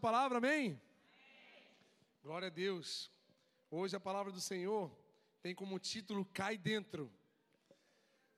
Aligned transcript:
palavra, 0.00 0.38
amém? 0.38 0.50
amém? 0.50 0.80
Glória 2.22 2.48
a 2.48 2.50
Deus. 2.50 3.12
Hoje 3.70 3.94
a 3.94 4.00
palavra 4.00 4.32
do 4.32 4.40
Senhor 4.40 4.90
tem 5.42 5.54
como 5.54 5.78
título 5.78 6.24
Cai 6.24 6.56
Dentro. 6.56 7.12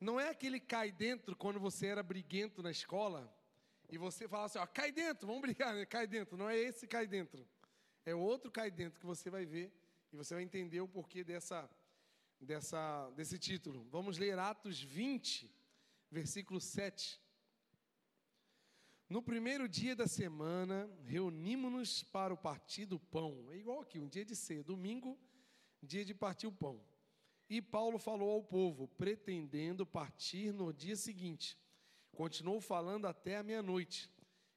Não 0.01 0.19
é 0.19 0.31
aquele 0.31 0.59
cai 0.59 0.91
dentro 0.91 1.37
quando 1.37 1.61
você 1.61 1.87
era 1.87 2.03
briguento 2.03 2.61
na 2.65 2.73
escola 2.73 3.33
e 3.89 3.97
você 3.97 4.27
fala 4.27 4.47
assim, 4.47 4.59
ó, 4.59 4.67
cai 4.67 4.91
dentro, 4.91 5.29
vamos 5.29 5.41
brigar, 5.41 5.73
né? 5.73 5.87
cai 5.87 6.09
dentro. 6.09 6.37
Não 6.37 6.51
é 6.51 6.59
esse 6.59 6.89
cai 6.89 7.07
dentro. 7.07 7.47
É 8.05 8.13
outro 8.13 8.51
cai 8.51 8.69
dentro 8.69 8.99
que 8.99 9.07
você 9.07 9.31
vai 9.31 9.47
ver 9.47 9.73
e 10.13 10.17
você 10.17 10.35
vai 10.35 10.43
entender 10.43 10.81
o 10.81 10.89
porquê 10.89 11.23
dessa, 11.23 11.71
dessa, 12.41 13.09
desse 13.11 13.39
título. 13.39 13.87
Vamos 13.89 14.19
ler 14.19 14.37
Atos 14.37 14.83
20, 14.83 15.49
versículo 16.11 16.61
7. 16.61 17.21
No 19.13 19.21
primeiro 19.21 19.69
dia 19.69 19.95
da 19.95 20.07
semana, 20.07 20.91
reunimos-nos 21.05 22.03
para 22.03 22.33
o 22.33 22.37
partir 22.37 22.87
do 22.87 22.99
pão. 22.99 23.47
É 23.53 23.57
igual 23.59 23.83
aqui, 23.83 23.99
um 23.99 24.09
dia 24.09 24.25
de 24.25 24.35
ceia, 24.35 24.65
domingo, 24.65 25.19
dia 25.83 26.03
de 26.03 26.15
partir 26.15 26.47
o 26.47 26.53
pão. 26.65 26.81
E 27.47 27.61
Paulo 27.61 27.99
falou 27.99 28.31
ao 28.31 28.43
povo, 28.43 28.89
pretendendo 28.89 29.85
partir 29.85 30.51
no 30.51 30.73
dia 30.73 30.97
seguinte. 30.97 31.59
Continuou 32.11 32.59
falando 32.59 33.07
até 33.07 33.37
a 33.37 33.43
meia-noite. 33.43 34.11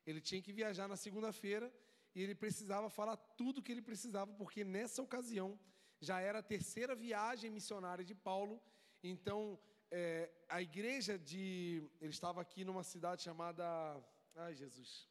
Ele 0.06 0.22
tinha 0.22 0.42
que 0.42 0.54
viajar 0.54 0.88
na 0.88 0.96
segunda-feira 0.96 1.70
e 2.16 2.22
ele 2.22 2.34
precisava 2.34 2.90
falar 2.90 3.18
tudo 3.18 3.58
o 3.58 3.62
que 3.62 3.74
ele 3.74 3.82
precisava, 3.82 4.32
porque 4.32 4.64
nessa 4.64 5.02
ocasião 5.02 5.60
já 6.00 6.22
era 6.22 6.40
a 6.40 6.50
terceira 6.56 6.96
viagem 6.96 7.52
missionária 7.52 8.06
de 8.06 8.16
Paulo. 8.16 8.62
Então, 9.04 9.60
é, 9.92 10.32
a 10.48 10.62
igreja 10.62 11.20
de. 11.20 11.84
Ele 12.00 12.12
estava 12.12 12.40
aqui 12.40 12.64
numa 12.64 12.84
cidade 12.84 13.22
chamada 13.22 14.02
Ai, 14.36 14.54
Jesus. 14.54 15.08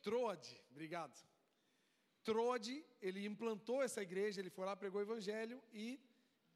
Troade, 0.00 0.50
obrigado. 0.70 1.16
Troade, 2.22 2.84
ele 3.02 3.26
implantou 3.26 3.82
essa 3.82 4.00
igreja, 4.02 4.40
ele 4.40 4.50
foi 4.50 4.64
lá, 4.64 4.76
pregou 4.76 5.00
o 5.00 5.04
evangelho 5.04 5.62
e 5.72 6.00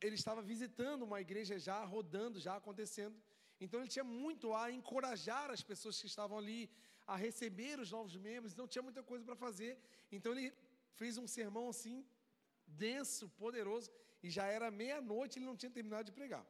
ele 0.01 0.15
estava 0.15 0.41
visitando 0.43 1.03
uma 1.03 1.21
igreja 1.21 1.59
já 1.59 1.79
rodando, 1.85 2.39
já 2.47 2.55
acontecendo. 2.57 3.17
Então 3.61 3.81
ele 3.81 3.89
tinha 3.89 4.05
muito 4.05 4.55
a 4.55 4.71
encorajar 4.71 5.51
as 5.51 5.63
pessoas 5.63 6.01
que 6.01 6.07
estavam 6.07 6.39
ali 6.39 6.71
a 7.07 7.17
receber 7.17 7.81
os 7.81 7.91
novos 7.91 8.17
membros, 8.17 8.55
não 8.55 8.69
tinha 8.69 8.83
muita 8.83 9.03
coisa 9.03 9.25
para 9.25 9.37
fazer. 9.37 9.73
Então 10.11 10.33
ele 10.33 10.53
fez 10.95 11.19
um 11.19 11.27
sermão 11.27 11.69
assim 11.69 12.07
denso, 12.67 13.29
poderoso, 13.31 13.91
e 14.23 14.31
já 14.31 14.47
era 14.47 14.71
meia-noite, 14.71 15.39
ele 15.39 15.47
não 15.47 15.57
tinha 15.57 15.71
terminado 15.71 16.05
de 16.05 16.13
pregar. 16.13 16.45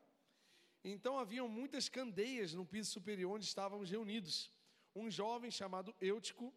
Então 0.84 1.16
haviam 1.16 1.48
muitas 1.48 1.88
candeias 1.88 2.54
no 2.54 2.66
piso 2.66 2.90
superior 2.90 3.32
onde 3.32 3.44
estávamos 3.44 3.90
reunidos. 3.90 4.50
Um 4.94 5.10
jovem 5.10 5.50
chamado 5.50 5.94
Eutico 6.00 6.52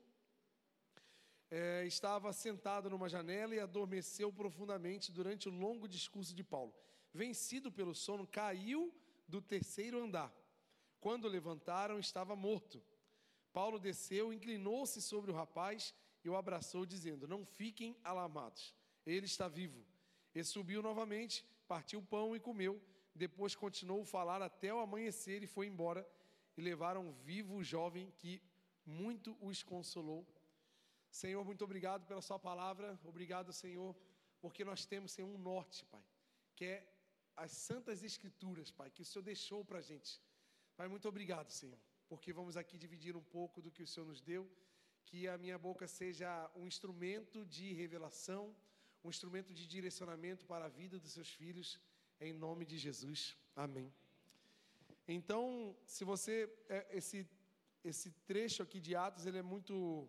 é, 1.51 1.85
estava 1.85 2.33
sentado 2.33 2.89
numa 2.89 3.07
janela 3.07 3.53
e 3.53 3.59
adormeceu 3.59 4.33
profundamente 4.33 5.11
durante 5.11 5.47
o 5.47 5.51
longo 5.51 5.87
discurso 5.87 6.33
de 6.33 6.43
Paulo. 6.43 6.73
Vencido 7.13 7.71
pelo 7.71 7.93
sono, 7.93 8.25
caiu 8.25 8.93
do 9.27 9.41
terceiro 9.41 10.03
andar. 10.03 10.33
Quando 10.99 11.27
levantaram, 11.27 11.99
estava 11.99 12.35
morto. 12.35 12.83
Paulo 13.53 13.79
desceu, 13.79 14.33
inclinou-se 14.33 15.01
sobre 15.01 15.31
o 15.31 15.35
rapaz 15.35 15.93
e 16.23 16.29
o 16.29 16.35
abraçou, 16.35 16.83
dizendo: 16.85 17.27
Não 17.27 17.45
fiquem 17.45 17.95
alarmados, 18.03 18.75
ele 19.05 19.27
está 19.27 19.47
vivo. 19.47 19.85
E 20.33 20.43
subiu 20.43 20.81
novamente, 20.81 21.45
partiu 21.67 21.99
o 21.99 22.05
pão 22.05 22.35
e 22.35 22.39
comeu 22.39 22.81
depois 23.15 23.55
continuou 23.55 24.01
a 24.01 24.05
falar 24.05 24.41
até 24.41 24.73
o 24.73 24.79
amanhecer 24.79 25.41
e 25.41 25.47
foi 25.47 25.67
embora. 25.67 26.07
E 26.57 26.61
levaram 26.61 27.13
vivo 27.13 27.55
o 27.55 27.63
jovem 27.63 28.11
que 28.17 28.41
muito 28.85 29.37
os 29.41 29.63
consolou. 29.63 30.27
Senhor, 31.09 31.43
muito 31.45 31.63
obrigado 31.63 32.05
pela 32.05 32.21
Sua 32.21 32.37
palavra. 32.37 32.99
Obrigado, 33.03 33.53
Senhor, 33.53 33.95
porque 34.41 34.65
nós 34.65 34.85
temos, 34.85 35.13
Senhor, 35.13 35.29
um 35.29 35.37
norte, 35.37 35.85
Pai, 35.85 36.03
que 36.55 36.65
é 36.65 36.87
as 37.35 37.51
Santas 37.51 38.03
Escrituras, 38.03 38.69
Pai, 38.69 38.89
que 38.89 39.01
o 39.01 39.05
Senhor 39.05 39.23
deixou 39.23 39.63
para 39.63 39.79
a 39.79 39.81
gente. 39.81 40.21
Pai, 40.75 40.87
muito 40.89 41.07
obrigado, 41.07 41.49
Senhor, 41.49 41.79
porque 42.07 42.33
vamos 42.33 42.57
aqui 42.57 42.77
dividir 42.77 43.15
um 43.15 43.23
pouco 43.23 43.61
do 43.61 43.71
que 43.71 43.83
o 43.83 43.87
Senhor 43.87 44.05
nos 44.05 44.21
deu. 44.21 44.49
Que 45.05 45.27
a 45.27 45.37
minha 45.37 45.57
boca 45.57 45.87
seja 45.87 46.29
um 46.55 46.67
instrumento 46.67 47.45
de 47.45 47.71
revelação, 47.73 48.55
um 49.03 49.09
instrumento 49.09 49.53
de 49.53 49.67
direcionamento 49.67 50.45
para 50.45 50.65
a 50.65 50.69
vida 50.69 50.99
dos 50.99 51.11
seus 51.11 51.29
filhos 51.29 51.79
em 52.27 52.33
nome 52.33 52.65
de 52.65 52.77
Jesus. 52.77 53.37
Amém. 53.55 53.93
Então, 55.07 55.75
se 55.85 56.03
você 56.03 56.51
é, 56.69 56.87
esse 56.91 57.27
esse 57.83 58.09
trecho 58.25 58.63
aqui 58.63 58.79
de 58.79 58.95
Atos, 58.95 59.25
ele 59.27 59.37
é 59.37 59.43
muito 59.43 60.07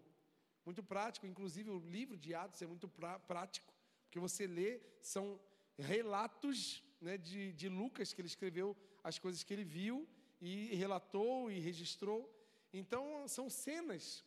muito 0.64 0.82
prático, 0.82 1.26
inclusive 1.26 1.70
o 1.70 1.78
livro 1.78 2.16
de 2.16 2.34
Atos 2.34 2.62
é 2.62 2.66
muito 2.66 2.88
pra, 2.88 3.18
prático, 3.18 3.72
porque 4.04 4.18
você 4.18 4.46
lê 4.46 4.80
são 5.00 5.38
relatos, 5.78 6.82
né, 7.00 7.18
de, 7.18 7.52
de 7.52 7.68
Lucas 7.68 8.12
que 8.12 8.20
ele 8.20 8.28
escreveu 8.28 8.74
as 9.04 9.18
coisas 9.18 9.44
que 9.44 9.52
ele 9.52 9.64
viu 9.64 10.08
e 10.40 10.74
relatou 10.74 11.50
e 11.50 11.58
registrou. 11.58 12.20
Então, 12.72 13.28
são 13.28 13.48
cenas 13.48 14.24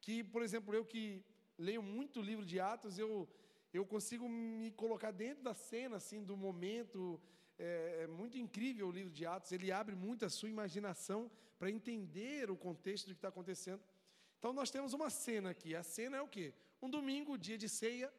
que, 0.00 0.22
por 0.22 0.42
exemplo, 0.42 0.74
eu 0.74 0.84
que 0.84 1.24
leio 1.56 1.82
muito 1.82 2.20
o 2.20 2.22
livro 2.22 2.44
de 2.44 2.60
Atos, 2.60 2.98
eu 2.98 3.28
eu 3.74 3.84
consigo 3.84 4.28
me 4.28 4.70
colocar 4.70 5.10
dentro 5.10 5.42
da 5.42 5.52
cena, 5.52 5.96
assim, 5.96 6.22
do 6.22 6.36
momento. 6.36 7.20
É, 7.58 8.02
é 8.02 8.06
muito 8.06 8.38
incrível 8.38 8.86
o 8.88 8.92
livro 8.98 9.12
de 9.12 9.26
Atos, 9.26 9.50
ele 9.52 9.70
abre 9.70 9.94
muito 9.96 10.24
a 10.24 10.30
sua 10.30 10.48
imaginação 10.48 11.20
para 11.58 11.70
entender 11.70 12.50
o 12.50 12.56
contexto 12.56 13.06
do 13.06 13.14
que 13.14 13.18
está 13.18 13.28
acontecendo. 13.28 13.82
Então, 14.38 14.52
nós 14.52 14.70
temos 14.70 14.92
uma 14.92 15.10
cena 15.10 15.50
aqui. 15.50 15.74
A 15.74 15.82
cena 15.82 16.16
é 16.18 16.22
o 16.22 16.28
quê? 16.28 16.54
Um 16.80 16.88
domingo, 16.88 17.36
dia 17.36 17.58
de 17.58 17.68
ceia, 17.68 18.12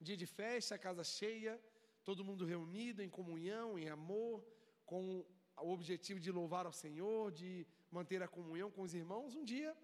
dia 0.00 0.16
de 0.16 0.26
festa, 0.26 0.78
casa 0.78 1.02
cheia, 1.02 1.60
todo 2.04 2.24
mundo 2.24 2.44
reunido 2.44 3.02
em 3.02 3.08
comunhão, 3.08 3.78
em 3.78 3.88
amor, 3.88 4.44
com 4.84 5.24
o 5.60 5.70
objetivo 5.72 6.20
de 6.20 6.30
louvar 6.30 6.64
ao 6.66 6.72
Senhor, 6.72 7.32
de 7.32 7.66
manter 7.90 8.22
a 8.22 8.28
comunhão 8.28 8.70
com 8.70 8.82
os 8.82 8.94
irmãos. 8.94 9.34
Um 9.34 9.44
dia 9.44 9.76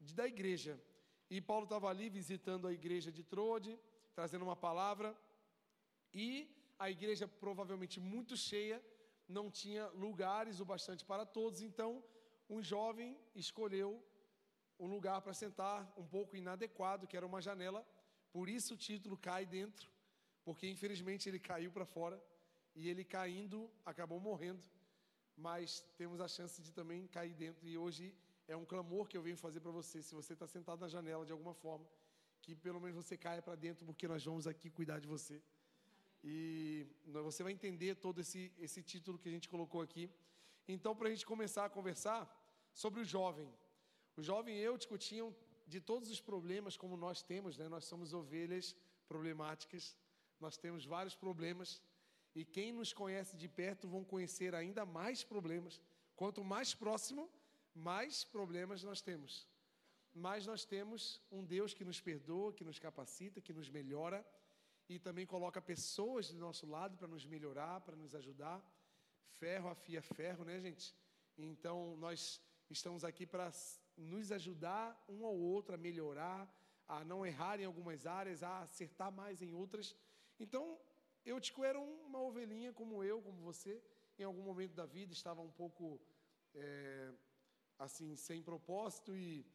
da 0.00 0.26
igreja. 0.26 0.78
E 1.30 1.40
Paulo 1.40 1.64
estava 1.64 1.88
ali 1.88 2.08
visitando 2.08 2.66
a 2.66 2.72
igreja 2.72 3.12
de 3.12 3.22
Trode, 3.22 3.78
trazendo 4.14 4.44
uma 4.44 4.56
palavra, 4.56 5.16
e 6.12 6.48
a 6.78 6.90
igreja 6.90 7.28
provavelmente 7.28 8.00
muito 8.00 8.36
cheia, 8.36 8.82
não 9.28 9.50
tinha 9.50 9.86
lugares 9.88 10.60
o 10.60 10.64
bastante 10.64 11.04
para 11.04 11.24
todos, 11.24 11.60
então 11.60 12.02
um 12.48 12.62
jovem 12.62 13.16
escolheu 13.34 14.02
um 14.78 14.86
lugar 14.86 15.20
para 15.20 15.34
sentar 15.34 15.92
um 15.96 16.06
pouco 16.06 16.36
inadequado, 16.36 17.06
que 17.06 17.16
era 17.16 17.26
uma 17.26 17.40
janela, 17.40 17.86
por 18.32 18.48
isso 18.48 18.74
o 18.74 18.76
título 18.76 19.16
cai 19.16 19.44
dentro, 19.46 19.90
porque 20.44 20.68
infelizmente 20.68 21.28
ele 21.28 21.38
caiu 21.38 21.70
para 21.70 21.84
fora 21.84 22.20
e 22.74 22.88
ele 22.88 23.04
caindo 23.04 23.70
acabou 23.84 24.18
morrendo, 24.18 24.64
mas 25.36 25.80
temos 25.96 26.20
a 26.20 26.28
chance 26.28 26.60
de 26.62 26.72
também 26.72 27.06
cair 27.06 27.34
dentro 27.34 27.68
e 27.68 27.76
hoje 27.76 28.14
é 28.48 28.56
um 28.56 28.64
clamor 28.64 29.06
que 29.06 29.16
eu 29.16 29.22
venho 29.22 29.36
fazer 29.36 29.60
para 29.60 29.70
você, 29.70 30.02
se 30.02 30.14
você 30.14 30.32
está 30.32 30.46
sentado 30.46 30.80
na 30.80 30.88
janela 30.88 31.24
de 31.24 31.32
alguma 31.32 31.54
forma, 31.54 31.86
que 32.50 32.62
pelo 32.68 32.80
menos 32.80 32.96
você 33.02 33.16
caia 33.16 33.42
para 33.46 33.54
dentro, 33.54 33.86
porque 33.86 34.06
nós 34.12 34.24
vamos 34.24 34.46
aqui 34.52 34.68
cuidar 34.78 34.98
de 34.98 35.06
você. 35.06 35.36
E 36.22 36.86
você 37.28 37.42
vai 37.44 37.52
entender 37.52 37.94
todo 38.06 38.20
esse, 38.20 38.52
esse 38.58 38.82
título 38.82 39.18
que 39.18 39.28
a 39.28 39.32
gente 39.32 39.48
colocou 39.48 39.80
aqui. 39.80 40.10
Então, 40.66 40.94
para 40.96 41.06
a 41.08 41.10
gente 41.12 41.24
começar 41.24 41.64
a 41.64 41.70
conversar 41.70 42.20
sobre 42.82 43.00
o 43.00 43.04
jovem. 43.04 43.48
O 44.16 44.22
jovem 44.30 44.56
Eutico 44.58 44.98
tinha 44.98 45.24
de 45.66 45.80
todos 45.80 46.10
os 46.10 46.20
problemas, 46.20 46.76
como 46.76 46.96
nós 46.96 47.22
temos, 47.22 47.56
né? 47.56 47.68
nós 47.68 47.84
somos 47.84 48.12
ovelhas 48.12 48.76
problemáticas, 49.06 49.96
nós 50.40 50.56
temos 50.56 50.84
vários 50.84 51.14
problemas. 51.14 51.80
E 52.34 52.44
quem 52.44 52.72
nos 52.72 52.92
conhece 52.92 53.36
de 53.36 53.48
perto 53.48 53.88
vão 53.88 54.04
conhecer 54.04 54.54
ainda 54.54 54.84
mais 54.84 55.22
problemas. 55.22 55.80
Quanto 56.16 56.42
mais 56.42 56.74
próximo, 56.74 57.30
mais 57.74 58.24
problemas 58.24 58.82
nós 58.82 59.00
temos 59.00 59.49
mas 60.14 60.46
nós 60.46 60.64
temos 60.64 61.20
um 61.30 61.44
Deus 61.44 61.72
que 61.72 61.84
nos 61.84 62.00
perdoa, 62.00 62.52
que 62.52 62.64
nos 62.64 62.78
capacita, 62.78 63.40
que 63.40 63.52
nos 63.52 63.68
melhora 63.70 64.24
e 64.88 64.98
também 64.98 65.26
coloca 65.26 65.62
pessoas 65.62 66.30
do 66.30 66.38
nosso 66.38 66.66
lado 66.66 66.96
para 66.96 67.06
nos 67.06 67.24
melhorar, 67.24 67.80
para 67.80 67.96
nos 67.96 68.14
ajudar. 68.14 68.60
Ferro 69.38 69.68
afia 69.68 70.02
ferro, 70.02 70.44
né, 70.44 70.60
gente? 70.60 70.94
Então 71.38 71.96
nós 71.96 72.42
estamos 72.68 73.04
aqui 73.04 73.24
para 73.26 73.52
nos 73.96 74.32
ajudar 74.32 75.02
um 75.08 75.24
ao 75.24 75.36
outro 75.36 75.74
a 75.74 75.78
melhorar, 75.78 76.48
a 76.88 77.04
não 77.04 77.24
errar 77.24 77.60
em 77.60 77.64
algumas 77.64 78.06
áreas, 78.06 78.42
a 78.42 78.62
acertar 78.62 79.12
mais 79.12 79.40
em 79.42 79.52
outras. 79.52 79.94
Então, 80.38 80.78
eu 81.24 81.40
te 81.40 81.52
era 81.62 81.78
uma 81.78 82.20
ovelhinha 82.20 82.72
como 82.72 83.04
eu, 83.04 83.22
como 83.22 83.40
você, 83.42 83.82
em 84.18 84.24
algum 84.24 84.42
momento 84.42 84.74
da 84.74 84.86
vida 84.86 85.12
estava 85.12 85.40
um 85.40 85.50
pouco 85.50 86.00
é, 86.54 87.12
assim 87.78 88.16
sem 88.16 88.42
propósito 88.42 89.16
e 89.16 89.46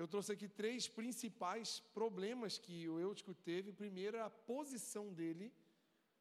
eu 0.00 0.06
trouxe 0.06 0.30
aqui 0.32 0.46
três 0.46 0.86
principais 0.86 1.80
problemas 1.92 2.56
que 2.56 2.88
o 2.88 3.00
Eutico 3.00 3.34
teve. 3.34 3.72
Primeiro, 3.72 4.22
a 4.22 4.30
posição 4.30 5.12
dele, 5.12 5.52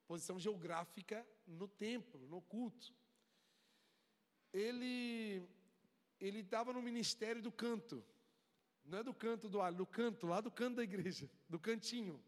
posição 0.07 0.39
geográfica 0.39 1.23
no 1.45 1.67
templo, 1.67 2.25
no 2.27 2.41
culto. 2.41 2.91
Ele 4.51 5.47
ele 6.19 6.39
estava 6.39 6.73
no 6.73 6.81
ministério 6.81 7.39
do 7.39 7.51
canto. 7.51 8.03
Não 8.83 8.97
é 8.97 9.03
do 9.03 9.13
canto 9.13 9.47
do 9.47 9.61
alho, 9.61 9.77
do 9.77 9.85
canto, 9.85 10.25
lá 10.25 10.41
do 10.41 10.49
canto 10.49 10.77
da 10.77 10.83
igreja, 10.83 11.29
do 11.47 11.59
cantinho. 11.59 12.19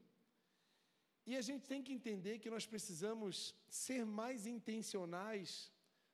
E 1.25 1.36
a 1.36 1.42
gente 1.42 1.68
tem 1.68 1.81
que 1.81 1.92
entender 1.92 2.38
que 2.38 2.52
nós 2.52 2.68
precisamos 2.68 3.56
ser 3.68 4.06
mais 4.06 4.45
intencionais 4.45 5.72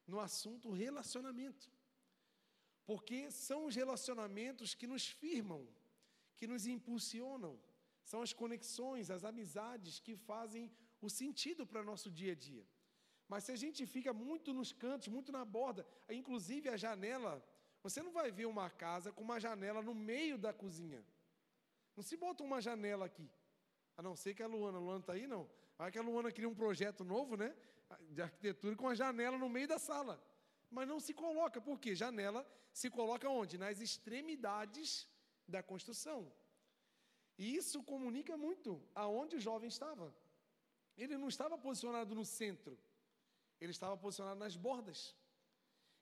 no 0.07 0.17
assunto 0.21 0.71
relacionamento. 0.71 1.69
Porque 2.85 3.31
são 3.31 3.65
os 3.65 3.75
relacionamentos 3.75 4.75
que 4.75 4.87
nos 4.87 5.07
firmam, 5.07 5.67
que 6.37 6.45
nos 6.45 6.67
impulsionam, 6.67 7.59
são 8.03 8.21
as 8.21 8.31
conexões, 8.33 9.09
as 9.09 9.23
amizades 9.23 9.99
que 9.99 10.15
fazem 10.15 10.71
o 11.01 11.09
sentido 11.09 11.65
para 11.65 11.81
o 11.81 11.85
nosso 11.85 12.11
dia 12.11 12.33
a 12.33 12.35
dia. 12.35 12.65
Mas 13.27 13.45
se 13.45 13.51
a 13.51 13.55
gente 13.55 13.85
fica 13.85 14.13
muito 14.13 14.53
nos 14.53 14.71
cantos, 14.71 15.07
muito 15.07 15.31
na 15.31 15.43
borda, 15.43 15.85
inclusive 16.09 16.69
a 16.69 16.77
janela, 16.77 17.43
você 17.81 18.01
não 18.03 18.11
vai 18.11 18.31
ver 18.31 18.45
uma 18.45 18.69
casa 18.69 19.11
com 19.11 19.23
uma 19.23 19.39
janela 19.39 19.81
no 19.81 19.95
meio 19.95 20.37
da 20.37 20.53
cozinha. 20.53 21.03
Não 21.95 22.03
se 22.03 22.15
bota 22.15 22.43
uma 22.43 22.61
janela 22.61 23.05
aqui. 23.05 23.27
A 23.97 24.01
não 24.01 24.15
ser 24.15 24.35
que 24.35 24.43
a 24.43 24.47
Luana, 24.47 24.77
a 24.77 24.81
Luana 24.81 24.99
está 24.99 25.13
aí, 25.13 25.25
não. 25.25 25.49
Vai 25.77 25.91
que 25.91 25.97
a 25.97 26.01
Luana 26.01 26.31
cria 26.31 26.47
um 26.47 26.53
projeto 26.53 27.03
novo, 27.03 27.35
né? 27.35 27.55
De 28.09 28.21
arquitetura 28.21 28.75
com 28.75 28.87
a 28.87 28.95
janela 28.95 29.37
no 29.37 29.49
meio 29.49 29.67
da 29.67 29.79
sala. 29.79 30.21
Mas 30.75 30.89
não 30.91 30.99
se 31.07 31.13
coloca, 31.23 31.59
por 31.67 31.77
quê? 31.83 31.91
Janela 32.03 32.41
se 32.79 32.87
coloca 32.97 33.27
onde? 33.41 33.57
Nas 33.65 33.79
extremidades 33.87 35.07
da 35.53 35.61
construção. 35.71 36.19
E 37.41 37.55
isso 37.59 37.77
comunica 37.91 38.35
muito 38.45 38.69
aonde 39.03 39.37
o 39.37 39.43
jovem 39.47 39.69
estava. 39.75 40.07
Ele 40.97 41.15
não 41.21 41.29
estava 41.33 41.57
posicionado 41.65 42.13
no 42.19 42.25
centro, 42.39 42.73
ele 43.61 43.73
estava 43.77 43.95
posicionado 44.03 44.39
nas 44.45 44.57
bordas. 44.67 44.99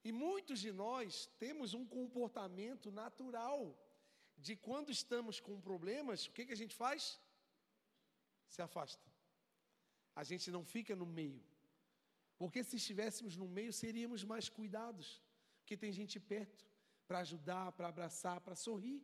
E 0.08 0.12
muitos 0.12 0.60
de 0.66 0.72
nós 0.72 1.28
temos 1.44 1.76
um 1.80 1.86
comportamento 1.98 2.92
natural 2.92 3.60
de 4.46 4.56
quando 4.56 4.92
estamos 5.00 5.40
com 5.40 5.66
problemas, 5.70 6.26
o 6.26 6.32
que, 6.32 6.46
que 6.48 6.56
a 6.58 6.62
gente 6.64 6.76
faz? 6.84 7.20
Se 8.48 8.62
afasta. 8.68 9.08
A 10.16 10.24
gente 10.24 10.50
não 10.56 10.64
fica 10.76 10.96
no 10.96 11.06
meio. 11.06 11.44
Porque 12.44 12.62
se 12.62 12.76
estivéssemos 12.76 13.38
no 13.42 13.48
meio, 13.48 13.72
seríamos 13.72 14.22
mais 14.32 14.50
cuidados. 14.50 15.08
Porque 15.60 15.78
tem 15.78 15.94
gente 15.94 16.20
perto 16.20 16.66
para 17.08 17.20
ajudar, 17.20 17.72
para 17.72 17.88
abraçar, 17.88 18.42
para 18.42 18.54
sorrir. 18.54 19.02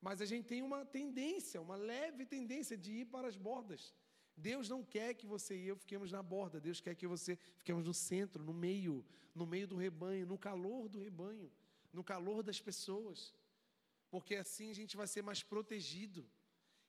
Mas 0.00 0.20
a 0.20 0.24
gente 0.24 0.46
tem 0.46 0.62
uma 0.62 0.86
tendência, 0.86 1.60
uma 1.60 1.74
leve 1.74 2.24
tendência 2.24 2.76
de 2.78 2.92
ir 3.00 3.06
para 3.06 3.26
as 3.26 3.36
bordas. 3.36 3.92
Deus 4.36 4.68
não 4.68 4.84
quer 4.84 5.14
que 5.14 5.26
você 5.26 5.56
e 5.56 5.66
eu 5.66 5.76
fiquemos 5.76 6.12
na 6.12 6.22
borda, 6.22 6.60
Deus 6.60 6.80
quer 6.80 6.94
que 6.94 7.08
você 7.14 7.34
fiquemos 7.56 7.84
no 7.84 7.92
centro, 7.92 8.44
no 8.44 8.54
meio, 8.54 9.04
no 9.34 9.44
meio 9.44 9.66
do 9.66 9.74
rebanho, 9.74 10.24
no 10.24 10.38
calor 10.38 10.88
do 10.88 11.00
rebanho, 11.00 11.50
no 11.92 12.04
calor 12.04 12.44
das 12.44 12.60
pessoas. 12.60 13.34
Porque 14.08 14.36
assim 14.36 14.70
a 14.70 14.74
gente 14.80 14.96
vai 14.96 15.08
ser 15.08 15.22
mais 15.22 15.42
protegido. 15.42 16.24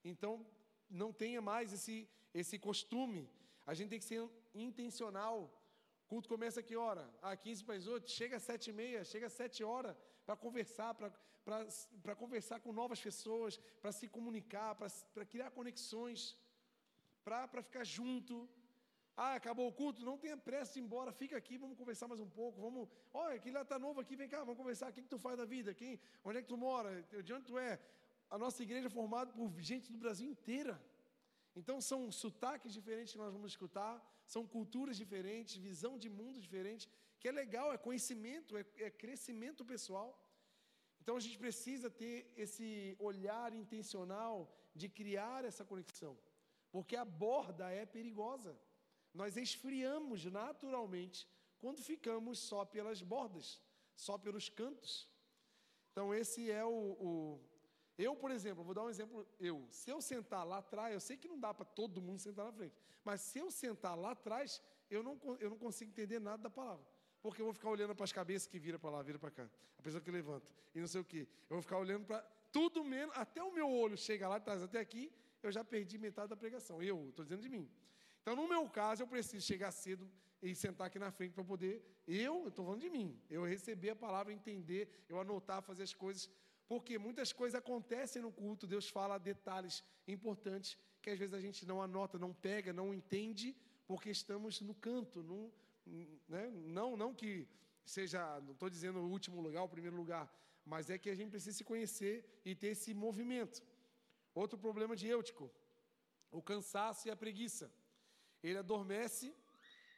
Então, 0.04 0.46
não 0.88 1.12
tenha 1.12 1.42
mais 1.42 1.74
esse, 1.74 2.08
esse 2.32 2.60
costume. 2.60 3.28
A 3.66 3.74
gente 3.74 3.90
tem 3.90 3.98
que 3.98 4.06
ser 4.06 4.30
intencional. 4.54 5.59
Culto 6.12 6.28
começa 6.34 6.64
que 6.68 6.76
hora? 6.84 7.04
Ah, 7.22 7.36
15 7.36 7.64
para 7.64 7.76
as 7.76 7.88
8, 7.88 8.10
chega 8.20 8.36
às 8.38 8.44
7 8.44 8.70
e 8.72 8.74
meia, 8.82 9.02
chega 9.12 9.28
às 9.28 9.34
7 9.34 9.64
horas 9.64 9.96
para 10.26 10.36
conversar, 10.46 10.92
para 10.96 12.16
conversar 12.24 12.60
com 12.64 12.72
novas 12.82 13.00
pessoas, 13.08 13.58
para 13.82 13.92
se 13.92 14.08
comunicar, 14.18 14.72
para 14.76 15.26
criar 15.34 15.52
conexões 15.52 16.22
para 17.24 17.62
ficar 17.62 17.84
junto. 17.84 18.50
Ah, 19.16 19.36
acabou 19.36 19.68
o 19.68 19.74
culto, 19.74 20.06
não 20.06 20.18
tenha 20.18 20.38
pressa 20.38 20.74
de 20.74 20.80
ir 20.80 20.84
embora, 20.84 21.12
fica 21.12 21.36
aqui, 21.36 21.58
vamos 21.58 21.78
conversar 21.78 22.08
mais 22.08 22.22
um 22.22 22.30
pouco. 22.40 22.62
Vamos, 22.62 22.88
olha, 23.14 23.36
aquele 23.36 23.56
lá 23.56 23.64
está 23.64 23.78
novo 23.78 24.00
aqui, 24.00 24.16
vem 24.16 24.30
cá, 24.30 24.40
vamos 24.40 24.56
conversar. 24.56 24.90
O 24.90 24.94
que, 24.94 25.02
que 25.02 25.10
tu 25.10 25.20
faz 25.20 25.38
da 25.38 25.46
vida? 25.46 25.74
Quem, 25.74 26.00
onde 26.24 26.38
é 26.40 26.42
que 26.42 26.48
tu 26.48 26.58
mora? 26.58 27.02
De 27.28 27.34
onde 27.34 27.46
tu 27.46 27.58
é? 27.60 27.80
A 28.30 28.38
nossa 28.38 28.64
igreja 28.64 28.88
é 28.88 28.90
formada 28.90 29.32
por 29.34 29.52
gente 29.60 29.92
do 29.92 29.98
Brasil 29.98 30.30
inteira. 30.30 30.82
Então 31.56 31.82
são 31.82 32.12
sotaques 32.12 32.74
diferentes 32.74 33.14
que 33.14 33.18
nós 33.18 33.34
vamos 33.34 33.52
escutar, 33.52 33.96
são 34.26 34.46
culturas 34.46 34.98
diferentes, 34.98 35.56
visão 35.58 35.98
de 35.98 36.10
mundo 36.10 36.40
diferente, 36.40 36.90
que 37.20 37.28
é 37.28 37.32
legal, 37.32 37.74
é 37.74 37.78
conhecimento, 37.78 38.58
é, 38.58 38.66
é 38.78 38.90
crescimento 38.90 39.66
pessoal. 39.66 40.10
Então 41.02 41.16
a 41.18 41.20
gente 41.20 41.38
precisa 41.38 41.90
ter 41.90 42.32
esse 42.36 42.96
olhar 43.00 43.54
intencional 43.54 44.54
de 44.76 44.88
criar 44.88 45.44
essa 45.44 45.66
conexão 45.66 46.18
porque 46.72 46.96
a 46.96 47.06
borda 47.06 47.70
é 47.70 47.86
perigosa. 47.86 48.60
Nós 49.14 49.36
esfriamos 49.38 50.26
naturalmente 50.26 51.28
quando 51.58 51.82
ficamos 51.82 52.40
só 52.40 52.64
pelas 52.64 53.02
bordas, 53.02 53.62
só 53.96 54.18
pelos 54.18 54.50
cantos. 54.50 55.10
Então, 55.92 56.14
esse 56.14 56.50
é 56.50 56.64
o. 56.64 56.70
o... 56.70 57.49
Eu, 58.06 58.16
por 58.16 58.32
exemplo, 58.32 58.64
vou 58.64 58.74
dar 58.74 58.84
um 58.86 58.90
exemplo. 58.90 59.28
Eu, 59.38 59.68
se 59.70 59.92
eu 59.92 60.02
sentar 60.02 60.48
lá 60.48 60.60
atrás, 60.60 60.94
eu 60.94 61.02
sei 61.02 61.18
que 61.18 61.28
não 61.28 61.38
dá 61.38 61.54
para 61.54 61.66
todo 61.66 62.02
mundo 62.02 62.20
sentar 62.20 62.46
na 62.46 62.54
frente, 62.54 62.74
mas 63.04 63.20
se 63.20 63.40
eu 63.40 63.52
sentar 63.52 63.94
lá 63.98 64.12
atrás, 64.12 64.62
eu 64.90 65.04
não, 65.04 65.20
eu 65.38 65.50
não 65.50 65.58
consigo 65.58 65.92
entender 65.92 66.18
nada 66.18 66.42
da 66.42 66.50
palavra. 66.50 66.86
Porque 67.22 67.42
eu 67.42 67.46
vou 67.46 67.54
ficar 67.54 67.70
olhando 67.70 67.94
para 67.94 68.06
as 68.06 68.14
cabeças 68.14 68.48
que 68.48 68.58
vira 68.58 68.80
para 68.80 68.90
lá, 68.90 69.02
vira 69.02 69.20
para 69.20 69.30
cá, 69.30 69.50
a 69.78 69.82
pessoa 69.82 70.02
que 70.02 70.10
levanta, 70.10 70.50
e 70.74 70.80
não 70.80 70.88
sei 70.88 71.02
o 71.02 71.04
quê. 71.04 71.28
Eu 71.50 71.58
vou 71.58 71.62
ficar 71.62 71.78
olhando 71.78 72.06
para 72.06 72.22
tudo 72.54 72.86
menos, 72.86 73.14
até 73.18 73.44
o 73.44 73.52
meu 73.52 73.70
olho 73.70 73.98
chega 73.98 74.30
lá 74.30 74.38
atrás, 74.38 74.64
até 74.64 74.80
aqui, 74.80 75.12
eu 75.44 75.52
já 75.52 75.62
perdi 75.62 75.98
metade 75.98 76.30
da 76.30 76.38
pregação. 76.38 76.82
Eu, 76.82 77.10
estou 77.10 77.26
dizendo 77.26 77.42
de 77.42 77.50
mim. 77.50 77.70
Então, 78.22 78.34
no 78.34 78.48
meu 78.48 78.70
caso, 78.70 79.04
eu 79.04 79.08
preciso 79.08 79.46
chegar 79.46 79.72
cedo 79.72 80.10
e 80.42 80.56
sentar 80.56 80.88
aqui 80.88 80.98
na 80.98 81.12
frente 81.12 81.34
para 81.34 81.44
poder, 81.44 81.84
eu, 82.08 82.48
estou 82.48 82.64
falando 82.64 82.80
de 82.80 82.90
mim, 82.90 83.20
eu 83.30 83.44
receber 83.44 83.90
a 83.90 83.96
palavra, 83.96 84.32
entender, 84.32 84.90
eu 85.10 85.20
anotar, 85.20 85.62
fazer 85.62 85.84
as 85.84 85.94
coisas, 85.94 86.30
porque 86.70 87.00
muitas 87.00 87.34
coisas 87.34 87.58
acontecem 87.60 88.22
no 88.22 88.32
culto, 88.32 88.68
Deus 88.74 88.88
fala 88.98 89.18
detalhes 89.18 89.84
importantes 90.08 90.78
que 91.02 91.10
às 91.10 91.18
vezes 91.18 91.34
a 91.34 91.42
gente 91.42 91.66
não 91.66 91.82
anota, 91.82 92.20
não 92.26 92.32
pega, 92.32 92.72
não 92.72 92.94
entende, 92.94 93.56
porque 93.88 94.10
estamos 94.12 94.62
no 94.62 94.76
canto, 94.76 95.24
no, 95.24 95.52
né? 96.28 96.44
não, 96.78 96.96
não 96.96 97.12
que 97.14 97.48
seja, 97.84 98.40
não 98.42 98.52
estou 98.52 98.70
dizendo 98.70 99.00
o 99.00 99.10
último 99.10 99.42
lugar, 99.42 99.64
o 99.64 99.70
primeiro 99.70 99.96
lugar, 99.96 100.32
mas 100.64 100.92
é 100.92 100.98
que 100.98 101.10
a 101.10 101.16
gente 101.16 101.32
precisa 101.32 101.58
se 101.58 101.64
conhecer 101.64 102.42
e 102.46 102.54
ter 102.54 102.68
esse 102.68 102.94
movimento. 102.94 103.64
Outro 104.36 104.60
problema 104.60 104.96
de 104.96 105.08
Eutico, 105.08 105.50
o 106.32 106.42
cansaço 106.42 107.08
e 107.08 107.12
a 107.12 107.16
preguiça. 107.16 107.72
Ele 108.44 108.60
adormece 108.60 109.34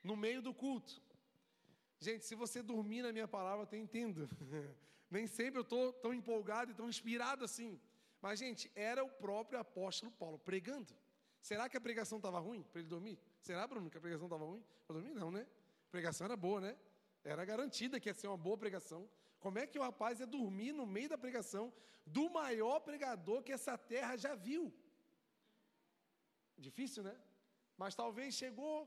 no 0.04 0.16
meio 0.16 0.42
do 0.42 0.54
culto. 0.54 1.02
Gente, 2.00 2.24
se 2.26 2.34
você 2.34 2.64
dormir 2.64 3.02
na 3.02 3.12
minha 3.12 3.28
palavra, 3.28 3.68
eu 3.72 3.78
entendo. 3.78 4.30
Nem 5.12 5.28
sempre 5.28 5.60
eu 5.60 5.64
estou 5.64 5.92
tão 5.92 6.14
empolgado 6.14 6.72
e 6.72 6.74
tão 6.74 6.88
inspirado 6.88 7.44
assim. 7.44 7.80
Mas, 8.22 8.40
gente, 8.40 8.72
era 8.74 9.04
o 9.04 9.10
próprio 9.10 9.60
apóstolo 9.60 10.12
Paulo 10.12 10.40
pregando. 10.40 10.96
Será 11.42 11.68
que 11.68 11.76
a 11.76 11.82
pregação 11.82 12.18
estava 12.18 12.40
ruim 12.40 12.64
para 12.64 12.80
ele 12.80 12.88
dormir? 12.88 13.20
Será, 13.42 13.68
Bruno, 13.68 13.90
que 13.90 13.98
a 13.98 14.02
pregação 14.02 14.28
estava 14.28 14.46
ruim? 14.46 14.64
Para 14.86 14.94
dormir, 14.94 15.14
não, 15.14 15.30
né? 15.30 15.46
A 15.88 15.92
pregação 15.92 16.26
era 16.26 16.38
boa, 16.38 16.62
né? 16.62 16.78
Era 17.24 17.44
garantida 17.44 18.00
que 18.00 18.10
ia 18.10 18.14
ser 18.14 18.28
uma 18.28 18.38
boa 18.38 18.58
pregação. 18.58 19.10
Como 19.40 19.58
é 19.60 19.66
que 19.68 19.80
o 19.80 19.82
rapaz 19.82 20.20
ia 20.20 20.28
dormir 20.28 20.72
no 20.72 20.86
meio 20.86 21.10
da 21.10 21.18
pregação 21.18 21.74
do 22.06 22.30
maior 22.30 22.80
pregador 22.80 23.44
que 23.44 23.52
essa 23.52 23.78
terra 23.78 24.16
já 24.16 24.34
viu? 24.36 24.72
Difícil, 26.58 27.04
né? 27.04 27.16
Mas 27.76 27.96
talvez 27.96 28.36
chegou, 28.36 28.78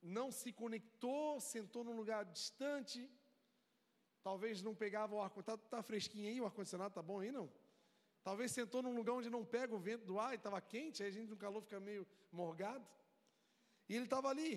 não 0.00 0.32
se 0.32 0.52
conectou, 0.52 1.38
sentou 1.38 1.84
num 1.84 1.96
lugar 2.00 2.24
distante, 2.24 3.00
talvez 4.28 4.60
não 4.60 4.74
pegava 4.74 5.14
o 5.14 5.20
ar-condicionado. 5.20 5.62
Está 5.64 5.76
tá 5.76 5.82
fresquinho 5.90 6.28
aí, 6.28 6.40
o 6.40 6.46
ar-condicionado 6.46 6.88
está 6.88 7.02
bom 7.10 7.20
aí, 7.20 7.30
não? 7.30 7.48
Talvez 8.28 8.50
sentou 8.50 8.82
num 8.82 8.96
lugar 8.98 9.12
onde 9.12 9.30
não 9.30 9.44
pega 9.44 9.72
o 9.72 9.78
vento 9.78 10.04
do 10.04 10.18
ar 10.18 10.32
e 10.32 10.38
estava 10.40 10.60
quente, 10.60 11.00
aí 11.00 11.10
a 11.10 11.12
gente 11.12 11.28
no 11.34 11.36
calor 11.36 11.62
fica 11.62 11.78
meio 11.78 12.04
morgado. 12.32 12.84
E 13.88 13.94
ele 13.94 14.06
estava 14.06 14.28
ali. 14.28 14.52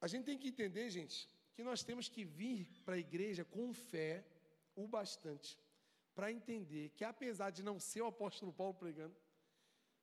A 0.00 0.06
gente 0.08 0.24
tem 0.24 0.38
que 0.38 0.48
entender, 0.48 0.88
gente, 0.88 1.28
que 1.54 1.62
nós 1.62 1.84
temos 1.84 2.08
que 2.08 2.24
vir 2.24 2.80
para 2.82 2.94
a 2.94 2.98
igreja 3.06 3.44
com 3.44 3.74
fé 3.74 4.24
o 4.74 4.88
bastante 4.88 5.60
para 6.14 6.32
entender 6.32 6.88
que, 6.96 7.04
apesar 7.04 7.50
de 7.50 7.62
não 7.62 7.78
ser 7.78 8.00
o 8.00 8.06
apóstolo 8.06 8.54
Paulo 8.54 8.72
pregando, 8.72 9.14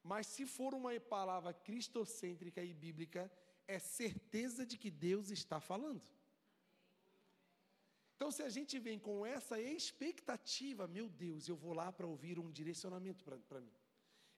mas 0.04 0.28
se 0.28 0.46
for 0.46 0.76
uma 0.76 0.94
palavra 1.00 1.54
cristocêntrica 1.56 2.62
e 2.64 2.72
bíblica, 2.72 3.32
é 3.68 3.80
certeza 3.80 4.64
de 4.64 4.78
que 4.78 4.92
Deus 4.92 5.32
está 5.32 5.60
falando. 5.60 6.06
Então, 8.22 8.30
se 8.30 8.44
a 8.44 8.50
gente 8.50 8.78
vem 8.78 9.00
com 9.00 9.26
essa 9.26 9.60
expectativa, 9.60 10.88
meu 10.88 11.10
Deus, 11.10 11.48
eu 11.48 11.56
vou 11.56 11.74
lá 11.74 11.92
para 11.92 12.06
ouvir 12.06 12.38
um 12.38 12.52
direcionamento 12.52 13.24
para 13.24 13.60
mim, 13.60 13.74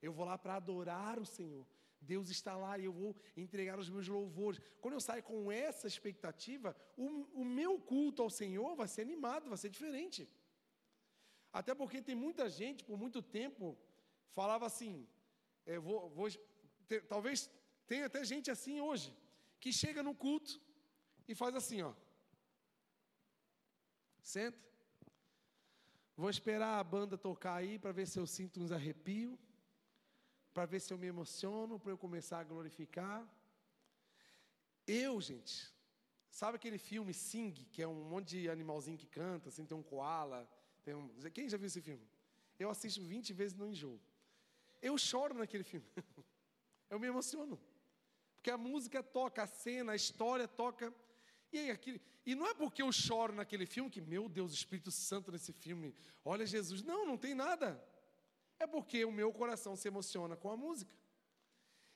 eu 0.02 0.14
vou 0.14 0.26
lá 0.26 0.38
para 0.38 0.56
adorar 0.56 1.20
o 1.20 1.26
Senhor, 1.26 1.68
Deus 2.00 2.30
está 2.30 2.56
lá 2.56 2.78
e 2.78 2.86
eu 2.86 2.94
vou 2.94 3.14
entregar 3.36 3.78
os 3.78 3.90
meus 3.90 4.08
louvores. 4.08 4.62
Quando 4.80 4.94
eu 4.94 5.02
saio 5.02 5.22
com 5.22 5.52
essa 5.52 5.86
expectativa, 5.86 6.74
o, 6.96 7.08
o 7.42 7.44
meu 7.44 7.78
culto 7.78 8.22
ao 8.22 8.30
Senhor 8.30 8.74
vai 8.74 8.88
ser 8.88 9.02
animado, 9.02 9.50
vai 9.50 9.58
ser 9.58 9.70
diferente. 9.70 10.30
Até 11.52 11.76
porque 11.76 12.02
tem 12.02 12.16
muita 12.16 12.50
gente, 12.50 12.86
por 12.86 12.98
muito 12.98 13.22
tempo, 13.22 13.78
falava 14.32 14.66
assim, 14.66 15.06
é, 15.66 15.78
vou, 15.78 16.10
vou, 16.10 16.30
talvez 17.10 17.52
tenha 17.86 18.06
até 18.06 18.24
gente 18.24 18.50
assim 18.50 18.80
hoje, 18.80 19.14
que 19.60 19.74
chega 19.74 20.02
no 20.02 20.16
culto 20.16 20.62
e 21.28 21.36
faz 21.36 21.54
assim, 21.54 21.82
ó. 21.82 21.94
Senta. 24.24 24.58
Vou 26.16 26.30
esperar 26.30 26.80
a 26.80 26.84
banda 26.84 27.18
tocar 27.18 27.56
aí 27.56 27.78
para 27.78 27.92
ver 27.92 28.08
se 28.08 28.18
eu 28.18 28.26
sinto 28.26 28.62
uns 28.62 28.72
arrepios, 28.72 29.38
para 30.54 30.66
ver 30.66 30.80
se 30.80 30.94
eu 30.94 30.98
me 30.98 31.08
emociono, 31.08 31.78
para 31.78 31.92
eu 31.92 31.98
começar 31.98 32.40
a 32.40 32.44
glorificar. 32.44 33.28
Eu, 34.88 35.20
gente, 35.20 35.74
sabe 36.30 36.56
aquele 36.56 36.78
filme 36.78 37.14
Sing, 37.14 37.52
que 37.52 37.82
é 37.82 37.88
um 37.88 38.04
monte 38.06 38.30
de 38.30 38.50
animalzinho 38.50 38.98
que 38.98 39.08
canta, 39.08 39.50
assim, 39.50 39.66
tem 39.66 39.78
um 39.78 39.84
koala, 39.84 40.50
tem 40.86 40.96
um... 40.96 41.10
Quem 41.34 41.50
já 41.50 41.58
viu 41.58 41.68
esse 41.68 41.82
filme? 41.82 42.08
Eu 42.58 42.70
assisto 42.70 43.02
20 43.02 43.34
vezes 43.34 43.58
no 43.58 43.68
enjoo. 43.68 44.00
Eu 44.82 44.98
choro 44.98 45.34
naquele 45.34 45.64
filme. 45.64 45.88
eu 46.90 47.00
me 47.00 47.08
emociono. 47.08 47.60
Porque 48.36 48.52
a 48.52 48.58
música 48.58 49.04
toca, 49.04 49.44
a 49.44 49.48
cena, 49.48 49.92
a 49.92 49.96
história 49.96 50.48
toca. 50.48 50.94
E, 51.54 51.70
aquele, 51.70 52.02
e 52.26 52.34
não 52.34 52.48
é 52.48 52.54
porque 52.56 52.82
eu 52.82 52.92
choro 52.92 53.32
naquele 53.32 53.68
filme 53.68 53.90
que, 53.90 54.02
meu 54.02 54.28
Deus, 54.28 54.52
Espírito 54.52 54.90
Santo 54.90 55.32
nesse 55.32 55.54
filme, 55.54 55.96
olha 56.26 56.48
Jesus. 56.48 56.82
Não, 56.82 57.06
não 57.06 57.16
tem 57.16 57.36
nada. 57.36 57.82
É 58.60 58.66
porque 58.66 59.06
o 59.06 59.12
meu 59.12 59.32
coração 59.32 59.76
se 59.76 59.88
emociona 59.88 60.36
com 60.36 60.50
a 60.50 60.58
música. 60.58 60.92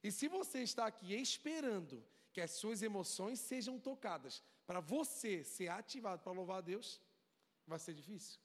E 0.04 0.12
se 0.12 0.28
você 0.28 0.62
está 0.62 0.86
aqui 0.86 1.16
esperando 1.16 2.06
que 2.32 2.40
as 2.40 2.52
suas 2.52 2.84
emoções 2.84 3.40
sejam 3.40 3.80
tocadas 3.80 4.44
para 4.68 4.80
você 4.80 5.44
ser 5.44 5.70
ativado 5.70 6.22
para 6.22 6.32
louvar 6.32 6.60
a 6.60 6.62
Deus, 6.62 7.02
vai 7.66 7.80
ser 7.80 7.96
difícil. 7.96 8.40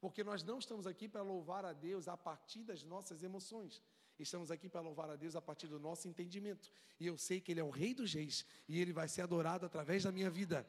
Porque 0.00 0.22
nós 0.22 0.42
não 0.42 0.58
estamos 0.58 0.86
aqui 0.86 1.08
para 1.08 1.22
louvar 1.22 1.64
a 1.64 1.72
Deus 1.72 2.08
a 2.08 2.16
partir 2.16 2.62
das 2.62 2.84
nossas 2.84 3.22
emoções. 3.22 3.82
Estamos 4.18 4.50
aqui 4.50 4.68
para 4.68 4.80
louvar 4.80 5.08
a 5.10 5.16
Deus 5.16 5.36
a 5.36 5.40
partir 5.40 5.68
do 5.68 5.78
nosso 5.78 6.08
entendimento. 6.08 6.72
E 6.98 7.06
eu 7.06 7.16
sei 7.16 7.40
que 7.40 7.52
Ele 7.52 7.60
é 7.60 7.64
o 7.64 7.70
Rei 7.70 7.94
dos 7.94 8.12
Reis 8.12 8.44
e 8.68 8.80
Ele 8.80 8.92
vai 8.92 9.08
ser 9.08 9.22
adorado 9.22 9.64
através 9.64 10.02
da 10.02 10.12
minha 10.12 10.28
vida. 10.28 10.66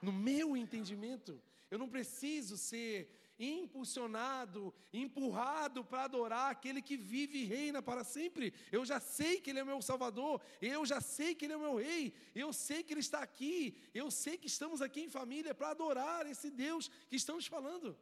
No 0.00 0.12
meu 0.12 0.56
entendimento, 0.56 1.40
eu 1.70 1.78
não 1.78 1.88
preciso 1.88 2.56
ser 2.56 3.08
impulsionado, 3.38 4.74
empurrado 4.92 5.84
para 5.84 6.04
adorar 6.04 6.50
aquele 6.50 6.82
que 6.82 6.96
vive 6.96 7.38
e 7.38 7.44
reina 7.44 7.80
para 7.80 8.04
sempre. 8.04 8.52
Eu 8.70 8.84
já 8.84 9.00
sei 9.00 9.40
que 9.40 9.50
Ele 9.50 9.60
é 9.60 9.64
meu 9.64 9.80
Salvador, 9.80 10.40
eu 10.60 10.84
já 10.84 11.00
sei 11.00 11.34
que 11.34 11.44
Ele 11.44 11.54
é 11.54 11.58
meu 11.58 11.76
Rei, 11.76 12.12
eu 12.34 12.52
sei 12.52 12.82
que 12.82 12.92
Ele 12.92 13.00
está 13.00 13.20
aqui, 13.20 13.76
eu 13.94 14.10
sei 14.10 14.36
que 14.36 14.46
estamos 14.46 14.82
aqui 14.82 15.00
em 15.02 15.08
família 15.08 15.54
para 15.54 15.70
adorar 15.70 16.26
esse 16.26 16.50
Deus 16.50 16.90
que 17.08 17.16
estamos 17.16 17.46
falando. 17.46 17.96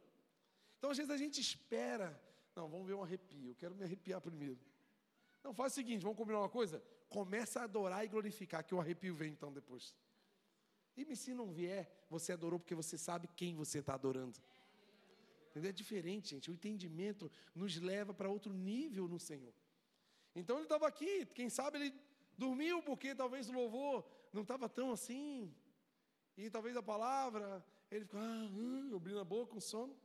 Então, 0.77 0.89
às 0.89 0.97
vezes, 0.97 1.11
a 1.11 1.17
gente 1.17 1.39
espera 1.39 2.19
não, 2.55 2.67
vamos 2.67 2.87
ver 2.87 2.93
um 2.93 3.03
arrepio. 3.03 3.49
Eu 3.49 3.55
quero 3.55 3.75
me 3.75 3.83
arrepiar 3.83 4.19
primeiro. 4.21 4.59
Não, 5.43 5.53
faz 5.53 5.73
o 5.73 5.75
seguinte, 5.75 6.03
vamos 6.03 6.17
combinar 6.17 6.39
uma 6.39 6.49
coisa? 6.49 6.83
Começa 7.09 7.61
a 7.61 7.63
adorar 7.63 8.05
e 8.05 8.07
glorificar, 8.07 8.63
que 8.63 8.75
o 8.75 8.79
arrepio 8.79 9.15
vem 9.15 9.31
então 9.31 9.51
depois. 9.51 9.95
E 10.95 11.15
se 11.15 11.33
não 11.33 11.51
vier, 11.51 11.89
você 12.09 12.33
adorou 12.33 12.59
porque 12.59 12.75
você 12.75 12.97
sabe 12.97 13.27
quem 13.35 13.55
você 13.55 13.79
está 13.79 13.93
adorando. 13.93 14.37
Entendeu? 15.49 15.69
É 15.69 15.73
diferente, 15.73 16.29
gente. 16.29 16.51
O 16.51 16.53
entendimento 16.53 17.31
nos 17.55 17.75
leva 17.77 18.13
para 18.13 18.29
outro 18.29 18.53
nível 18.53 19.07
no 19.07 19.19
Senhor. 19.19 19.53
Então 20.35 20.57
ele 20.57 20.65
estava 20.65 20.87
aqui, 20.87 21.25
quem 21.27 21.49
sabe 21.49 21.77
ele 21.77 21.95
dormiu 22.37 22.81
porque 22.83 23.15
talvez 23.15 23.49
o 23.49 23.53
louvor 23.53 24.05
não 24.31 24.43
estava 24.43 24.69
tão 24.69 24.91
assim. 24.91 25.53
E 26.37 26.49
talvez 26.49 26.77
a 26.77 26.83
palavra, 26.83 27.65
ele 27.89 28.05
ficou 28.05 28.19
ah, 28.19 28.49
hum, 28.53 28.95
abrindo 28.95 29.19
a 29.19 29.25
boca 29.25 29.53
com 29.53 29.59
sono 29.59 29.97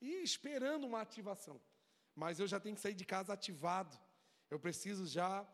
e 0.00 0.22
esperando 0.22 0.86
uma 0.86 1.00
ativação 1.00 1.60
mas 2.14 2.38
eu 2.38 2.46
já 2.46 2.60
tenho 2.60 2.74
que 2.74 2.80
sair 2.80 2.94
de 2.94 3.04
casa 3.04 3.32
ativado. 3.32 3.98
Eu 4.50 4.58
preciso 4.58 5.06
já, 5.06 5.46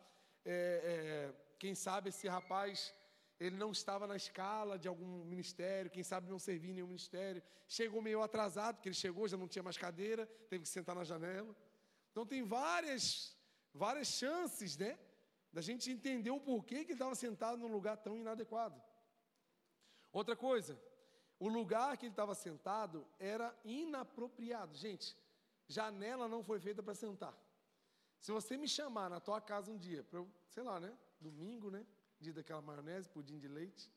é, 0.45 0.53
é, 0.53 1.35
quem 1.59 1.75
sabe 1.75 2.09
esse 2.09 2.27
rapaz, 2.29 2.95
ele 3.39 3.57
não 3.57 3.71
estava 3.71 4.07
na 4.07 4.17
escala 4.17 4.79
de 4.79 4.89
algum 4.89 5.25
ministério, 5.25 5.91
quem 5.91 6.03
sabe 6.03 6.29
não 6.29 6.39
servia 6.39 6.71
em 6.71 6.75
nenhum 6.75 6.89
ministério, 6.89 7.43
chegou 7.69 8.03
meio 8.03 8.23
atrasado, 8.23 8.77
porque 8.77 8.89
ele 8.89 8.97
chegou, 8.97 9.29
já 9.29 9.37
não 9.37 9.47
tinha 9.47 9.63
mais 9.63 9.77
cadeira, 9.77 10.27
teve 10.49 10.65
que 10.65 10.69
sentar 10.69 10.95
na 10.97 11.05
janela. 11.05 11.55
Então 12.11 12.27
tem 12.27 12.43
várias, 12.43 13.37
várias 13.73 14.09
chances, 14.09 14.77
né, 14.77 14.99
da 15.53 15.61
gente 15.61 15.91
entender 15.91 16.31
o 16.31 16.41
porquê 16.41 16.85
que 16.85 16.93
ele 16.93 16.93
estava 16.95 17.15
sentado 17.15 17.59
num 17.59 17.69
lugar 17.69 17.97
tão 17.97 18.17
inadequado. 18.17 18.83
Outra 20.13 20.35
coisa, 20.35 20.81
o 21.39 21.49
lugar 21.49 21.97
que 21.97 22.07
ele 22.07 22.13
estava 22.13 22.35
sentado 22.35 23.07
era 23.19 23.57
inapropriado. 23.65 24.75
Gente, 24.75 25.17
Janela 25.69 26.27
não 26.27 26.43
foi 26.43 26.59
feita 26.59 26.83
para 26.83 26.95
sentar. 26.95 27.35
Se 28.21 28.33
você 28.33 28.57
me 28.57 28.67
chamar 28.67 29.09
na 29.11 29.21
tua 29.21 29.41
casa 29.41 29.71
um 29.71 29.77
dia, 29.77 30.03
para 30.03 30.19
eu, 30.19 30.29
sei 30.49 30.63
lá, 30.63 30.81
né? 30.81 30.97
Domingo, 31.21 31.71
né? 31.71 31.87
Dia 32.19 32.33
daquela 32.33 32.61
maionese, 32.63 33.09
pudim 33.09 33.39
de 33.39 33.47
leite. 33.47 33.93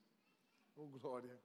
Ô, 0.75 0.85
glória. 0.87 1.39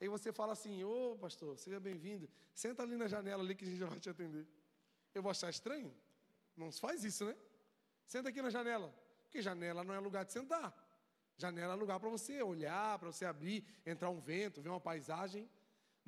E 0.00 0.08
você 0.08 0.32
fala 0.32 0.52
assim, 0.52 0.82
ô 0.82 1.16
pastor, 1.20 1.58
seja 1.58 1.78
bem-vindo. 1.78 2.28
Senta 2.54 2.82
ali 2.82 2.96
na 2.96 3.06
janela 3.06 3.42
ali 3.42 3.54
que 3.54 3.64
a 3.64 3.68
gente 3.68 3.78
já 3.78 3.86
vai 3.86 4.00
te 4.00 4.08
atender. 4.08 4.46
Eu 5.14 5.22
vou 5.22 5.30
achar 5.30 5.50
estranho? 5.50 5.94
Não 6.56 6.70
se 6.72 6.80
faz 6.80 7.04
isso, 7.04 7.24
né? 7.24 7.36
Senta 8.06 8.28
aqui 8.28 8.40
na 8.40 8.50
janela. 8.50 8.92
Porque 9.24 9.42
janela 9.42 9.84
não 9.84 9.94
é 9.94 9.98
lugar 9.98 10.24
de 10.24 10.32
sentar. 10.32 10.72
Janela 11.36 11.74
é 11.74 11.76
lugar 11.76 12.00
para 12.00 12.08
você 12.08 12.42
olhar, 12.42 12.98
para 12.98 13.12
você 13.12 13.24
abrir, 13.24 13.64
entrar 13.86 14.10
um 14.10 14.20
vento, 14.20 14.60
ver 14.60 14.70
uma 14.70 14.80
paisagem. 14.80 15.48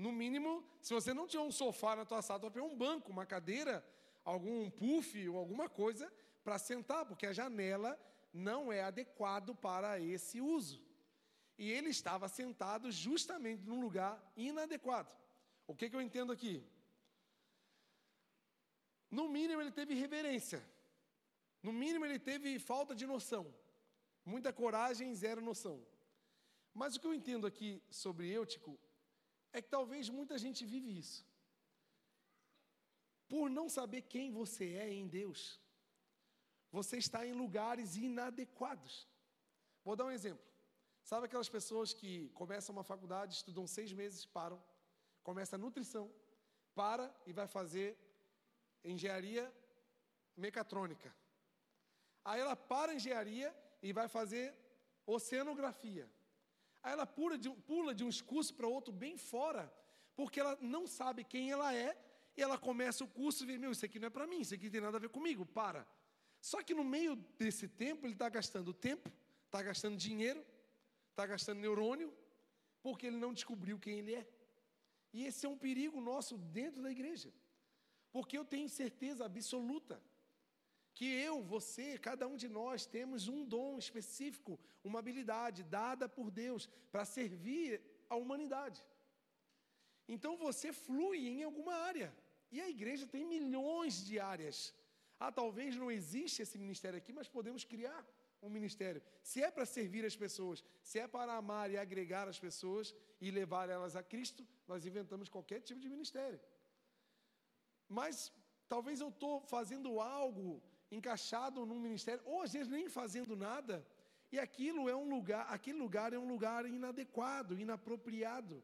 No 0.00 0.10
mínimo, 0.10 0.64
se 0.80 0.94
você 0.94 1.12
não 1.12 1.26
tiver 1.26 1.42
um 1.42 1.52
sofá 1.52 1.94
na 1.94 2.06
tua 2.06 2.22
sala, 2.22 2.40
tu 2.40 2.48
vai 2.48 2.62
um 2.62 2.74
banco, 2.74 3.12
uma 3.12 3.26
cadeira, 3.26 3.84
algum 4.24 4.70
puff 4.70 5.28
ou 5.28 5.36
alguma 5.36 5.68
coisa 5.68 6.10
para 6.42 6.58
sentar, 6.58 7.04
porque 7.04 7.26
a 7.26 7.34
janela 7.34 7.92
não 8.32 8.72
é 8.72 8.80
adequado 8.82 9.54
para 9.54 10.00
esse 10.00 10.40
uso. 10.40 10.82
E 11.58 11.70
ele 11.70 11.90
estava 11.90 12.28
sentado 12.28 12.90
justamente 12.90 13.62
num 13.66 13.78
lugar 13.78 14.18
inadequado. 14.38 15.14
O 15.66 15.74
que, 15.74 15.90
que 15.90 15.96
eu 15.96 16.00
entendo 16.00 16.32
aqui? 16.32 16.66
No 19.10 19.28
mínimo, 19.28 19.60
ele 19.60 19.70
teve 19.70 19.92
reverência. 19.92 20.66
No 21.62 21.74
mínimo, 21.74 22.06
ele 22.06 22.18
teve 22.18 22.58
falta 22.58 22.94
de 22.94 23.06
noção. 23.06 23.54
Muita 24.24 24.50
coragem, 24.50 25.14
zero 25.14 25.42
noção. 25.42 25.84
Mas 26.72 26.96
o 26.96 27.00
que 27.00 27.06
eu 27.06 27.12
entendo 27.12 27.46
aqui 27.46 27.82
sobre 27.90 28.30
Eutico 28.30 28.80
é 29.52 29.60
que 29.62 29.68
talvez 29.68 30.08
muita 30.08 30.36
gente 30.38 30.64
vive 30.64 30.98
isso. 30.98 31.26
Por 33.28 33.48
não 33.48 33.68
saber 33.68 34.02
quem 34.02 34.30
você 34.30 34.74
é 34.74 34.88
em 34.92 35.06
Deus, 35.06 35.60
você 36.70 36.96
está 36.98 37.26
em 37.26 37.32
lugares 37.32 37.96
inadequados. 37.96 39.08
Vou 39.84 39.96
dar 39.96 40.06
um 40.06 40.10
exemplo. 40.10 40.44
Sabe 41.02 41.26
aquelas 41.26 41.48
pessoas 41.48 41.92
que 41.92 42.28
começam 42.30 42.72
uma 42.74 42.84
faculdade, 42.84 43.34
estudam 43.34 43.66
seis 43.66 43.92
meses, 43.92 44.26
param, 44.26 44.62
começa 45.22 45.56
a 45.56 45.58
nutrição, 45.58 46.12
para 46.74 47.12
e 47.26 47.32
vai 47.32 47.46
fazer 47.46 47.98
engenharia 48.84 49.52
mecatrônica. 50.36 51.14
Aí 52.24 52.40
ela 52.40 52.54
para 52.54 52.92
a 52.92 52.94
engenharia 52.94 53.54
e 53.82 53.92
vai 53.92 54.08
fazer 54.08 54.54
oceanografia. 55.06 56.08
Aí 56.82 56.92
ela 56.92 57.06
pula 57.06 57.36
de, 57.36 57.50
pula 57.50 57.94
de 57.94 58.04
um 58.04 58.10
curso 58.24 58.54
para 58.54 58.66
outro 58.66 58.92
bem 58.92 59.16
fora, 59.16 59.72
porque 60.14 60.40
ela 60.40 60.56
não 60.60 60.86
sabe 60.86 61.24
quem 61.24 61.50
ela 61.50 61.74
é, 61.74 61.96
e 62.36 62.42
ela 62.42 62.56
começa 62.56 63.04
o 63.04 63.08
curso 63.08 63.44
e 63.44 63.46
vê, 63.46 63.58
meu, 63.58 63.72
isso 63.72 63.84
aqui 63.84 63.98
não 63.98 64.06
é 64.06 64.10
para 64.10 64.26
mim, 64.26 64.40
isso 64.40 64.54
aqui 64.54 64.64
não 64.64 64.72
tem 64.72 64.80
nada 64.80 64.96
a 64.96 65.00
ver 65.00 65.10
comigo, 65.10 65.44
para. 65.44 65.86
Só 66.40 66.62
que 66.62 66.74
no 66.74 66.84
meio 66.84 67.16
desse 67.38 67.68
tempo, 67.68 68.06
ele 68.06 68.14
está 68.14 68.28
gastando 68.28 68.72
tempo, 68.72 69.10
está 69.46 69.62
gastando 69.62 69.96
dinheiro, 69.96 70.44
está 71.10 71.26
gastando 71.26 71.60
neurônio, 71.60 72.14
porque 72.82 73.06
ele 73.06 73.16
não 73.16 73.34
descobriu 73.34 73.78
quem 73.78 73.98
ele 73.98 74.14
é. 74.14 74.26
E 75.12 75.26
esse 75.26 75.44
é 75.44 75.48
um 75.48 75.58
perigo 75.58 76.00
nosso 76.00 76.38
dentro 76.38 76.82
da 76.82 76.90
igreja. 76.90 77.32
Porque 78.12 78.38
eu 78.38 78.44
tenho 78.44 78.68
certeza 78.68 79.24
absoluta 79.24 80.00
que 81.00 81.10
eu, 81.28 81.36
você, 81.52 81.86
cada 82.06 82.24
um 82.30 82.36
de 82.42 82.48
nós 82.56 82.84
temos 82.94 83.26
um 83.34 83.42
dom 83.52 83.78
específico, 83.84 84.52
uma 84.88 84.98
habilidade 84.98 85.60
dada 85.62 86.06
por 86.16 86.26
Deus 86.30 86.62
para 86.92 87.06
servir 87.06 87.68
a 88.12 88.16
humanidade. 88.22 88.80
Então 90.14 90.32
você 90.36 90.68
flui 90.74 91.20
em 91.34 91.42
alguma 91.42 91.74
área. 91.90 92.08
E 92.54 92.60
a 92.60 92.68
igreja 92.68 93.06
tem 93.14 93.24
milhões 93.24 94.04
de 94.08 94.20
áreas. 94.34 94.58
Ah, 95.18 95.32
talvez 95.40 95.74
não 95.82 95.90
existe 95.98 96.42
esse 96.42 96.58
ministério 96.64 96.98
aqui, 96.98 97.14
mas 97.18 97.34
podemos 97.36 97.64
criar 97.72 98.00
um 98.42 98.50
ministério. 98.50 99.02
Se 99.22 99.42
é 99.42 99.50
para 99.50 99.64
servir 99.64 100.04
as 100.04 100.16
pessoas, 100.24 100.62
se 100.82 100.98
é 100.98 101.08
para 101.08 101.32
amar 101.42 101.70
e 101.70 101.78
agregar 101.78 102.28
as 102.28 102.38
pessoas 102.46 102.94
e 103.22 103.30
levar 103.30 103.70
elas 103.70 103.96
a 103.96 104.02
Cristo, 104.02 104.46
nós 104.68 104.84
inventamos 104.84 105.30
qualquer 105.30 105.62
tipo 105.62 105.80
de 105.80 105.88
ministério. 105.88 106.38
Mas 107.88 108.30
talvez 108.68 109.00
eu 109.00 109.08
estou 109.08 109.40
fazendo 109.40 109.98
algo 109.98 110.62
encaixado 110.90 111.64
num 111.64 111.78
ministério, 111.78 112.22
ou 112.24 112.42
às 112.42 112.52
vezes 112.52 112.68
nem 112.68 112.88
fazendo 112.88 113.36
nada, 113.36 113.86
e 114.32 114.38
aquilo 114.38 114.88
é 114.88 114.94
um 114.94 115.08
lugar, 115.08 115.46
aquele 115.48 115.78
lugar 115.78 116.12
é 116.12 116.18
um 116.18 116.28
lugar 116.28 116.64
inadequado, 116.66 117.58
inapropriado, 117.58 118.62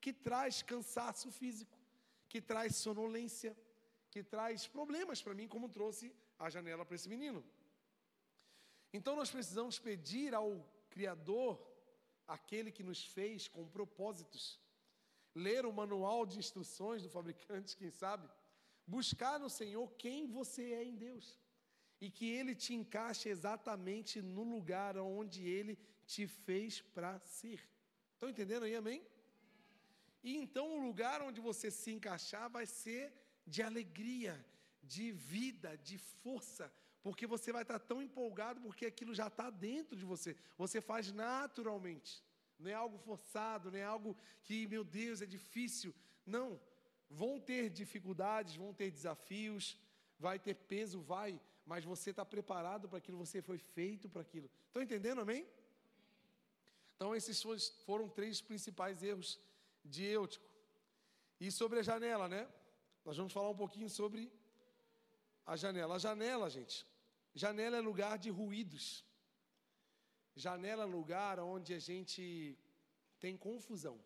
que 0.00 0.12
traz 0.12 0.62
cansaço 0.62 1.30
físico, 1.30 1.78
que 2.28 2.40
traz 2.40 2.76
sonolência, 2.76 3.56
que 4.10 4.22
traz 4.22 4.66
problemas 4.66 5.22
para 5.22 5.34
mim, 5.34 5.48
como 5.48 5.68
trouxe 5.68 6.14
a 6.38 6.50
janela 6.50 6.84
para 6.84 6.96
esse 6.96 7.08
menino. 7.08 7.44
Então 8.92 9.16
nós 9.16 9.30
precisamos 9.30 9.78
pedir 9.78 10.34
ao 10.34 10.66
Criador, 10.90 11.60
aquele 12.26 12.72
que 12.72 12.82
nos 12.82 13.04
fez 13.04 13.48
com 13.48 13.68
propósitos, 13.68 14.60
ler 15.34 15.64
o 15.66 15.72
manual 15.72 16.26
de 16.26 16.38
instruções 16.38 17.02
do 17.02 17.10
fabricante, 17.10 17.76
quem 17.80 17.90
sabe, 17.90 18.28
buscar 18.86 19.38
no 19.38 19.50
Senhor 19.50 19.92
quem 19.92 20.26
você 20.26 20.72
é 20.72 20.84
em 20.84 20.96
Deus 20.96 21.38
e 22.00 22.10
que 22.10 22.26
Ele 22.30 22.54
te 22.54 22.74
encaixe 22.74 23.28
exatamente 23.28 24.20
no 24.20 24.42
lugar 24.42 24.96
onde 24.98 25.46
Ele 25.48 25.78
te 26.06 26.26
fez 26.26 26.80
para 26.80 27.18
ser. 27.20 27.60
Estão 28.14 28.28
entendendo 28.28 28.64
aí, 28.64 28.74
amém? 28.74 29.02
E 30.22 30.36
então 30.36 30.76
o 30.76 30.82
lugar 30.86 31.22
onde 31.22 31.40
você 31.40 31.70
se 31.70 31.90
encaixar 31.90 32.50
vai 32.50 32.66
ser 32.66 33.12
de 33.46 33.62
alegria, 33.62 34.44
de 34.82 35.12
vida, 35.12 35.76
de 35.78 35.98
força, 35.98 36.72
porque 37.02 37.26
você 37.26 37.52
vai 37.52 37.62
estar 37.62 37.78
tão 37.78 38.02
empolgado 38.02 38.60
porque 38.60 38.86
aquilo 38.86 39.14
já 39.14 39.28
está 39.28 39.48
dentro 39.48 39.96
de 39.96 40.04
você. 40.04 40.36
Você 40.58 40.80
faz 40.80 41.12
naturalmente. 41.12 42.24
Não 42.58 42.70
é 42.70 42.74
algo 42.74 42.98
forçado, 42.98 43.70
não 43.70 43.78
é 43.78 43.84
algo 43.84 44.16
que, 44.42 44.66
meu 44.66 44.82
Deus, 44.82 45.22
é 45.22 45.26
difícil. 45.26 45.94
Não. 46.24 46.60
Vão 47.08 47.38
ter 47.38 47.70
dificuldades, 47.70 48.56
vão 48.56 48.74
ter 48.74 48.90
desafios, 48.90 49.78
vai 50.18 50.38
ter 50.38 50.54
peso, 50.54 51.00
vai, 51.00 51.40
mas 51.66 51.84
você 51.84 52.10
está 52.10 52.24
preparado 52.24 52.88
para 52.88 52.98
aquilo, 52.98 53.18
você 53.18 53.42
foi 53.42 53.58
feito 53.58 54.08
para 54.08 54.22
aquilo. 54.22 54.48
Estão 54.68 54.82
entendendo, 54.82 55.20
amém? 55.20 55.46
Então, 56.94 57.14
esses 57.14 57.42
foram 57.84 58.08
três 58.08 58.40
principais 58.40 59.02
erros 59.02 59.40
de 59.84 60.04
Eutico. 60.04 60.48
E 61.40 61.50
sobre 61.50 61.80
a 61.80 61.82
janela, 61.82 62.28
né? 62.28 62.48
Nós 63.04 63.16
vamos 63.16 63.32
falar 63.32 63.50
um 63.50 63.56
pouquinho 63.56 63.90
sobre 63.90 64.32
a 65.44 65.56
janela. 65.56 65.96
A 65.96 65.98
janela, 65.98 66.48
gente, 66.48 66.86
janela 67.34 67.76
é 67.76 67.80
lugar 67.80 68.16
de 68.16 68.30
ruídos. 68.30 69.04
Janela 70.34 70.84
é 70.84 70.86
lugar 70.86 71.40
onde 71.40 71.74
a 71.74 71.78
gente 71.78 72.56
tem 73.18 73.36
confusão 73.36 73.98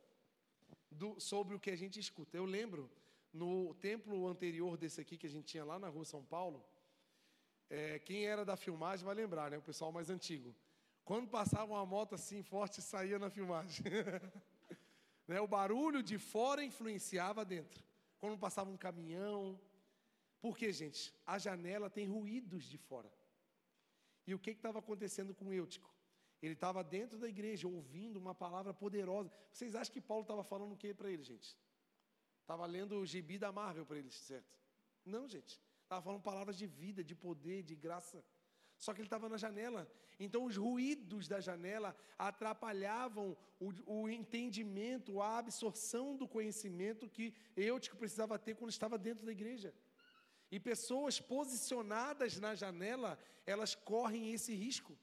do, 0.90 1.20
sobre 1.20 1.54
o 1.54 1.60
que 1.60 1.70
a 1.70 1.76
gente 1.76 2.00
escuta. 2.00 2.36
Eu 2.36 2.44
lembro, 2.44 2.90
no 3.32 3.74
templo 3.74 4.26
anterior 4.26 4.76
desse 4.76 5.00
aqui 5.00 5.16
que 5.16 5.26
a 5.26 5.30
gente 5.30 5.46
tinha 5.46 5.64
lá 5.64 5.78
na 5.78 5.88
rua 5.88 6.04
São 6.04 6.24
Paulo, 6.24 6.64
é, 7.70 8.00
quem 8.00 8.26
era 8.26 8.44
da 8.44 8.56
filmagem 8.56 9.06
vai 9.06 9.14
lembrar, 9.14 9.48
né? 9.50 9.56
O 9.56 9.62
pessoal 9.62 9.92
mais 9.92 10.10
antigo. 10.10 10.54
Quando 11.04 11.28
passava 11.28 11.72
uma 11.72 11.86
moto 11.86 12.16
assim 12.16 12.42
forte, 12.42 12.82
saía 12.82 13.18
na 13.18 13.30
filmagem. 13.30 13.84
né? 15.26 15.40
O 15.40 15.46
barulho 15.46 16.02
de 16.02 16.18
fora 16.18 16.64
influenciava 16.64 17.44
dentro. 17.44 17.82
Quando 18.18 18.36
passava 18.36 18.68
um 18.68 18.76
caminhão. 18.76 19.58
Por 20.40 20.58
quê, 20.58 20.72
gente? 20.72 21.14
A 21.24 21.38
janela 21.38 21.88
tem 21.88 22.06
ruídos 22.06 22.64
de 22.64 22.76
fora. 22.76 23.10
E 24.26 24.34
o 24.34 24.38
que 24.38 24.50
estava 24.50 24.80
acontecendo 24.80 25.32
com 25.32 25.46
o 25.46 25.52
Eutico? 25.52 25.94
Ele 26.42 26.54
estava 26.54 26.82
dentro 26.82 27.18
da 27.18 27.28
igreja 27.28 27.68
ouvindo 27.68 28.16
uma 28.18 28.34
palavra 28.34 28.74
poderosa. 28.74 29.30
Vocês 29.52 29.74
acham 29.76 29.92
que 29.92 30.00
Paulo 30.00 30.22
estava 30.22 30.42
falando 30.42 30.72
o 30.72 30.76
que 30.76 30.92
para 30.92 31.10
ele, 31.10 31.22
gente? 31.22 31.56
Estava 32.40 32.66
lendo 32.66 32.98
o 32.98 33.06
gibi 33.06 33.38
da 33.38 33.52
Marvel 33.52 33.86
para 33.86 33.98
eles, 33.98 34.14
certo? 34.14 34.58
Não, 35.04 35.28
gente. 35.28 35.60
Estava 35.90 36.02
falando 36.02 36.22
palavras 36.22 36.56
de 36.56 36.68
vida, 36.68 37.02
de 37.02 37.16
poder, 37.16 37.64
de 37.64 37.74
graça. 37.74 38.24
Só 38.78 38.94
que 38.94 39.00
ele 39.00 39.08
estava 39.08 39.28
na 39.28 39.36
janela. 39.36 39.90
Então, 40.20 40.44
os 40.44 40.56
ruídos 40.56 41.26
da 41.26 41.40
janela 41.40 41.96
atrapalhavam 42.16 43.36
o, 43.58 43.72
o, 43.94 44.08
entendimento, 44.08 45.20
a 45.20 45.38
absorção 45.38 46.16
do 46.16 46.28
conhecimento 46.28 47.08
que 47.08 47.34
Eutico 47.56 47.96
precisava 47.96 48.38
ter 48.38 48.54
quando 48.54 48.70
estava 48.70 48.96
dentro 48.96 49.26
da 49.26 49.32
igreja. 49.32 49.74
E 50.48 50.60
pessoas 50.60 51.20
posicionadas 51.20 52.38
na 52.38 52.54
janela, 52.54 53.18
elas 53.44 53.74
correm 53.74 54.32
esse 54.32 54.54
risco 54.54 54.96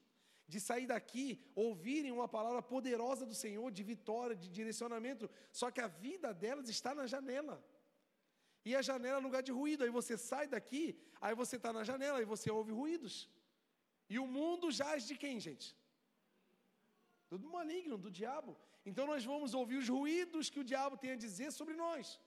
de 0.46 0.58
sair 0.58 0.86
daqui, 0.86 1.44
ouvirem 1.54 2.12
uma 2.12 2.26
palavra 2.26 2.62
poderosa 2.62 3.26
do 3.26 3.34
Senhor, 3.34 3.70
de 3.70 3.82
vitória, 3.82 4.34
de 4.34 4.48
direcionamento, 4.48 5.28
só 5.52 5.70
que 5.70 5.82
a 5.82 5.86
vida 5.86 6.32
delas 6.32 6.70
está 6.70 6.94
na 6.94 7.06
janela. 7.06 7.62
E 8.68 8.74
a 8.80 8.82
janela 8.88 9.18
é 9.20 9.26
lugar 9.28 9.42
de 9.48 9.52
ruído. 9.58 9.82
Aí 9.84 9.92
você 9.98 10.14
sai 10.30 10.46
daqui, 10.54 10.84
aí 11.26 11.34
você 11.42 11.56
está 11.58 11.70
na 11.76 11.82
janela 11.90 12.18
e 12.24 12.30
você 12.32 12.48
ouve 12.58 12.72
ruídos. 12.80 13.14
E 14.12 14.16
o 14.24 14.26
mundo 14.36 14.66
jaz 14.80 15.06
de 15.10 15.14
quem, 15.22 15.36
gente? 15.46 15.68
Do 17.44 17.50
maligno, 17.56 17.96
do 18.06 18.10
diabo. 18.18 18.52
Então 18.88 19.06
nós 19.12 19.24
vamos 19.32 19.52
ouvir 19.60 19.78
os 19.82 19.88
ruídos 19.96 20.50
que 20.52 20.60
o 20.62 20.68
diabo 20.72 20.96
tem 21.02 21.12
a 21.12 21.22
dizer 21.26 21.50
sobre 21.60 21.74
nós. 21.84 22.20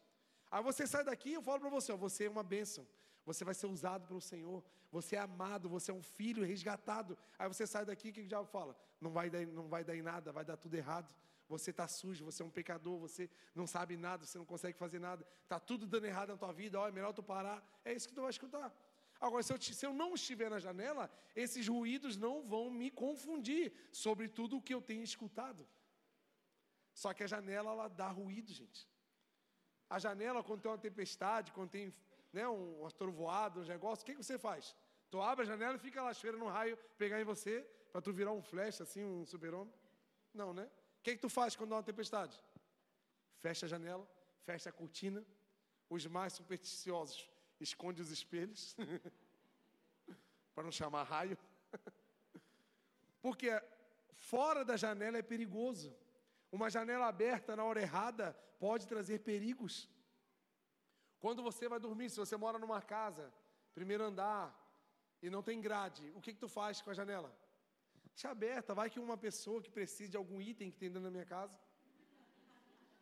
Aí 0.54 0.64
você 0.70 0.86
sai 0.94 1.04
daqui, 1.12 1.32
eu 1.34 1.44
falo 1.50 1.60
para 1.64 1.74
você, 1.78 1.92
ó, 1.96 1.98
você 2.08 2.26
é 2.26 2.30
uma 2.38 2.48
bênção. 2.56 2.84
Você 3.30 3.44
vai 3.50 3.56
ser 3.62 3.68
usado 3.68 4.08
pelo 4.10 4.22
Senhor. 4.32 4.60
Você 4.92 5.16
é 5.16 5.20
amado, 5.20 5.70
você 5.70 5.90
é 5.92 5.94
um 5.94 6.06
filho 6.18 6.44
resgatado. 6.54 7.18
Aí 7.40 7.48
você 7.48 7.66
sai 7.74 7.86
daqui, 7.92 8.10
o 8.10 8.14
que 8.14 8.22
o 8.22 8.32
diabo 8.34 8.48
fala? 8.58 8.76
Não 9.00 9.12
vai 9.18 9.30
dar, 9.30 9.46
não 9.60 9.68
vai 9.68 9.84
dar 9.84 9.96
em 9.96 10.02
nada, 10.02 10.32
vai 10.40 10.46
dar 10.52 10.58
tudo 10.58 10.76
errado. 10.76 11.14
Você 11.52 11.72
está 11.72 11.88
sujo, 11.88 12.24
você 12.30 12.42
é 12.42 12.46
um 12.46 12.50
pecador, 12.60 12.98
você 12.98 13.30
não 13.54 13.68
sabe 13.68 13.98
nada, 13.98 14.26
você 14.26 14.38
não 14.38 14.46
consegue 14.46 14.78
fazer 14.78 15.00
nada. 15.00 15.26
Está 15.44 15.60
tudo 15.60 15.86
dando 15.86 16.06
errado 16.06 16.30
na 16.30 16.38
tua 16.38 16.54
vida, 16.54 16.80
ó, 16.80 16.88
é 16.88 16.92
melhor 16.92 17.14
tu 17.14 17.22
parar. 17.22 17.60
É 17.84 17.94
isso 17.94 18.08
que 18.08 18.16
tu 18.16 18.22
vai 18.22 18.30
escutar. 18.30 18.74
Agora, 19.20 19.44
se 19.44 19.54
eu, 19.54 19.62
se 19.62 19.86
eu 19.86 19.94
não 19.94 20.14
estiver 20.20 20.50
na 20.50 20.60
janela, 20.60 21.12
esses 21.36 21.68
ruídos 21.68 22.16
não 22.26 22.36
vão 22.42 22.72
me 22.72 22.90
confundir 22.90 23.74
sobre 23.92 24.28
tudo 24.28 24.58
o 24.58 24.62
que 24.62 24.74
eu 24.74 24.82
tenho 24.82 25.04
escutado. 25.04 25.68
Só 26.94 27.14
que 27.14 27.24
a 27.24 27.28
janela, 27.28 27.70
ela 27.72 27.88
dá 27.88 28.08
ruído, 28.08 28.52
gente. 28.52 28.90
A 29.90 30.00
janela, 30.00 30.44
quando 30.44 30.62
tem 30.62 30.72
uma 30.72 30.78
tempestade, 30.78 31.52
quando 31.52 31.70
tem 31.70 31.94
né, 32.32 32.48
um, 32.48 32.80
uma 32.80 32.92
trovoada, 32.92 33.60
um 33.60 33.66
negócio, 33.66 34.04
o 34.04 34.06
que, 34.06 34.16
que 34.16 34.24
você 34.24 34.40
faz? 34.40 34.76
Tu 35.10 35.22
abre 35.22 35.44
a 35.44 35.50
janela 35.52 35.76
e 35.76 35.80
fica 35.80 36.02
lá 36.02 36.14
cheirando 36.14 36.46
um 36.46 36.48
raio 36.48 36.78
pegar 36.98 37.20
em 37.20 37.26
você, 37.26 37.62
para 37.92 38.02
tu 38.02 38.14
virar 38.14 38.32
um 38.32 38.42
flash, 38.42 38.80
assim, 38.80 39.04
um 39.04 39.26
super-homem? 39.26 39.74
Não, 40.34 40.54
né? 40.54 40.70
O 41.02 41.04
que, 41.04 41.16
que 41.16 41.22
tu 41.22 41.30
faz 41.30 41.56
quando 41.56 41.74
há 41.74 41.78
uma 41.78 41.84
tempestade? 41.84 42.40
Fecha 43.40 43.66
a 43.66 43.70
janela, 43.70 44.08
fecha 44.46 44.70
a 44.70 44.72
cortina. 44.72 45.26
Os 45.90 46.06
mais 46.06 46.34
supersticiosos 46.34 47.28
esconde 47.60 48.04
os 48.04 48.12
espelhos, 48.12 48.76
para 50.54 50.64
não 50.64 50.72
chamar 50.72 51.02
raio. 51.04 51.36
Porque 53.20 53.50
fora 54.14 54.64
da 54.64 54.78
janela 54.78 55.18
é 55.18 55.24
perigoso. 55.24 55.92
Uma 56.52 56.70
janela 56.70 57.08
aberta 57.08 57.56
na 57.56 57.64
hora 57.64 57.82
errada 57.82 58.34
pode 58.60 58.86
trazer 58.86 59.20
perigos. 59.20 59.90
Quando 61.20 61.42
você 61.42 61.68
vai 61.68 61.80
dormir, 61.80 62.12
se 62.12 62.18
você 62.18 62.38
mora 62.38 62.60
numa 62.60 62.80
casa, 62.80 63.34
primeiro 63.74 64.04
andar, 64.04 64.56
e 65.20 65.32
não 65.32 65.42
tem 65.42 65.60
grade, 65.60 66.12
o 66.16 66.22
que, 66.22 66.32
que 66.34 66.40
tu 66.40 66.48
faz 66.48 66.80
com 66.80 66.92
a 66.92 66.94
janela? 66.94 67.36
Deixa 68.14 68.30
aberta, 68.30 68.74
vai 68.74 68.90
que 68.90 69.00
uma 69.00 69.18
pessoa 69.18 69.62
que 69.62 69.70
precisa 69.70 70.12
de 70.12 70.18
algum 70.18 70.42
item 70.42 70.70
que 70.72 70.78
tem 70.78 70.90
dentro 70.90 71.04
da 71.04 71.12
minha 71.12 71.26
casa, 71.26 71.58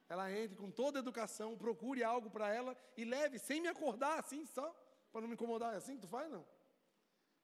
ela 0.08 0.32
entre 0.32 0.56
com 0.56 0.72
toda 0.72 1.00
a 1.00 1.02
educação, 1.02 1.58
procure 1.58 2.04
algo 2.04 2.30
para 2.30 2.54
ela 2.54 2.76
e 2.98 3.06
leve, 3.06 3.38
sem 3.38 3.62
me 3.62 3.68
acordar, 3.68 4.18
assim, 4.20 4.46
só, 4.46 4.68
para 5.12 5.22
não 5.22 5.28
me 5.28 5.36
incomodar. 5.36 5.74
É 5.74 5.78
assim 5.78 5.96
que 5.96 6.02
tu 6.02 6.08
faz, 6.08 6.32
não? 6.32 6.46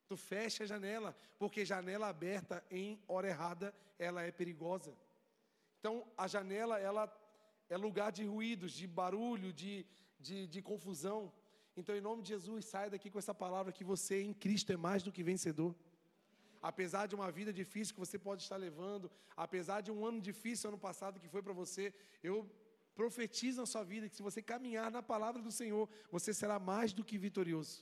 Tu 0.08 0.17
fecha 0.17 0.63
a 0.63 0.67
janela, 0.67 1.15
porque 1.38 1.63
janela 1.63 2.08
aberta 2.08 2.63
em 2.69 2.99
hora 3.08 3.28
errada, 3.28 3.73
ela 3.99 4.23
é 4.23 4.32
perigosa. 4.32 4.95
Então, 5.80 6.08
a 6.17 6.28
janela, 6.28 6.80
ela 6.80 7.06
é 7.69 7.78
lugar 7.78 8.12
de 8.12 8.25
ruídos, 8.25 8.71
de 8.71 8.88
barulho, 8.88 9.54
de, 9.54 9.86
de, 10.19 10.47
de 10.47 10.62
confusão. 10.62 11.32
Então, 11.78 11.95
em 11.95 12.01
nome 12.01 12.23
de 12.23 12.30
Jesus, 12.30 12.65
saia 12.65 12.89
daqui 12.89 13.12
com 13.12 13.19
essa 13.19 13.34
palavra 13.34 13.71
que 13.71 13.84
você 13.84 14.21
em 14.23 14.34
Cristo 14.34 14.71
é 14.71 14.78
mais 14.78 15.04
do 15.04 15.12
que 15.12 15.23
vencedor. 15.23 15.75
Apesar 16.71 17.04
de 17.10 17.15
uma 17.19 17.30
vida 17.38 17.51
difícil 17.62 17.93
que 17.95 18.04
você 18.06 18.17
pode 18.28 18.41
estar 18.45 18.60
levando, 18.67 19.12
apesar 19.45 19.80
de 19.82 19.91
um 19.95 19.99
ano 20.10 20.19
difícil 20.30 20.69
ano 20.69 20.82
passado 20.88 21.19
que 21.23 21.34
foi 21.34 21.41
para 21.47 21.56
você, 21.63 21.84
eu 22.30 22.38
profetizo 22.99 23.60
na 23.62 23.67
sua 23.73 23.84
vida 23.84 24.08
que 24.10 24.15
se 24.19 24.28
você 24.28 24.41
caminhar 24.54 24.89
na 24.97 25.04
palavra 25.13 25.41
do 25.47 25.51
Senhor, 25.51 25.86
você 26.15 26.34
será 26.41 26.58
mais 26.71 26.91
do 26.97 27.04
que 27.04 27.17
vitorioso. 27.25 27.75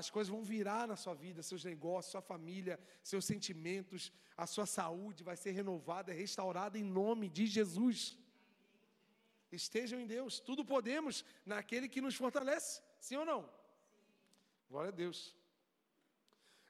As 0.00 0.08
coisas 0.14 0.30
vão 0.34 0.42
virar 0.54 0.86
na 0.92 0.96
sua 1.04 1.14
vida, 1.14 1.42
seus 1.42 1.64
negócios, 1.64 2.12
sua 2.12 2.20
família, 2.32 2.78
seus 3.02 3.24
sentimentos, 3.24 4.12
a 4.36 4.46
sua 4.46 4.66
saúde 4.66 5.24
vai 5.30 5.36
ser 5.36 5.52
renovada, 5.52 6.12
restaurada 6.12 6.78
em 6.78 6.84
nome 6.84 7.28
de 7.28 7.46
Jesus 7.46 8.16
estejam 9.50 9.98
em 10.00 10.06
Deus. 10.06 10.40
Tudo 10.40 10.64
podemos 10.64 11.24
naquele 11.44 11.88
que 11.88 12.00
nos 12.00 12.14
fortalece. 12.14 12.82
Sim 13.00 13.16
ou 13.16 13.24
não? 13.24 13.48
Glória 14.68 14.90
a 14.90 14.94
Deus. 14.94 15.34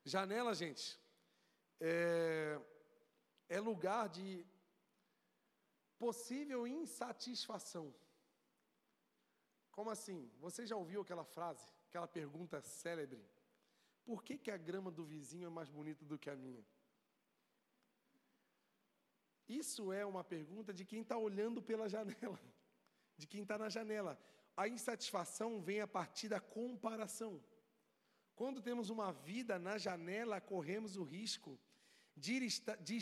Janela, 0.09 0.55
gente, 0.55 0.99
é, 1.81 2.61
é 3.49 3.61
lugar 3.61 4.09
de 4.09 4.47
possível 5.99 6.67
insatisfação. 6.67 7.95
Como 9.71 9.91
assim? 9.91 10.31
Você 10.41 10.67
já 10.67 10.77
ouviu 10.77 11.03
aquela 11.03 11.25
frase, 11.25 11.65
aquela 11.89 12.09
pergunta 12.09 12.61
célebre? 12.61 13.25
Por 14.05 14.25
que, 14.25 14.39
que 14.39 14.51
a 14.51 14.57
grama 14.57 14.91
do 14.91 15.05
vizinho 15.05 15.47
é 15.47 15.51
mais 15.51 15.69
bonita 15.69 16.05
do 16.05 16.19
que 16.19 16.31
a 16.31 16.37
minha? 16.37 16.65
Isso 19.47 19.93
é 19.93 20.05
uma 20.05 20.25
pergunta 20.25 20.73
de 20.73 20.85
quem 20.85 21.03
está 21.03 21.17
olhando 21.17 21.63
pela 21.63 21.89
janela 21.89 22.41
de 23.19 23.27
quem 23.27 23.43
está 23.43 23.59
na 23.59 23.69
janela. 23.69 24.19
A 24.57 24.69
insatisfação 24.69 25.61
vem 25.61 25.81
a 25.81 25.87
partir 25.87 26.29
da 26.29 26.41
comparação. 26.41 27.43
Quando 28.39 28.63
temos 28.69 28.89
uma 28.89 29.11
vida 29.13 29.55
na 29.59 29.77
janela, 29.85 30.41
corremos 30.41 30.93
o 30.97 31.03
risco 31.03 31.59
de, 32.15 32.35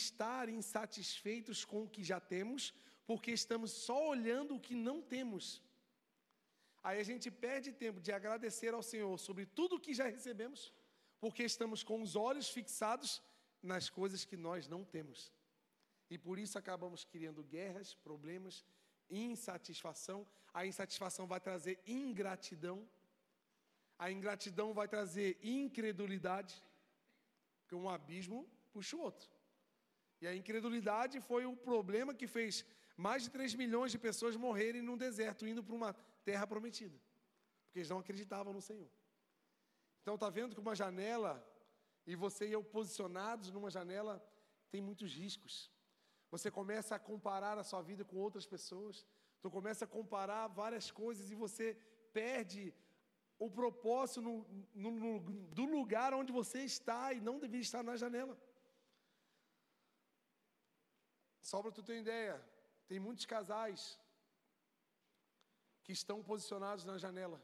estar 0.02 0.48
insatisfeitos 0.48 1.58
com 1.70 1.80
o 1.84 1.88
que 1.94 2.02
já 2.10 2.18
temos, 2.34 2.72
porque 3.06 3.32
estamos 3.32 3.70
só 3.86 3.98
olhando 4.08 4.54
o 4.54 4.60
que 4.66 4.74
não 4.74 5.02
temos. 5.14 5.62
Aí 6.82 6.98
a 7.00 7.06
gente 7.10 7.30
perde 7.30 7.70
tempo 7.84 8.00
de 8.00 8.12
agradecer 8.12 8.72
ao 8.72 8.82
Senhor 8.82 9.14
sobre 9.18 9.44
tudo 9.44 9.76
o 9.76 9.80
que 9.80 9.92
já 10.00 10.06
recebemos, 10.16 10.72
porque 11.20 11.42
estamos 11.42 11.82
com 11.82 12.00
os 12.00 12.16
olhos 12.16 12.48
fixados 12.48 13.22
nas 13.62 13.90
coisas 13.90 14.24
que 14.24 14.36
nós 14.36 14.68
não 14.68 14.82
temos. 14.84 15.32
E 16.08 16.16
por 16.16 16.38
isso 16.38 16.56
acabamos 16.56 17.04
criando 17.04 17.42
guerras, 17.42 17.94
problemas, 17.94 18.64
insatisfação. 19.10 20.26
A 20.54 20.64
insatisfação 20.64 21.26
vai 21.26 21.40
trazer 21.40 21.78
ingratidão. 21.86 22.88
A 23.98 24.10
ingratidão 24.10 24.74
vai 24.74 24.88
trazer 24.88 25.38
incredulidade. 25.42 26.62
Porque 27.60 27.74
um 27.74 27.88
abismo 27.88 28.48
puxa 28.72 28.96
o 28.96 29.00
outro. 29.00 29.28
E 30.20 30.26
a 30.26 30.34
incredulidade 30.34 31.20
foi 31.20 31.44
o 31.46 31.56
problema 31.56 32.14
que 32.14 32.26
fez 32.26 32.64
mais 32.96 33.22
de 33.24 33.30
3 33.30 33.54
milhões 33.54 33.92
de 33.92 33.98
pessoas 33.98 34.36
morrerem 34.36 34.82
num 34.82 34.96
deserto, 34.96 35.46
indo 35.46 35.62
para 35.62 35.74
uma 35.74 35.92
terra 36.24 36.46
prometida. 36.46 36.98
Porque 37.64 37.80
eles 37.80 37.90
não 37.90 37.98
acreditavam 37.98 38.52
no 38.52 38.62
Senhor. 38.62 38.90
Então, 40.00 40.14
está 40.14 40.30
vendo 40.30 40.54
que 40.54 40.60
uma 40.60 40.74
janela, 40.74 41.32
e 42.06 42.14
você 42.14 42.48
e 42.48 42.52
eu 42.52 42.62
posicionados 42.62 43.50
numa 43.50 43.70
janela, 43.70 44.24
tem 44.70 44.80
muitos 44.80 45.12
riscos. 45.12 45.70
Você 46.30 46.50
começa 46.50 46.94
a 46.94 46.98
comparar 46.98 47.58
a 47.58 47.64
sua 47.64 47.82
vida 47.82 48.04
com 48.04 48.16
outras 48.16 48.46
pessoas. 48.46 49.04
Tu 49.42 49.50
começa 49.50 49.84
a 49.84 49.88
comparar 49.88 50.46
várias 50.48 50.90
coisas 50.90 51.30
e 51.30 51.34
você 51.34 51.76
perde 52.12 52.72
o 53.38 53.50
propósito 53.50 54.22
no, 54.22 54.46
no, 54.74 54.90
no, 54.90 55.20
do 55.58 55.64
lugar 55.64 56.14
onde 56.14 56.32
você 56.32 56.62
está 56.62 57.12
e 57.12 57.20
não 57.20 57.38
deveria 57.38 57.60
estar 57.60 57.82
na 57.82 57.96
janela. 57.96 58.38
Só 61.42 61.62
para 61.62 61.70
tu 61.70 61.82
ter 61.82 62.00
ideia, 62.00 62.42
tem 62.88 62.98
muitos 62.98 63.26
casais 63.26 63.98
que 65.84 65.92
estão 65.92 66.22
posicionados 66.22 66.84
na 66.84 66.98
janela. 66.98 67.40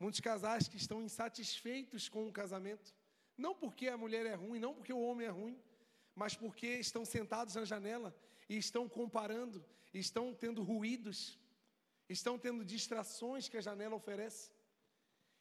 Muitos 0.00 0.20
casais 0.20 0.66
que 0.68 0.76
estão 0.76 1.02
insatisfeitos 1.02 2.08
com 2.08 2.26
o 2.26 2.32
casamento. 2.32 2.94
Não 3.36 3.54
porque 3.54 3.88
a 3.88 3.96
mulher 3.96 4.26
é 4.26 4.34
ruim, 4.34 4.58
não 4.58 4.74
porque 4.74 4.92
o 4.92 5.00
homem 5.00 5.26
é 5.26 5.30
ruim, 5.30 5.60
mas 6.14 6.34
porque 6.34 6.66
estão 6.66 7.04
sentados 7.04 7.54
na 7.54 7.64
janela 7.64 8.14
e 8.48 8.56
estão 8.56 8.88
comparando, 8.88 9.64
estão 9.92 10.34
tendo 10.34 10.62
ruídos, 10.62 11.38
estão 12.08 12.38
tendo 12.38 12.64
distrações 12.64 13.48
que 13.48 13.58
a 13.58 13.60
janela 13.60 13.94
oferece. 13.94 14.55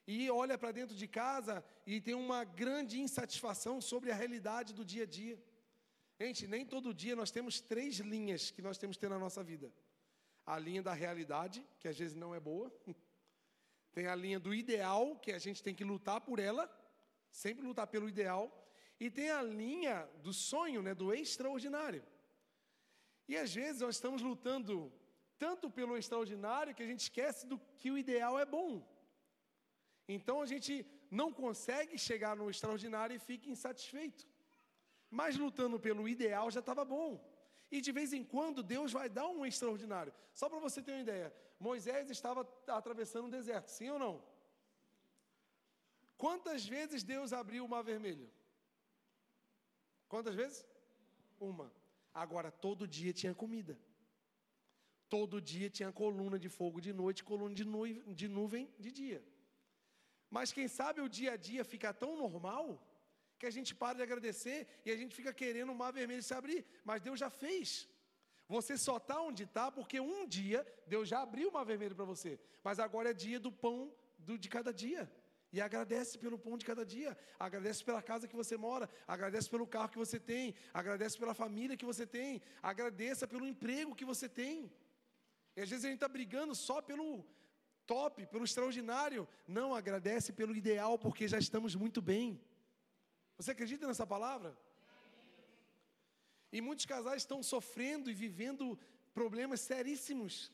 E 0.08 0.30
olha 0.30 0.58
para 0.58 0.72
dentro 0.72 0.96
de 0.96 1.08
casa 1.08 1.64
e 1.86 2.00
tem 2.00 2.14
uma 2.14 2.44
grande 2.44 3.00
insatisfação 3.00 3.82
sobre 3.82 4.12
a 4.12 4.16
realidade 4.16 4.74
do 4.74 4.86
dia 4.86 5.04
a 5.04 5.06
dia. 5.08 5.42
Gente, 6.20 6.48
nem 6.48 6.66
todo 6.66 6.94
dia 6.94 7.16
nós 7.16 7.32
temos 7.32 7.60
três 7.60 7.96
linhas 7.98 8.52
que 8.52 8.62
nós 8.62 8.78
temos 8.78 8.96
que 8.96 9.02
ter 9.02 9.10
na 9.10 9.20
nossa 9.20 9.44
vida: 9.44 9.74
a 10.46 10.58
linha 10.60 10.82
da 10.82 10.94
realidade, 10.94 11.66
que 11.80 11.88
às 11.88 11.98
vezes 11.98 12.16
não 12.16 12.34
é 12.36 12.40
boa, 12.40 12.72
tem 13.92 14.08
a 14.08 14.16
linha 14.16 14.40
do 14.40 14.54
ideal, 14.54 15.16
que 15.18 15.32
a 15.32 15.40
gente 15.40 15.64
tem 15.64 15.74
que 15.74 15.84
lutar 15.84 16.22
por 16.22 16.40
ela, 16.40 16.70
sempre 17.32 17.66
lutar 17.66 17.88
pelo 17.88 18.08
ideal, 18.08 18.44
e 19.00 19.10
tem 19.10 19.30
a 19.32 19.42
linha 19.42 20.08
do 20.22 20.32
sonho, 20.32 20.82
né, 20.82 20.94
do 20.94 21.14
extraordinário. 21.14 22.04
E 23.28 23.36
às 23.36 23.54
vezes 23.54 23.82
nós 23.82 23.96
estamos 23.96 24.22
lutando 24.22 24.94
tanto 25.38 25.70
pelo 25.70 25.98
extraordinário 25.98 26.76
que 26.76 26.84
a 26.84 26.88
gente 26.88 27.02
esquece 27.02 27.46
do 27.46 27.60
que 27.78 27.90
o 27.92 27.98
ideal 27.98 28.40
é 28.40 28.46
bom. 28.46 28.95
Então 30.08 30.42
a 30.42 30.46
gente 30.46 30.86
não 31.10 31.32
consegue 31.32 31.98
chegar 31.98 32.36
no 32.36 32.50
extraordinário 32.50 33.16
e 33.16 33.20
fica 33.20 33.50
insatisfeito. 33.50 34.28
Mas 35.10 35.38
lutando 35.38 35.80
pelo 35.80 36.08
ideal 36.08 36.50
já 36.52 36.60
estava 36.60 36.86
bom. 36.86 37.24
E 37.72 37.82
de 37.82 37.92
vez 37.92 38.14
em 38.14 38.24
quando 38.24 38.62
Deus 38.62 38.92
vai 38.92 39.10
dar 39.10 39.28
um 39.28 39.46
extraordinário. 39.46 40.14
Só 40.34 40.48
para 40.48 40.60
você 40.60 40.82
ter 40.82 40.92
uma 40.92 41.02
ideia, 41.02 41.34
Moisés 41.60 42.10
estava 42.10 42.48
atravessando 42.68 43.26
um 43.26 43.30
deserto, 43.30 43.70
sim 43.70 43.90
ou 43.90 44.00
não? 44.00 44.24
Quantas 46.18 46.66
vezes 46.66 47.04
Deus 47.04 47.34
abriu 47.34 47.66
o 47.66 47.70
mar 47.70 47.84
vermelho? 47.84 48.30
Quantas 50.08 50.36
vezes? 50.36 50.66
Uma. 51.40 51.72
Agora, 52.14 52.52
todo 52.52 52.88
dia 52.88 53.12
tinha 53.12 53.34
comida. 53.34 53.78
Todo 55.10 55.42
dia 55.42 55.70
tinha 55.70 55.92
coluna 55.92 56.40
de 56.40 56.50
fogo 56.50 56.80
de 56.80 56.94
noite, 56.94 57.24
coluna 57.24 57.54
de, 57.54 57.66
nu 57.66 57.86
de 58.14 58.28
nuvem 58.28 58.74
de 58.80 58.92
dia. 58.92 59.24
Mas 60.30 60.52
quem 60.52 60.68
sabe 60.68 61.02
o 61.02 61.10
dia 61.10 61.34
a 61.34 61.38
dia 61.38 61.64
fica 61.64 61.94
tão 61.94 62.16
normal 62.18 62.82
que 63.38 63.46
a 63.46 63.50
gente 63.50 63.76
para 63.76 63.98
de 63.98 64.04
agradecer 64.04 64.68
e 64.86 64.92
a 64.92 64.98
gente 64.98 65.16
fica 65.16 65.34
querendo 65.34 65.72
o 65.72 65.76
mar 65.76 65.92
vermelho 65.92 66.24
se 66.24 66.34
abrir. 66.34 66.66
Mas 66.84 67.02
Deus 67.02 67.20
já 67.20 67.30
fez. 67.30 67.88
Você 68.48 68.78
só 68.78 68.98
está 68.98 69.22
onde 69.22 69.44
está 69.44 69.72
porque 69.72 70.00
um 70.00 70.28
dia 70.28 70.66
Deus 70.88 71.08
já 71.10 71.22
abriu 71.22 71.50
o 71.50 71.54
mar 71.54 71.66
vermelho 71.66 71.96
para 71.96 72.06
você. 72.06 72.40
Mas 72.64 72.80
agora 72.80 73.10
é 73.10 73.14
dia 73.14 73.40
do 73.40 73.52
pão 73.52 73.94
do, 74.20 74.38
de 74.38 74.50
cada 74.50 74.74
dia. 74.74 75.12
E 75.52 75.62
agradece 75.62 76.18
pelo 76.18 76.38
pão 76.38 76.58
de 76.58 76.66
cada 76.66 76.86
dia, 76.86 77.18
agradece 77.40 77.82
pela 77.82 78.02
casa 78.02 78.28
que 78.28 78.36
você 78.36 78.58
mora, 78.58 78.90
agradece 79.08 79.50
pelo 79.50 79.66
carro 79.66 79.88
que 79.88 79.98
você 79.98 80.20
tem, 80.20 80.54
agradece 80.74 81.18
pela 81.18 81.34
família 81.34 81.78
que 81.78 81.86
você 81.86 82.06
tem, 82.06 82.42
agradeça 82.62 83.26
pelo 83.26 83.48
emprego 83.48 83.96
que 83.96 84.04
você 84.04 84.28
tem. 84.28 84.70
E 85.56 85.62
às 85.62 85.70
vezes 85.70 85.86
a 85.86 85.88
gente 85.88 85.98
está 85.98 86.10
brigando 86.10 86.54
só 86.54 86.82
pelo 86.82 87.26
top, 87.86 88.26
pelo 88.28 88.46
extraordinário. 88.46 89.28
Não, 89.48 89.74
agradece 89.74 90.34
pelo 90.34 90.56
ideal, 90.56 90.98
porque 90.98 91.28
já 91.28 91.40
estamos 91.40 91.76
muito 91.76 92.02
bem. 92.02 92.42
Você 93.38 93.52
acredita 93.52 93.88
nessa 93.88 94.08
palavra? 94.08 94.58
E 96.52 96.62
muitos 96.62 96.86
casais 96.86 97.22
estão 97.22 97.44
sofrendo 97.44 98.10
e 98.10 98.14
vivendo 98.14 98.80
problemas 99.14 99.62
seríssimos, 99.62 100.52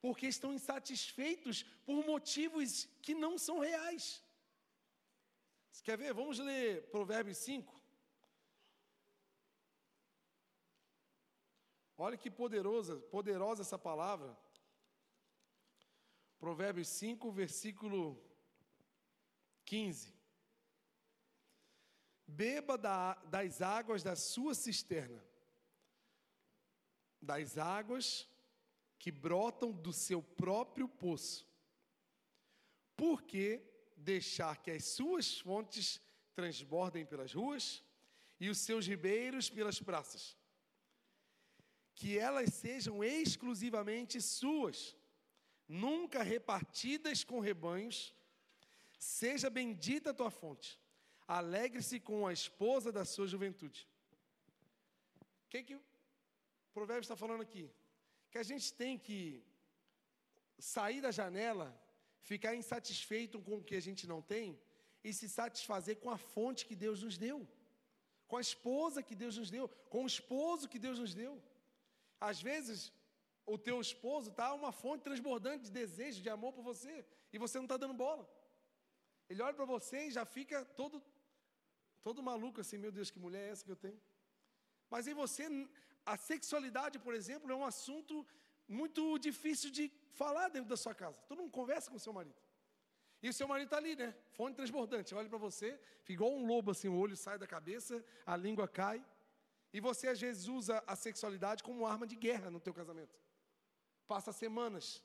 porque 0.00 0.26
estão 0.26 0.52
insatisfeitos 0.52 1.64
por 1.86 2.04
motivos 2.04 2.88
que 3.02 3.14
não 3.14 3.38
são 3.38 3.58
reais. 3.58 4.22
Você 5.70 5.82
quer 5.82 5.96
ver? 5.96 6.12
Vamos 6.12 6.38
ler 6.38 6.82
Provérbios 6.90 7.38
5. 7.38 7.78
Olha 11.96 12.16
que 12.16 12.30
poderosa, 12.30 12.96
poderosa 13.16 13.62
essa 13.62 13.76
palavra. 13.76 14.36
Provérbios 16.38 16.88
5, 16.88 17.30
versículo 17.32 18.22
15. 19.64 20.14
Beba 22.26 22.78
da, 22.78 23.14
das 23.24 23.60
águas 23.60 24.02
da 24.02 24.14
sua 24.14 24.54
cisterna, 24.54 25.24
das 27.20 27.58
águas 27.58 28.28
que 28.98 29.10
brotam 29.10 29.72
do 29.72 29.92
seu 29.92 30.22
próprio 30.22 30.88
poço. 30.88 31.46
Porque 32.96 33.62
deixar 33.96 34.56
que 34.62 34.70
as 34.70 34.84
suas 34.84 35.40
fontes 35.40 36.00
transbordem 36.34 37.04
pelas 37.04 37.32
ruas 37.32 37.82
e 38.38 38.48
os 38.48 38.58
seus 38.58 38.86
ribeiros 38.86 39.50
pelas 39.50 39.80
praças. 39.80 40.36
Que 41.94 42.18
elas 42.18 42.54
sejam 42.54 43.02
exclusivamente 43.02 44.20
suas, 44.20 44.96
nunca 45.68 46.22
repartidas 46.22 47.22
com 47.22 47.40
rebanhos. 47.40 48.14
Seja 48.98 49.50
bendita 49.50 50.10
a 50.10 50.14
tua 50.14 50.30
fonte. 50.30 50.80
Alegre-se 51.26 52.00
com 52.00 52.26
a 52.26 52.32
esposa 52.32 52.90
da 52.90 53.04
sua 53.04 53.26
juventude. 53.26 53.86
O 55.20 55.48
que, 55.50 55.62
que 55.62 55.74
o 55.76 55.82
provérbio 56.72 57.02
está 57.02 57.16
falando 57.16 57.42
aqui? 57.42 57.70
Que 58.30 58.38
a 58.38 58.42
gente 58.42 58.72
tem 58.72 58.98
que 58.98 59.44
sair 60.58 61.00
da 61.00 61.10
janela 61.10 61.68
ficar 62.20 62.54
insatisfeito 62.54 63.40
com 63.40 63.56
o 63.58 63.64
que 63.68 63.76
a 63.76 63.80
gente 63.80 64.06
não 64.06 64.20
tem 64.20 64.58
e 65.04 65.12
se 65.12 65.28
satisfazer 65.28 65.96
com 65.96 66.10
a 66.10 66.18
fonte 66.18 66.66
que 66.66 66.74
Deus 66.74 67.02
nos 67.02 67.16
deu, 67.16 67.46
com 68.26 68.36
a 68.36 68.40
esposa 68.40 69.02
que 69.02 69.14
Deus 69.14 69.36
nos 69.38 69.50
deu, 69.50 69.68
com 69.92 70.04
o 70.04 70.06
esposo 70.06 70.68
que 70.68 70.78
Deus 70.78 70.98
nos 70.98 71.14
deu. 71.14 71.42
Às 72.20 72.42
vezes, 72.42 72.92
o 73.54 73.56
teu 73.66 73.80
esposo 73.80 74.30
está 74.30 74.46
uma 74.60 74.72
fonte 74.82 75.02
transbordante 75.08 75.64
de 75.64 75.70
desejo, 75.70 76.22
de 76.26 76.30
amor 76.36 76.52
por 76.52 76.62
você, 76.62 76.94
e 77.32 77.38
você 77.38 77.56
não 77.58 77.64
está 77.64 77.76
dando 77.76 77.94
bola. 77.94 78.24
Ele 79.28 79.42
olha 79.42 79.54
para 79.54 79.64
você 79.64 80.06
e 80.06 80.10
já 80.10 80.24
fica 80.24 80.64
todo, 80.80 81.02
todo 82.02 82.22
maluco 82.22 82.60
assim: 82.60 82.78
meu 82.84 82.92
Deus, 82.98 83.10
que 83.10 83.18
mulher 83.26 83.44
é 83.46 83.50
essa 83.52 83.64
que 83.64 83.72
eu 83.76 83.82
tenho? 83.86 84.00
Mas 84.90 85.06
em 85.06 85.14
você, 85.22 85.44
a 86.04 86.16
sexualidade, 86.16 86.98
por 86.98 87.14
exemplo, 87.14 87.50
é 87.50 87.54
um 87.54 87.64
assunto 87.64 88.26
muito 88.66 89.18
difícil 89.18 89.70
de 89.70 89.90
falar 90.12 90.48
dentro 90.48 90.68
da 90.68 90.76
sua 90.76 90.94
casa. 90.94 91.18
Tu 91.28 91.34
não 91.34 91.48
conversa 91.48 91.90
com 91.90 91.96
o 91.96 92.00
seu 92.00 92.12
marido. 92.12 92.40
E 93.22 93.28
o 93.28 93.32
seu 93.32 93.48
marido 93.48 93.66
está 93.66 93.78
ali, 93.78 93.96
né? 93.96 94.14
Fonte 94.30 94.56
transbordante. 94.56 95.14
Olha 95.14 95.28
para 95.28 95.38
você, 95.38 95.78
fica 96.02 96.12
igual 96.12 96.32
um 96.32 96.46
lobo 96.46 96.70
assim, 96.70 96.88
o 96.88 96.96
olho 96.96 97.16
sai 97.16 97.38
da 97.38 97.46
cabeça, 97.46 98.04
a 98.24 98.36
língua 98.36 98.68
cai. 98.68 99.04
E 99.72 99.80
você 99.80 100.08
às 100.08 100.20
vezes 100.20 100.46
usa 100.48 100.82
a 100.86 100.94
sexualidade 100.94 101.62
como 101.62 101.86
arma 101.86 102.06
de 102.06 102.16
guerra 102.16 102.50
no 102.50 102.60
teu 102.60 102.72
casamento. 102.72 103.18
Passa 104.08 104.32
semanas. 104.32 105.04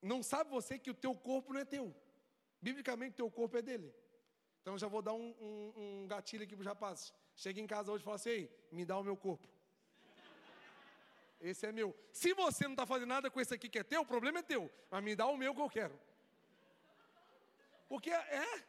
Não 0.00 0.22
sabe 0.22 0.50
você 0.50 0.78
que 0.78 0.90
o 0.90 0.94
teu 0.94 1.14
corpo 1.14 1.52
não 1.52 1.60
é 1.60 1.64
teu. 1.64 1.94
Biblicamente, 2.60 3.16
teu 3.16 3.30
corpo 3.30 3.56
é 3.56 3.62
dele. 3.62 3.92
Então 4.60 4.76
já 4.76 4.86
vou 4.86 5.00
dar 5.00 5.14
um, 5.14 5.28
um, 5.40 6.02
um 6.02 6.06
gatilho 6.06 6.44
aqui 6.44 6.54
para 6.54 6.60
os 6.60 6.66
rapazes. 6.66 7.14
Chega 7.34 7.60
em 7.60 7.66
casa 7.66 7.90
hoje 7.90 8.02
e 8.02 8.04
fala 8.04 8.16
assim, 8.16 8.30
Ei, 8.30 8.66
me 8.70 8.84
dá 8.84 8.98
o 8.98 9.02
meu 9.02 9.16
corpo. 9.16 9.48
esse 11.40 11.66
é 11.66 11.72
meu. 11.72 11.96
Se 12.12 12.34
você 12.34 12.64
não 12.64 12.72
está 12.72 12.84
fazendo 12.84 13.08
nada 13.08 13.30
com 13.30 13.40
esse 13.40 13.54
aqui 13.54 13.68
que 13.68 13.78
é 13.78 13.84
teu, 13.84 14.02
o 14.02 14.06
problema 14.06 14.40
é 14.40 14.42
teu. 14.42 14.70
Mas 14.90 15.02
me 15.02 15.16
dá 15.16 15.26
o 15.26 15.36
meu 15.36 15.54
que 15.54 15.60
eu 15.60 15.70
quero. 15.70 15.98
Porque 17.88 18.10
é. 18.10 18.64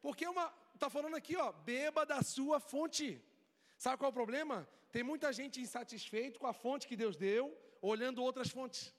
Porque 0.00 0.24
é 0.24 0.30
uma. 0.30 0.52
Está 0.74 0.88
falando 0.88 1.16
aqui, 1.16 1.36
ó. 1.36 1.52
Beba 1.52 2.06
da 2.06 2.22
sua 2.22 2.58
fonte. 2.60 3.20
Sabe 3.76 3.98
qual 3.98 4.08
é 4.08 4.10
o 4.10 4.20
problema? 4.20 4.68
Tem 4.92 5.02
muita 5.02 5.32
gente 5.32 5.60
insatisfeito 5.60 6.38
com 6.40 6.46
a 6.46 6.52
fonte 6.52 6.86
que 6.86 6.96
Deus 6.96 7.16
deu, 7.16 7.44
olhando 7.86 8.22
outras 8.22 8.48
fontes. 8.50 8.94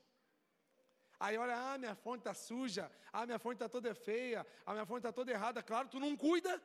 Aí 1.19 1.37
olha, 1.37 1.55
ah, 1.55 1.77
minha 1.77 1.95
fonte 1.95 2.21
está 2.21 2.33
suja, 2.33 2.91
ah, 3.11 3.25
minha 3.25 3.39
fonte 3.39 3.55
está 3.55 3.67
toda 3.67 3.93
feia, 3.95 4.45
ah, 4.65 4.73
minha 4.73 4.85
fonte 4.85 4.99
está 4.99 5.11
toda 5.11 5.31
errada. 5.31 5.63
Claro, 5.63 5.89
tu 5.89 5.99
não 5.99 6.15
cuida, 6.15 6.61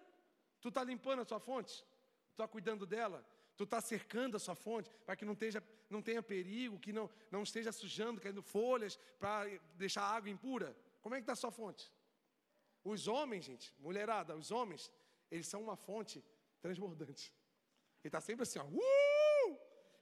tu 0.61 0.69
está 0.69 0.85
limpando 0.85 1.23
a 1.23 1.25
sua 1.25 1.41
fonte, 1.41 1.83
tu 2.29 2.33
está 2.33 2.47
cuidando 2.47 2.85
dela, 2.85 3.25
tu 3.57 3.65
está 3.65 3.81
cercando 3.81 4.37
a 4.37 4.41
sua 4.41 4.55
fonte 4.55 4.91
para 5.07 5.17
que 5.17 5.25
não, 5.25 5.33
esteja, 5.33 5.63
não 5.89 6.03
tenha 6.03 6.23
perigo, 6.23 6.79
que 6.79 6.93
não, 6.93 7.09
não 7.31 7.43
esteja 7.43 7.73
sujando, 7.73 8.21
caindo 8.21 8.43
folhas 8.43 8.99
para 9.19 9.47
deixar 9.75 10.03
a 10.03 10.15
água 10.17 10.29
impura. 10.29 10.77
Como 11.01 11.15
é 11.15 11.19
que 11.19 11.23
está 11.23 11.33
a 11.33 11.37
sua 11.37 11.51
fonte? 11.51 11.91
Os 12.85 13.09
homens, 13.09 13.45
gente, 13.47 13.75
mulherada, 13.79 14.37
os 14.37 14.51
homens, 14.51 14.91
eles 15.31 15.47
são 15.47 15.63
uma 15.63 15.77
fonte 15.77 16.23
transbordante. 16.61 17.35
Ele 18.03 18.09
está 18.09 18.21
sempre 18.21 18.43
assim, 18.43 18.59
ó, 18.59 18.65
uh! 18.65 19.12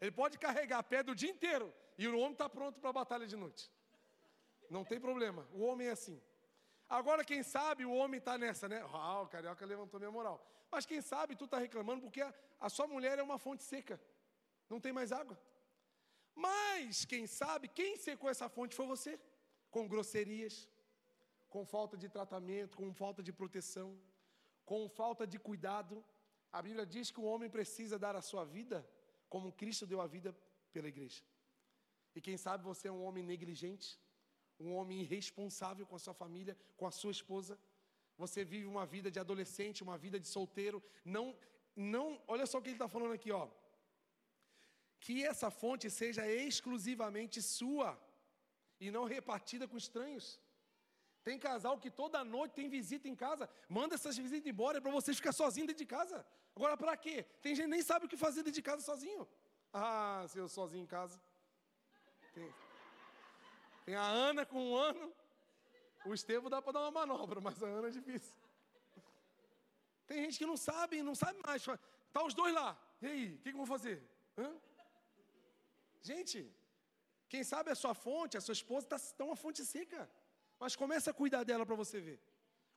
Ele 0.00 0.10
pode 0.10 0.38
carregar 0.38 0.78
a 0.78 0.82
pedra 0.82 1.12
o 1.12 1.14
dia 1.14 1.30
inteiro 1.30 1.72
e 1.98 2.08
o 2.08 2.18
homem 2.18 2.32
está 2.32 2.48
pronto 2.48 2.80
para 2.80 2.90
a 2.90 2.92
batalha 2.92 3.26
de 3.26 3.36
noite. 3.36 3.70
Não 4.70 4.84
tem 4.84 4.98
problema. 4.98 5.46
O 5.52 5.62
homem 5.62 5.88
é 5.88 5.90
assim. 5.90 6.20
Agora, 6.88 7.24
quem 7.24 7.42
sabe 7.42 7.84
o 7.84 7.92
homem 7.92 8.18
está 8.18 8.38
nessa, 8.38 8.68
né? 8.68 8.80
Ah, 8.92 9.22
o 9.22 9.28
carioca 9.28 9.64
levantou 9.66 10.00
minha 10.00 10.10
moral. 10.10 10.44
Mas 10.70 10.86
quem 10.86 11.00
sabe 11.02 11.36
tu 11.36 11.44
está 11.44 11.58
reclamando 11.58 12.02
porque 12.02 12.22
a, 12.22 12.32
a 12.58 12.68
sua 12.68 12.86
mulher 12.86 13.18
é 13.18 13.22
uma 13.22 13.38
fonte 13.38 13.62
seca. 13.62 14.00
Não 14.68 14.80
tem 14.80 14.92
mais 14.92 15.12
água. 15.12 15.38
Mas, 16.34 17.04
quem 17.04 17.26
sabe, 17.26 17.68
quem 17.68 17.96
secou 17.96 18.30
essa 18.30 18.48
fonte 18.48 18.74
foi 18.74 18.86
você. 18.86 19.20
Com 19.70 19.86
grosserias, 19.86 20.68
com 21.48 21.64
falta 21.66 21.96
de 21.96 22.08
tratamento, 22.08 22.76
com 22.76 22.92
falta 22.94 23.22
de 23.22 23.32
proteção, 23.32 24.00
com 24.64 24.88
falta 24.88 25.26
de 25.26 25.38
cuidado. 25.38 26.04
A 26.52 26.62
Bíblia 26.62 26.86
diz 26.86 27.10
que 27.10 27.20
o 27.20 27.24
homem 27.24 27.50
precisa 27.50 27.98
dar 27.98 28.16
a 28.16 28.22
sua 28.22 28.44
vida 28.44 28.88
como 29.32 29.52
Cristo 29.60 29.86
deu 29.86 30.00
a 30.02 30.08
vida 30.14 30.30
pela 30.74 30.88
igreja. 30.94 31.22
E 32.14 32.20
quem 32.26 32.36
sabe 32.36 32.68
você 32.70 32.88
é 32.88 32.92
um 32.92 33.04
homem 33.06 33.24
negligente, 33.32 33.88
um 34.58 34.74
homem 34.74 35.00
irresponsável 35.04 35.86
com 35.86 35.96
a 35.96 36.02
sua 36.04 36.12
família, 36.22 36.56
com 36.76 36.86
a 36.86 36.90
sua 37.00 37.12
esposa. 37.18 37.58
Você 38.22 38.44
vive 38.44 38.66
uma 38.66 38.84
vida 38.94 39.10
de 39.14 39.20
adolescente, 39.24 39.84
uma 39.88 39.96
vida 40.04 40.18
de 40.20 40.28
solteiro. 40.36 40.82
Não, 41.16 41.26
não. 41.74 42.20
Olha 42.26 42.46
só 42.46 42.58
o 42.58 42.62
que 42.62 42.70
ele 42.70 42.74
está 42.80 42.88
falando 42.96 43.14
aqui, 43.18 43.30
ó. 43.42 43.48
Que 45.04 45.24
essa 45.32 45.50
fonte 45.50 45.88
seja 45.88 46.26
exclusivamente 46.30 47.40
sua 47.40 47.88
e 48.78 48.90
não 48.90 49.04
repartida 49.04 49.66
com 49.66 49.76
estranhos. 49.84 50.38
Tem 51.22 51.38
casal 51.38 51.78
que 51.78 51.90
toda 51.90 52.24
noite 52.24 52.52
tem 52.52 52.68
visita 52.68 53.08
em 53.08 53.14
casa. 53.14 53.48
Manda 53.68 53.94
essas 53.94 54.16
visitas 54.16 54.46
embora 54.46 54.80
para 54.80 54.90
vocês 54.90 55.16
ficar 55.16 55.32
sozinhos 55.32 55.68
dentro 55.68 55.84
de 55.84 55.86
casa. 55.86 56.24
Agora, 56.56 56.76
para 56.76 56.96
quê? 56.96 57.26
Tem 57.42 57.54
gente 57.54 57.66
que 57.66 57.70
nem 57.70 57.82
sabe 57.82 58.06
o 58.06 58.08
que 58.08 58.16
fazer 58.16 58.42
dentro 58.42 58.60
de 58.60 58.62
casa 58.62 58.82
sozinho. 58.82 59.28
Ah, 59.72 60.24
se 60.28 60.38
eu 60.38 60.48
sozinho 60.48 60.82
em 60.84 60.86
casa. 60.86 61.20
Tem. 62.34 62.54
Tem 63.84 63.94
a 63.94 64.06
Ana 64.06 64.46
com 64.46 64.60
um 64.70 64.76
ano. 64.76 65.12
O 66.04 66.14
Estevam 66.14 66.48
dá 66.48 66.62
para 66.62 66.72
dar 66.72 66.80
uma 66.80 66.90
manobra, 66.90 67.40
mas 67.40 67.62
a 67.62 67.66
Ana 67.66 67.88
é 67.88 67.90
difícil. 67.90 68.34
Tem 70.06 70.24
gente 70.24 70.38
que 70.38 70.46
não 70.46 70.56
sabe, 70.56 71.02
não 71.02 71.14
sabe 71.14 71.38
mais. 71.46 71.64
Tá 72.12 72.24
os 72.24 72.34
dois 72.34 72.54
lá. 72.54 72.76
E 73.02 73.06
aí, 73.06 73.34
o 73.34 73.38
que, 73.38 73.50
que 73.50 73.54
eu 73.54 73.64
vou 73.64 73.66
fazer? 73.66 74.02
Hã? 74.36 74.50
Gente, 76.02 76.50
quem 77.28 77.44
sabe 77.44 77.70
a 77.70 77.74
sua 77.74 77.94
fonte, 77.94 78.36
a 78.36 78.40
sua 78.40 78.52
esposa 78.52 78.86
está 78.86 78.98
tá 78.98 79.24
uma 79.24 79.36
fonte 79.36 79.64
seca. 79.64 80.10
Mas 80.60 80.76
começa 80.76 81.10
a 81.10 81.14
cuidar 81.14 81.42
dela 81.42 81.64
para 81.64 81.74
você 81.74 82.00
ver. 82.00 82.20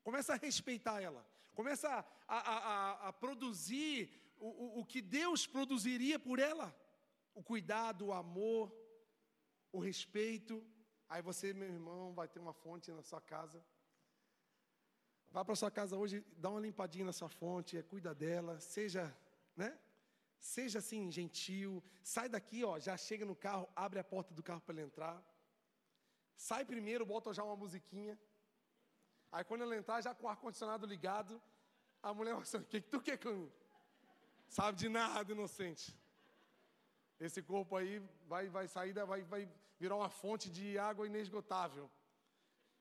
Começa 0.01 0.33
a 0.33 0.37
respeitar 0.37 1.01
ela. 1.01 1.23
Começa 1.53 1.89
a, 1.89 2.37
a, 2.37 2.57
a, 2.57 3.07
a 3.09 3.13
produzir 3.13 4.09
o, 4.37 4.47
o, 4.47 4.79
o 4.79 4.85
que 4.85 5.01
Deus 5.01 5.45
produziria 5.45 6.17
por 6.17 6.39
ela. 6.39 6.73
O 7.35 7.43
cuidado, 7.43 8.05
o 8.07 8.13
amor, 8.13 8.73
o 9.71 9.79
respeito. 9.79 10.65
Aí 11.09 11.21
você, 11.21 11.53
meu 11.53 11.67
irmão, 11.67 12.13
vai 12.13 12.27
ter 12.27 12.39
uma 12.39 12.53
fonte 12.53 12.89
na 12.91 13.03
sua 13.03 13.19
casa. 13.19 13.63
Vá 15.29 15.43
para 15.43 15.55
sua 15.55 15.71
casa 15.71 15.97
hoje, 15.97 16.23
dá 16.37 16.49
uma 16.49 16.59
limpadinha 16.59 17.05
na 17.05 17.11
sua 17.11 17.27
fonte, 17.27 17.81
cuida 17.83 18.13
dela, 18.13 18.59
seja, 18.59 19.15
né? 19.55 19.77
Seja 20.37 20.79
assim 20.79 21.11
gentil. 21.11 21.83
Sai 22.03 22.29
daqui, 22.29 22.63
ó, 22.63 22.79
já 22.79 22.95
chega 22.95 23.25
no 23.25 23.35
carro, 23.35 23.67
abre 23.75 23.99
a 23.99 24.03
porta 24.03 24.33
do 24.33 24.43
carro 24.43 24.61
para 24.61 24.75
ele 24.75 24.83
entrar. 24.83 25.21
Sai 26.47 26.63
primeiro, 26.71 27.05
bota 27.05 27.33
já 27.37 27.43
uma 27.49 27.55
musiquinha. 27.63 28.15
Aí 29.31 29.43
quando 29.49 29.61
ela 29.65 29.75
entrar, 29.81 30.01
já 30.07 30.13
com 30.13 30.25
o 30.25 30.29
ar-condicionado 30.29 30.85
ligado, 30.93 31.41
a 32.07 32.13
mulher 32.13 32.33
vai 32.33 32.43
assim, 32.43 32.57
o 32.57 32.65
que, 32.71 32.81
tu 32.93 32.99
quer 33.07 33.17
com 33.17 33.49
Sabe 34.49 34.77
de 34.81 34.89
nada, 34.89 35.31
inocente. 35.31 35.85
Esse 37.27 37.41
corpo 37.41 37.77
aí 37.77 37.93
vai, 38.27 38.49
vai 38.49 38.67
sair, 38.67 38.93
vai, 39.11 39.21
vai 39.33 39.49
virar 39.79 39.95
uma 39.95 40.09
fonte 40.09 40.49
de 40.57 40.77
água 40.77 41.07
inesgotável. 41.07 41.89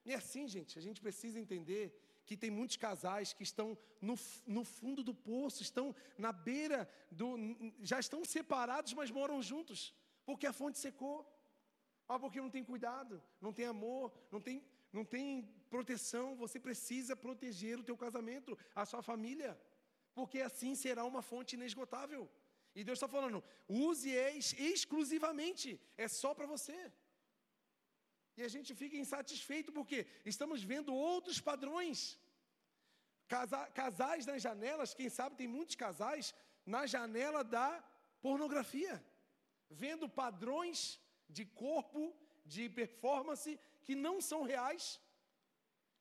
E 0.04 0.12
é 0.12 0.16
assim, 0.16 0.48
gente, 0.48 0.76
a 0.80 0.82
gente 0.82 1.00
precisa 1.00 1.38
entender 1.38 1.84
que 2.26 2.36
tem 2.36 2.50
muitos 2.50 2.76
casais 2.76 3.32
que 3.32 3.44
estão 3.44 3.78
no, 4.00 4.16
no 4.44 4.64
fundo 4.64 5.04
do 5.04 5.14
poço, 5.14 5.62
estão 5.62 5.94
na 6.18 6.32
beira 6.32 6.80
do. 7.12 7.28
já 7.80 8.00
estão 8.00 8.24
separados, 8.24 8.92
mas 8.92 9.08
moram 9.20 9.40
juntos, 9.40 9.94
porque 10.26 10.48
a 10.48 10.52
fonte 10.52 10.78
secou. 10.78 11.16
Ah, 12.12 12.18
porque 12.22 12.40
não 12.44 12.52
tem 12.54 12.64
cuidado, 12.70 13.14
não 13.44 13.52
tem 13.58 13.66
amor, 13.74 14.06
não 14.34 14.40
tem, 14.46 14.56
não 14.96 15.04
tem 15.14 15.26
proteção. 15.74 16.26
Você 16.42 16.58
precisa 16.66 17.14
proteger 17.26 17.74
o 17.78 17.86
teu 17.88 17.96
casamento, 18.04 18.58
a 18.80 18.84
sua 18.90 19.02
família, 19.10 19.52
porque 20.18 20.40
assim 20.48 20.72
será 20.84 21.04
uma 21.12 21.22
fonte 21.30 21.54
inesgotável. 21.58 22.22
E 22.78 22.82
Deus 22.88 22.98
está 22.98 23.08
falando, 23.16 23.38
use 23.68 24.10
exclusivamente, 24.72 25.68
é 26.04 26.08
só 26.20 26.30
para 26.38 26.50
você. 26.54 26.78
E 28.38 28.42
a 28.48 28.50
gente 28.54 28.70
fica 28.80 28.96
insatisfeito 29.04 29.70
porque 29.78 29.98
estamos 30.32 30.62
vendo 30.72 30.92
outros 30.94 31.38
padrões. 31.50 32.18
Casa, 33.34 33.60
casais 33.80 34.26
nas 34.30 34.42
janelas, 34.46 34.94
quem 34.98 35.08
sabe 35.18 35.40
tem 35.40 35.48
muitos 35.56 35.76
casais 35.84 36.34
na 36.74 36.82
janela 36.94 37.42
da 37.56 37.68
pornografia, 38.26 38.94
vendo 39.84 40.14
padrões 40.22 40.80
de 41.36 41.44
corpo, 41.62 42.02
de 42.44 42.68
performance 42.68 43.58
que 43.84 43.94
não 43.94 44.20
são 44.20 44.42
reais 44.42 45.00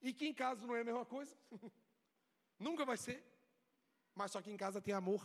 e 0.01 0.13
que 0.13 0.25
em 0.25 0.33
casa 0.33 0.65
não 0.67 0.75
é 0.75 0.81
a 0.81 0.89
mesma 0.89 1.05
coisa. 1.05 1.35
Nunca 2.67 2.85
vai 2.85 2.97
ser. 2.97 3.19
Mas 4.13 4.31
só 4.31 4.41
que 4.41 4.51
em 4.51 4.57
casa 4.57 4.81
tem 4.81 4.93
amor. 4.93 5.23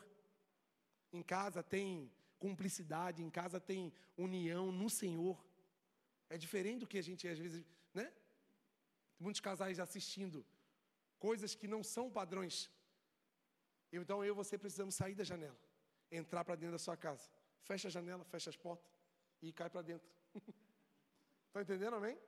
Em 1.12 1.23
casa 1.23 1.62
tem 1.62 2.12
cumplicidade, 2.38 3.23
em 3.23 3.31
casa 3.31 3.59
tem 3.61 3.92
união 4.16 4.71
no 4.71 4.88
Senhor. 4.88 5.37
É 6.29 6.37
diferente 6.37 6.81
do 6.81 6.87
que 6.87 6.99
a 6.99 7.03
gente 7.03 7.27
às 7.29 7.38
vezes, 7.38 7.64
né? 7.95 8.12
Muitos 9.19 9.40
casais 9.40 9.79
assistindo 9.79 10.45
coisas 11.19 11.55
que 11.55 11.66
não 11.66 11.83
são 11.83 12.11
padrões. 12.11 12.71
Então 13.92 14.23
eu 14.25 14.35
e 14.35 14.40
você 14.42 14.59
precisamos 14.59 14.95
sair 14.95 15.14
da 15.14 15.25
janela, 15.25 15.59
entrar 16.11 16.45
para 16.45 16.57
dentro 16.57 16.73
da 16.73 16.79
sua 16.79 16.97
casa. 16.97 17.31
Fecha 17.62 17.88
a 17.88 17.90
janela, 17.90 18.25
fecha 18.25 18.51
as 18.51 18.57
portas 18.57 18.95
e 19.48 19.52
cai 19.52 19.70
para 19.70 19.82
dentro. 19.82 20.09
Estão 21.46 21.62
entendendo, 21.62 21.94
amém? 21.94 22.18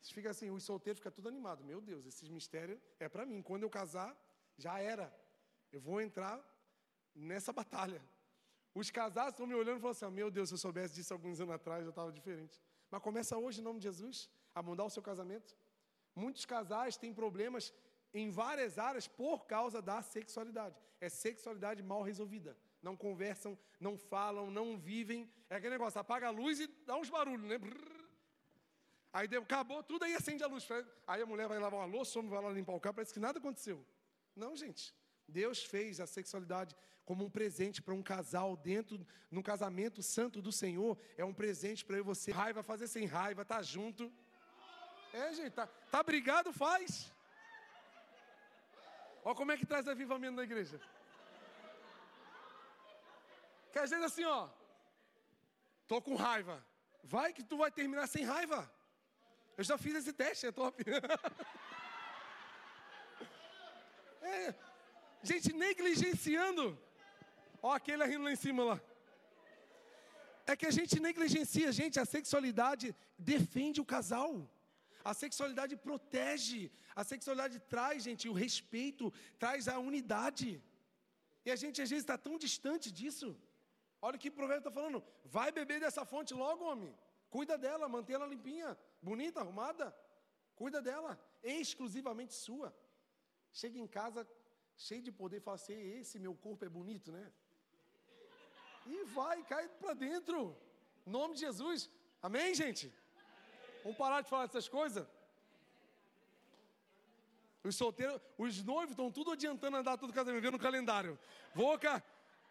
Fica 0.00 0.30
assim, 0.30 0.50
os 0.50 0.62
solteiros 0.62 0.98
ficam 0.98 1.12
tudo 1.12 1.28
animado. 1.28 1.64
Meu 1.64 1.80
Deus, 1.80 2.06
esses 2.06 2.28
mistérios 2.28 2.80
é 3.00 3.08
para 3.08 3.26
mim. 3.26 3.42
Quando 3.42 3.64
eu 3.64 3.70
casar, 3.70 4.16
já 4.56 4.78
era. 4.80 5.12
Eu 5.72 5.80
vou 5.80 6.00
entrar 6.00 6.38
nessa 7.14 7.52
batalha. 7.52 8.02
Os 8.74 8.90
casados 8.90 9.32
estão 9.32 9.46
me 9.46 9.54
olhando 9.54 9.78
e 9.78 9.80
falando 9.80 9.96
assim: 9.96 10.04
oh, 10.04 10.10
Meu 10.10 10.30
Deus, 10.30 10.48
se 10.48 10.54
eu 10.54 10.58
soubesse 10.58 10.94
disso 10.94 11.12
alguns 11.12 11.40
anos 11.40 11.54
atrás, 11.54 11.84
eu 11.84 11.90
estava 11.90 12.12
diferente. 12.12 12.60
Mas 12.90 13.02
começa 13.02 13.36
hoje, 13.36 13.60
em 13.60 13.64
nome 13.64 13.80
de 13.80 13.84
Jesus, 13.84 14.30
a 14.54 14.62
mudar 14.62 14.84
o 14.84 14.90
seu 14.90 15.02
casamento. 15.02 15.56
Muitos 16.14 16.44
casais 16.44 16.96
têm 16.96 17.12
problemas 17.12 17.72
em 18.14 18.30
várias 18.30 18.78
áreas 18.78 19.06
por 19.06 19.46
causa 19.46 19.82
da 19.82 20.00
sexualidade. 20.00 20.76
É 21.00 21.08
sexualidade 21.08 21.82
mal 21.82 22.02
resolvida. 22.02 22.56
Não 22.82 22.96
conversam, 22.96 23.58
não 23.80 23.96
falam, 23.96 24.50
não 24.50 24.78
vivem. 24.78 25.30
É 25.50 25.56
aquele 25.56 25.74
negócio, 25.74 26.00
apaga 26.00 26.28
a 26.28 26.30
luz 26.30 26.60
e 26.60 26.66
dá 26.86 26.96
uns 26.96 27.10
barulhos, 27.10 27.48
né? 27.48 27.58
Aí 29.12 29.28
acabou 29.36 29.82
tudo, 29.82 30.04
aí 30.04 30.14
acende 30.14 30.44
a 30.44 30.46
luz. 30.46 30.66
Aí 31.06 31.22
a 31.22 31.26
mulher 31.26 31.48
vai 31.48 31.58
lavar 31.58 31.80
uma 31.80 31.86
louça, 31.86 32.18
o 32.18 32.20
homem 32.20 32.30
vai 32.30 32.42
lá 32.42 32.50
limpar 32.50 32.74
o 32.74 32.80
carro, 32.80 32.94
parece 32.94 33.12
que 33.12 33.20
nada 33.20 33.38
aconteceu. 33.38 33.84
Não, 34.36 34.54
gente. 34.56 34.94
Deus 35.26 35.62
fez 35.62 36.00
a 36.00 36.06
sexualidade 36.06 36.74
como 37.04 37.24
um 37.24 37.30
presente 37.30 37.80
para 37.80 37.94
um 37.94 38.02
casal 38.02 38.54
dentro, 38.54 39.06
no 39.30 39.42
casamento 39.42 40.02
santo 40.02 40.42
do 40.42 40.52
Senhor, 40.52 40.98
é 41.16 41.24
um 41.24 41.32
presente 41.32 41.84
para 41.84 42.02
você. 42.02 42.30
Raiva, 42.30 42.62
fazer 42.62 42.86
sem 42.86 43.06
raiva, 43.06 43.44
tá 43.44 43.62
junto. 43.62 44.12
É, 45.12 45.32
gente, 45.32 45.52
tá, 45.52 45.66
tá 45.66 46.02
brigado, 46.02 46.52
faz. 46.52 47.10
Olha 49.24 49.34
como 49.34 49.52
é 49.52 49.56
que 49.56 49.64
traz 49.64 49.88
avivamento 49.88 50.36
na 50.36 50.42
igreja. 50.42 50.78
Que 53.78 53.84
às 53.84 53.90
vezes 53.90 54.06
assim, 54.06 54.24
ó. 54.24 54.48
Tô 55.86 56.02
com 56.06 56.16
raiva. 56.16 56.54
Vai 57.12 57.28
que 57.36 57.44
tu 57.50 57.56
vai 57.60 57.68
terminar 57.70 58.06
sem 58.14 58.24
raiva. 58.24 58.58
Eu 59.56 59.62
já 59.68 59.76
fiz 59.84 59.94
esse 60.00 60.12
teste, 60.20 60.46
é 60.46 60.50
top. 60.50 60.82
é. 64.32 64.52
Gente, 65.30 65.52
negligenciando. 65.52 66.64
Ó, 67.62 67.70
aquele 67.78 68.04
rindo 68.10 68.24
lá 68.24 68.32
em 68.32 68.40
cima 68.44 68.64
lá. 68.70 68.76
É 70.44 70.56
que 70.56 70.66
a 70.66 70.74
gente 70.78 70.98
negligencia, 71.08 71.70
gente, 71.80 72.00
a 72.00 72.06
sexualidade 72.16 72.86
defende 73.16 73.80
o 73.80 73.88
casal. 73.94 74.32
A 75.04 75.14
sexualidade 75.14 75.76
protege, 75.76 76.72
a 76.96 77.04
sexualidade 77.04 77.60
traz, 77.74 78.02
gente, 78.08 78.28
o 78.28 78.38
respeito, 78.44 79.12
traz 79.38 79.68
a 79.68 79.78
unidade. 79.90 80.60
E 81.46 81.50
a 81.52 81.56
gente 81.64 81.80
às 81.80 81.90
vezes 81.90 82.02
está 82.02 82.18
tão 82.18 82.36
distante 82.46 82.90
disso. 83.00 83.30
Olha 84.00 84.16
o 84.16 84.18
que 84.18 84.28
o 84.28 84.32
provérbio 84.32 84.68
está 84.68 84.70
falando. 84.70 85.02
Vai 85.24 85.50
beber 85.50 85.80
dessa 85.80 86.04
fonte 86.04 86.32
logo, 86.34 86.64
homem. 86.64 86.96
Cuida 87.30 87.58
dela, 87.58 87.88
mantém 87.88 88.14
ela 88.14 88.26
limpinha, 88.26 88.78
bonita, 89.02 89.40
arrumada. 89.40 89.94
Cuida 90.54 90.80
dela, 90.80 91.18
exclusivamente 91.42 92.34
sua. 92.34 92.74
Chega 93.52 93.78
em 93.78 93.86
casa 93.86 94.26
cheio 94.76 95.02
de 95.02 95.12
poder 95.12 95.38
e 95.38 95.40
fala 95.40 95.56
assim: 95.56 95.78
esse 95.98 96.18
meu 96.18 96.34
corpo 96.34 96.64
é 96.64 96.68
bonito, 96.68 97.10
né? 97.12 97.30
E 98.86 99.04
vai, 99.04 99.42
cai 99.44 99.68
para 99.68 99.94
dentro. 99.94 100.56
Em 101.06 101.10
nome 101.10 101.34
de 101.34 101.40
Jesus. 101.40 101.90
Amém, 102.22 102.54
gente? 102.54 102.92
Vamos 103.82 103.98
parar 103.98 104.22
de 104.22 104.30
falar 104.30 104.44
essas 104.44 104.68
coisas? 104.68 105.06
Os 107.62 107.76
solteiros, 107.76 108.20
os 108.38 108.62
noivos 108.64 108.90
estão 108.90 109.10
tudo 109.10 109.32
adiantando 109.32 109.76
a 109.76 109.82
data 109.82 110.06
do 110.06 110.12
casamento, 110.12 110.42
vendo 110.42 110.52
no 110.52 110.58
calendário. 110.58 111.18
Vou, 111.54 111.78
cá. 111.78 112.02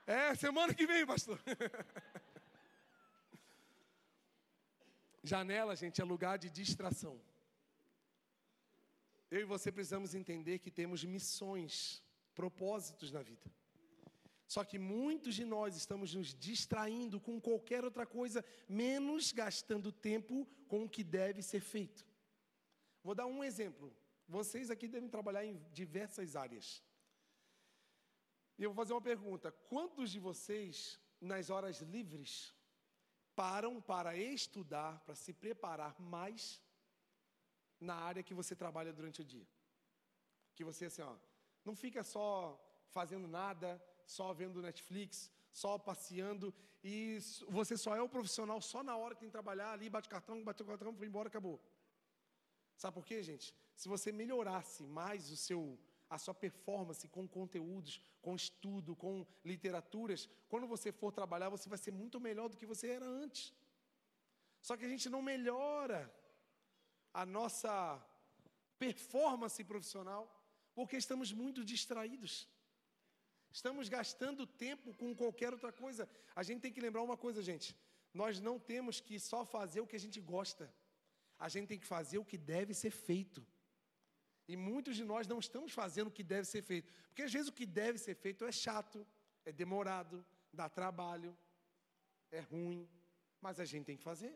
É, 0.07 0.33
semana 0.35 0.73
que 0.73 0.87
vem, 0.87 1.05
pastor. 1.05 1.37
Janela, 5.21 5.75
gente, 5.75 5.99
é 5.99 6.03
lugar 6.05 6.37
de 6.37 6.49
distração. 6.49 7.19
Eu 9.29 9.41
e 9.41 9.43
você 9.43 9.69
precisamos 9.69 10.15
entender 10.15 10.59
que 10.59 10.71
temos 10.71 11.03
missões, 11.03 12.01
propósitos 12.33 13.11
na 13.11 13.21
vida. 13.21 13.51
Só 14.47 14.63
que 14.63 14.79
muitos 14.79 15.35
de 15.35 15.43
nós 15.43 15.75
estamos 15.75 16.13
nos 16.13 16.33
distraindo 16.33 17.19
com 17.19 17.41
qualquer 17.41 17.83
outra 17.83 18.05
coisa, 18.05 18.45
menos 18.69 19.33
gastando 19.33 19.91
tempo 19.91 20.47
com 20.69 20.85
o 20.85 20.89
que 20.89 21.03
deve 21.03 21.41
ser 21.41 21.59
feito. 21.59 22.07
Vou 23.03 23.13
dar 23.13 23.25
um 23.25 23.43
exemplo. 23.43 23.93
Vocês 24.25 24.71
aqui 24.71 24.87
devem 24.87 25.09
trabalhar 25.09 25.43
em 25.43 25.61
diversas 25.73 26.37
áreas. 26.37 26.81
E 28.57 28.63
eu 28.63 28.69
vou 28.71 28.75
fazer 28.75 28.93
uma 28.93 29.01
pergunta: 29.01 29.51
quantos 29.69 30.11
de 30.11 30.19
vocês, 30.19 30.99
nas 31.19 31.49
horas 31.49 31.81
livres, 31.81 32.53
param 33.35 33.81
para 33.81 34.15
estudar, 34.15 34.99
para 35.05 35.15
se 35.15 35.33
preparar 35.33 35.99
mais 35.99 36.61
na 37.79 37.95
área 37.95 38.23
que 38.23 38.33
você 38.33 38.55
trabalha 38.55 38.91
durante 38.91 39.21
o 39.21 39.25
dia? 39.25 39.47
Que 40.55 40.63
você, 40.63 40.85
assim, 40.85 41.01
ó, 41.01 41.15
não 41.63 41.75
fica 41.75 42.03
só 42.03 42.29
fazendo 42.89 43.27
nada, 43.27 43.81
só 44.05 44.33
vendo 44.33 44.61
Netflix, 44.61 45.31
só 45.51 45.77
passeando, 45.77 46.53
e 46.83 47.19
você 47.49 47.75
só 47.77 47.95
é 47.95 48.01
o 48.01 48.09
profissional 48.09 48.61
só 48.61 48.81
na 48.81 48.95
hora 48.95 49.13
que 49.13 49.21
tem 49.21 49.29
que 49.29 49.33
trabalhar 49.33 49.71
ali, 49.71 49.89
bate 49.89 50.09
cartão, 50.09 50.43
bate 50.43 50.61
o 50.63 50.65
cartão, 50.65 50.95
foi 50.95 51.07
embora, 51.07 51.27
acabou. 51.27 51.61
Sabe 52.75 52.93
por 52.93 53.05
quê, 53.05 53.21
gente? 53.23 53.53
Se 53.75 53.89
você 53.89 54.11
melhorasse 54.11 54.85
mais 54.85 55.31
o 55.31 55.37
seu, 55.37 55.79
a 56.09 56.17
sua 56.17 56.33
performance 56.33 57.07
com 57.07 57.27
conteúdos, 57.27 58.01
com 58.21 58.35
estudo, 58.35 58.95
com 58.95 59.25
literaturas, 59.43 60.29
quando 60.47 60.67
você 60.67 60.91
for 60.91 61.11
trabalhar, 61.11 61.49
você 61.49 61.67
vai 61.67 61.77
ser 61.77 61.91
muito 61.91 62.19
melhor 62.19 62.47
do 62.49 62.57
que 62.57 62.65
você 62.65 62.89
era 62.91 63.05
antes. 63.05 63.53
Só 64.61 64.75
que 64.77 64.85
a 64.85 64.89
gente 64.89 65.09
não 65.09 65.21
melhora 65.21 66.11
a 67.13 67.25
nossa 67.25 68.01
performance 68.79 69.63
profissional 69.63 70.23
porque 70.73 70.95
estamos 70.95 71.31
muito 71.33 71.65
distraídos. 71.65 72.47
Estamos 73.51 73.89
gastando 73.89 74.45
tempo 74.45 74.93
com 74.93 75.15
qualquer 75.15 75.51
outra 75.51 75.71
coisa. 75.71 76.07
A 76.35 76.43
gente 76.43 76.61
tem 76.61 76.71
que 76.71 76.81
lembrar 76.81 77.01
uma 77.01 77.17
coisa, 77.17 77.41
gente. 77.41 77.75
Nós 78.13 78.39
não 78.39 78.59
temos 78.59 78.99
que 78.99 79.19
só 79.19 79.45
fazer 79.45 79.81
o 79.81 79.87
que 79.87 79.95
a 79.95 79.99
gente 79.99 80.19
gosta. 80.21 80.71
A 81.39 81.49
gente 81.49 81.67
tem 81.67 81.79
que 81.79 81.87
fazer 81.87 82.17
o 82.17 82.25
que 82.25 82.37
deve 82.37 82.73
ser 82.73 82.91
feito. 82.91 83.45
E 84.47 84.55
muitos 84.55 84.95
de 84.95 85.03
nós 85.03 85.27
não 85.27 85.39
estamos 85.39 85.71
fazendo 85.73 86.07
o 86.07 86.15
que 86.17 86.23
deve 86.23 86.45
ser 86.47 86.61
feito. 86.61 86.91
Porque 87.07 87.23
às 87.23 87.33
vezes 87.33 87.49
o 87.49 87.53
que 87.53 87.65
deve 87.65 87.97
ser 87.97 88.15
feito 88.15 88.45
é 88.45 88.51
chato, 88.51 89.05
é 89.45 89.51
demorado, 89.51 90.25
dá 90.53 90.69
trabalho, 90.69 91.37
é 92.31 92.39
ruim. 92.39 92.89
Mas 93.41 93.59
a 93.59 93.65
gente 93.65 93.85
tem 93.85 93.97
que 93.97 94.03
fazer. 94.03 94.33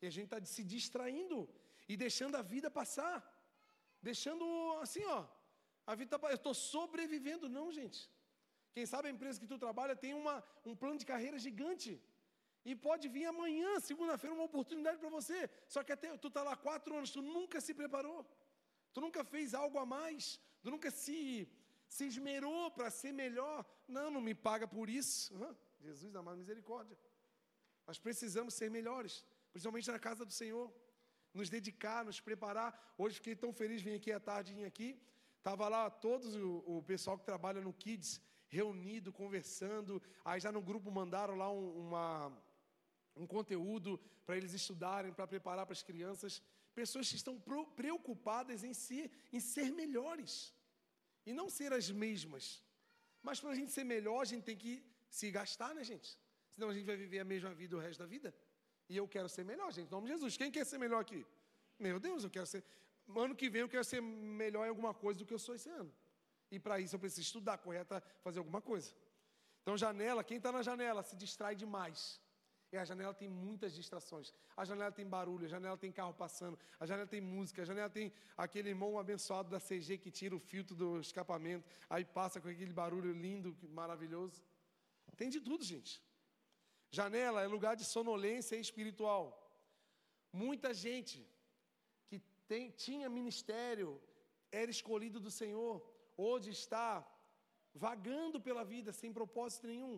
E 0.00 0.06
a 0.06 0.10
gente 0.10 0.24
está 0.24 0.44
se 0.44 0.64
distraindo 0.64 1.48
e 1.88 1.96
deixando 1.96 2.36
a 2.36 2.42
vida 2.42 2.70
passar. 2.70 3.16
Deixando 4.02 4.44
assim, 4.80 5.04
ó. 5.04 5.26
A 5.86 5.94
vida 5.94 6.16
está. 6.16 6.28
Eu 6.28 6.34
estou 6.34 6.54
sobrevivendo. 6.54 7.48
Não, 7.48 7.70
gente. 7.70 8.10
Quem 8.72 8.84
sabe 8.84 9.08
a 9.08 9.14
empresa 9.16 9.40
que 9.40 9.46
tu 9.46 9.58
trabalha 9.58 9.94
tem 10.04 10.12
uma, 10.22 10.44
um 10.64 10.74
plano 10.74 10.98
de 10.98 11.06
carreira 11.06 11.38
gigante. 11.38 11.92
E 12.64 12.74
pode 12.74 13.06
vir 13.08 13.26
amanhã, 13.26 13.78
segunda-feira, 13.80 14.34
uma 14.34 14.48
oportunidade 14.50 14.98
para 14.98 15.08
você. 15.08 15.48
Só 15.68 15.82
que 15.84 15.92
até 15.92 16.08
tu 16.16 16.28
está 16.28 16.42
lá 16.42 16.56
quatro 16.56 16.96
anos, 16.96 17.12
tu 17.16 17.22
nunca 17.22 17.60
se 17.60 17.72
preparou. 17.72 18.26
Tu 18.96 19.00
nunca 19.02 19.22
fez 19.32 19.52
algo 19.52 19.78
a 19.78 19.84
mais. 19.84 20.40
Tu 20.62 20.70
nunca 20.74 20.90
se, 20.90 21.46
se 21.86 22.04
esmerou 22.06 22.70
para 22.76 22.90
ser 22.90 23.12
melhor. 23.12 23.58
Não, 23.86 24.10
não 24.10 24.22
me 24.22 24.34
paga 24.34 24.66
por 24.66 24.88
isso. 24.88 25.34
Uhum. 25.34 25.54
Jesus, 25.82 26.16
amado 26.16 26.38
misericórdia. 26.38 26.96
Nós 27.86 27.98
precisamos 27.98 28.54
ser 28.54 28.70
melhores, 28.70 29.22
principalmente 29.52 29.90
na 29.90 29.98
casa 29.98 30.24
do 30.24 30.32
Senhor. 30.32 30.72
Nos 31.34 31.50
dedicar, 31.50 32.06
nos 32.06 32.20
preparar. 32.28 32.70
Hoje 32.96 33.16
fiquei 33.16 33.36
tão 33.36 33.52
feliz, 33.52 33.82
vim 33.82 33.96
aqui 33.96 34.10
à 34.10 34.18
tardinha 34.18 34.66
aqui. 34.66 34.98
Estava 35.36 35.68
lá 35.68 35.90
todos 35.90 36.34
o, 36.34 36.64
o 36.66 36.82
pessoal 36.82 37.18
que 37.18 37.26
trabalha 37.32 37.60
no 37.60 37.74
Kids 37.74 38.18
reunido, 38.48 39.12
conversando. 39.12 40.02
Aí 40.24 40.40
já 40.40 40.50
no 40.50 40.62
grupo 40.62 40.90
mandaram 40.90 41.34
lá 41.34 41.52
um, 41.52 41.68
uma, 41.82 42.32
um 43.14 43.26
conteúdo 43.26 44.00
para 44.24 44.38
eles 44.38 44.54
estudarem, 44.54 45.12
para 45.12 45.26
preparar 45.26 45.66
para 45.66 45.74
as 45.74 45.82
crianças. 45.82 46.42
Pessoas 46.80 47.08
que 47.10 47.18
estão 47.22 47.34
preocupadas 47.80 48.62
em, 48.68 48.74
si, 48.84 49.00
em 49.36 49.40
ser 49.52 49.68
melhores 49.82 50.32
e 51.28 51.32
não 51.38 51.48
ser 51.58 51.70
as 51.78 51.86
mesmas. 52.02 52.44
Mas 53.26 53.40
para 53.40 53.50
a 53.54 53.58
gente 53.58 53.72
ser 53.76 53.84
melhor, 53.94 54.20
a 54.20 54.28
gente 54.32 54.44
tem 54.48 54.58
que 54.64 54.74
se 55.18 55.30
gastar, 55.38 55.70
né, 55.76 55.82
gente? 55.92 56.08
Senão 56.54 56.68
a 56.68 56.74
gente 56.74 56.84
vai 56.90 56.98
viver 57.04 57.20
a 57.20 57.28
mesma 57.32 57.52
vida 57.60 57.76
o 57.76 57.80
resto 57.86 58.00
da 58.04 58.08
vida. 58.14 58.28
E 58.90 58.96
eu 59.00 59.08
quero 59.14 59.28
ser 59.36 59.44
melhor, 59.52 59.72
gente. 59.72 59.88
Em 59.88 59.96
nome 59.96 60.06
de 60.06 60.12
Jesus. 60.14 60.36
Quem 60.36 60.50
quer 60.56 60.66
ser 60.72 60.78
melhor 60.84 61.00
aqui? 61.06 61.20
Meu 61.86 61.98
Deus, 61.98 62.24
eu 62.24 62.30
quero 62.36 62.46
ser. 62.46 62.62
Ano 63.24 63.34
que 63.40 63.48
vem 63.48 63.62
eu 63.62 63.68
quero 63.68 63.84
ser 63.92 64.02
melhor 64.02 64.66
em 64.66 64.68
alguma 64.68 64.92
coisa 64.92 65.18
do 65.20 65.26
que 65.26 65.34
eu 65.38 65.42
sou 65.46 65.54
esse 65.54 65.70
ano. 65.80 65.92
E 66.50 66.58
para 66.58 66.78
isso 66.78 66.94
eu 66.94 67.00
preciso 67.00 67.22
estudar, 67.22 67.56
correta, 67.58 68.02
fazer 68.26 68.38
alguma 68.38 68.60
coisa. 68.60 68.92
Então, 69.62 69.76
janela, 69.76 70.22
quem 70.22 70.36
está 70.36 70.52
na 70.52 70.62
janela 70.62 71.02
se 71.02 71.16
distrai 71.16 71.54
demais. 71.56 72.20
E 72.76 72.78
a 72.78 72.84
janela 72.84 73.14
tem 73.20 73.28
muitas 73.44 73.72
distrações. 73.78 74.26
A 74.54 74.62
janela 74.70 74.92
tem 74.92 75.06
barulho, 75.14 75.46
a 75.46 75.48
janela 75.48 75.78
tem 75.82 75.90
carro 75.98 76.12
passando, 76.12 76.58
a 76.78 76.84
janela 76.88 77.08
tem 77.14 77.22
música, 77.22 77.62
a 77.62 77.68
janela 77.70 77.88
tem 77.88 78.12
aquele 78.44 78.68
irmão 78.74 78.98
abençoado 79.02 79.48
da 79.54 79.60
CG 79.68 79.96
que 79.96 80.10
tira 80.10 80.34
o 80.36 80.38
filtro 80.38 80.74
do 80.80 80.88
escapamento, 81.00 81.66
aí 81.88 82.04
passa 82.04 82.38
com 82.38 82.48
aquele 82.48 82.74
barulho 82.80 83.12
lindo, 83.24 83.56
maravilhoso. 83.80 84.42
Tem 85.16 85.30
de 85.30 85.40
tudo, 85.40 85.64
gente. 85.64 85.94
Janela 86.90 87.40
é 87.42 87.46
lugar 87.46 87.74
de 87.76 87.86
sonolência 87.94 88.56
espiritual. 88.56 89.22
Muita 90.30 90.74
gente 90.74 91.26
que 92.08 92.18
tem, 92.46 92.70
tinha 92.86 93.08
ministério 93.08 93.98
era 94.52 94.70
escolhido 94.70 95.18
do 95.18 95.30
Senhor, 95.30 95.74
hoje 96.14 96.50
está 96.50 96.90
vagando 97.74 98.38
pela 98.38 98.64
vida 98.64 98.92
sem 98.92 99.14
propósito 99.14 99.66
nenhum. 99.66 99.96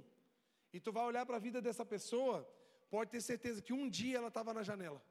E 0.72 0.78
tu 0.78 0.92
vai 0.92 1.04
olhar 1.06 1.26
para 1.26 1.38
a 1.38 1.44
vida 1.48 1.60
dessa 1.60 1.84
pessoa, 1.84 2.48
pode 2.90 3.10
ter 3.10 3.20
certeza 3.20 3.62
que 3.62 3.72
um 3.72 3.88
dia 3.88 4.18
ela 4.18 4.28
estava 4.28 4.52
na 4.52 4.62
janela. 4.62 5.02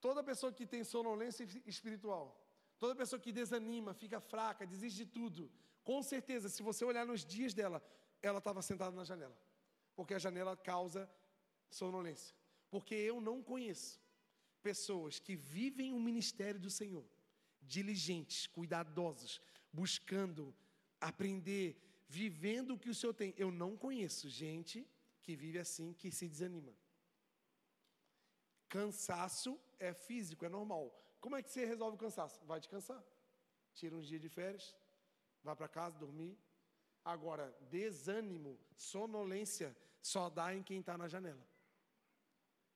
Toda 0.00 0.22
pessoa 0.22 0.52
que 0.52 0.66
tem 0.66 0.82
sonolência 0.82 1.44
espiritual, 1.66 2.26
toda 2.78 2.94
pessoa 2.94 3.20
que 3.20 3.32
desanima, 3.32 3.94
fica 3.94 4.20
fraca, 4.20 4.66
desiste 4.66 5.04
de 5.04 5.06
tudo, 5.06 5.50
com 5.84 6.02
certeza, 6.02 6.48
se 6.48 6.62
você 6.62 6.84
olhar 6.84 7.06
nos 7.06 7.24
dias 7.24 7.54
dela, 7.54 7.82
ela 8.20 8.38
estava 8.38 8.62
sentada 8.62 8.94
na 8.94 9.04
janela. 9.04 9.36
Porque 9.94 10.14
a 10.14 10.18
janela 10.18 10.56
causa 10.56 11.10
sonolência. 11.70 12.34
Porque 12.70 12.94
eu 12.94 13.20
não 13.20 13.42
conheço 13.42 14.00
pessoas 14.62 15.18
que 15.18 15.34
vivem 15.34 15.92
o 15.92 16.00
ministério 16.00 16.60
do 16.60 16.70
Senhor 16.70 17.04
diligentes, 17.60 18.46
cuidadosos, 18.46 19.40
buscando 19.72 20.54
aprender, 21.00 21.76
vivendo 22.08 22.74
o 22.74 22.78
que 22.78 22.90
o 22.90 22.94
Senhor 22.94 23.14
tem. 23.14 23.34
Eu 23.36 23.50
não 23.50 23.76
conheço 23.76 24.28
gente 24.28 24.86
que 25.22 25.34
vive 25.42 25.58
assim, 25.58 25.92
que 26.00 26.10
se 26.10 26.28
desanima. 26.28 26.74
Cansaço 28.68 29.58
é 29.78 29.92
físico, 29.92 30.44
é 30.44 30.48
normal. 30.48 30.84
Como 31.20 31.36
é 31.36 31.42
que 31.42 31.50
você 31.50 31.64
resolve 31.64 31.96
o 31.96 31.98
cansaço? 32.04 32.44
Vai 32.44 32.58
descansar. 32.58 33.02
Tira 33.74 33.94
uns 33.94 34.06
dias 34.06 34.20
de 34.20 34.28
férias, 34.28 34.74
vai 35.42 35.54
para 35.54 35.68
casa 35.68 35.98
dormir. 35.98 36.36
Agora, 37.04 37.46
desânimo, 37.70 38.58
sonolência, 38.76 39.76
só 40.00 40.28
dá 40.28 40.54
em 40.54 40.62
quem 40.62 40.80
está 40.80 40.96
na 40.96 41.08
janela. 41.08 41.44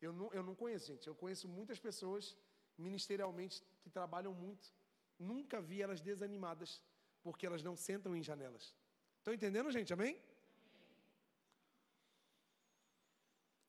Eu 0.00 0.12
não, 0.12 0.32
eu 0.32 0.42
não 0.42 0.54
conheço, 0.54 0.86
gente. 0.86 1.06
Eu 1.06 1.14
conheço 1.14 1.48
muitas 1.48 1.78
pessoas 1.78 2.36
ministerialmente 2.76 3.64
que 3.80 3.90
trabalham 3.90 4.34
muito. 4.34 4.72
Nunca 5.18 5.60
vi 5.60 5.80
elas 5.80 6.00
desanimadas, 6.00 6.82
porque 7.22 7.46
elas 7.46 7.62
não 7.62 7.76
sentam 7.76 8.14
em 8.14 8.22
janelas. 8.22 8.74
Estão 9.18 9.34
entendendo, 9.34 9.70
gente? 9.70 9.92
Amém? 9.92 10.20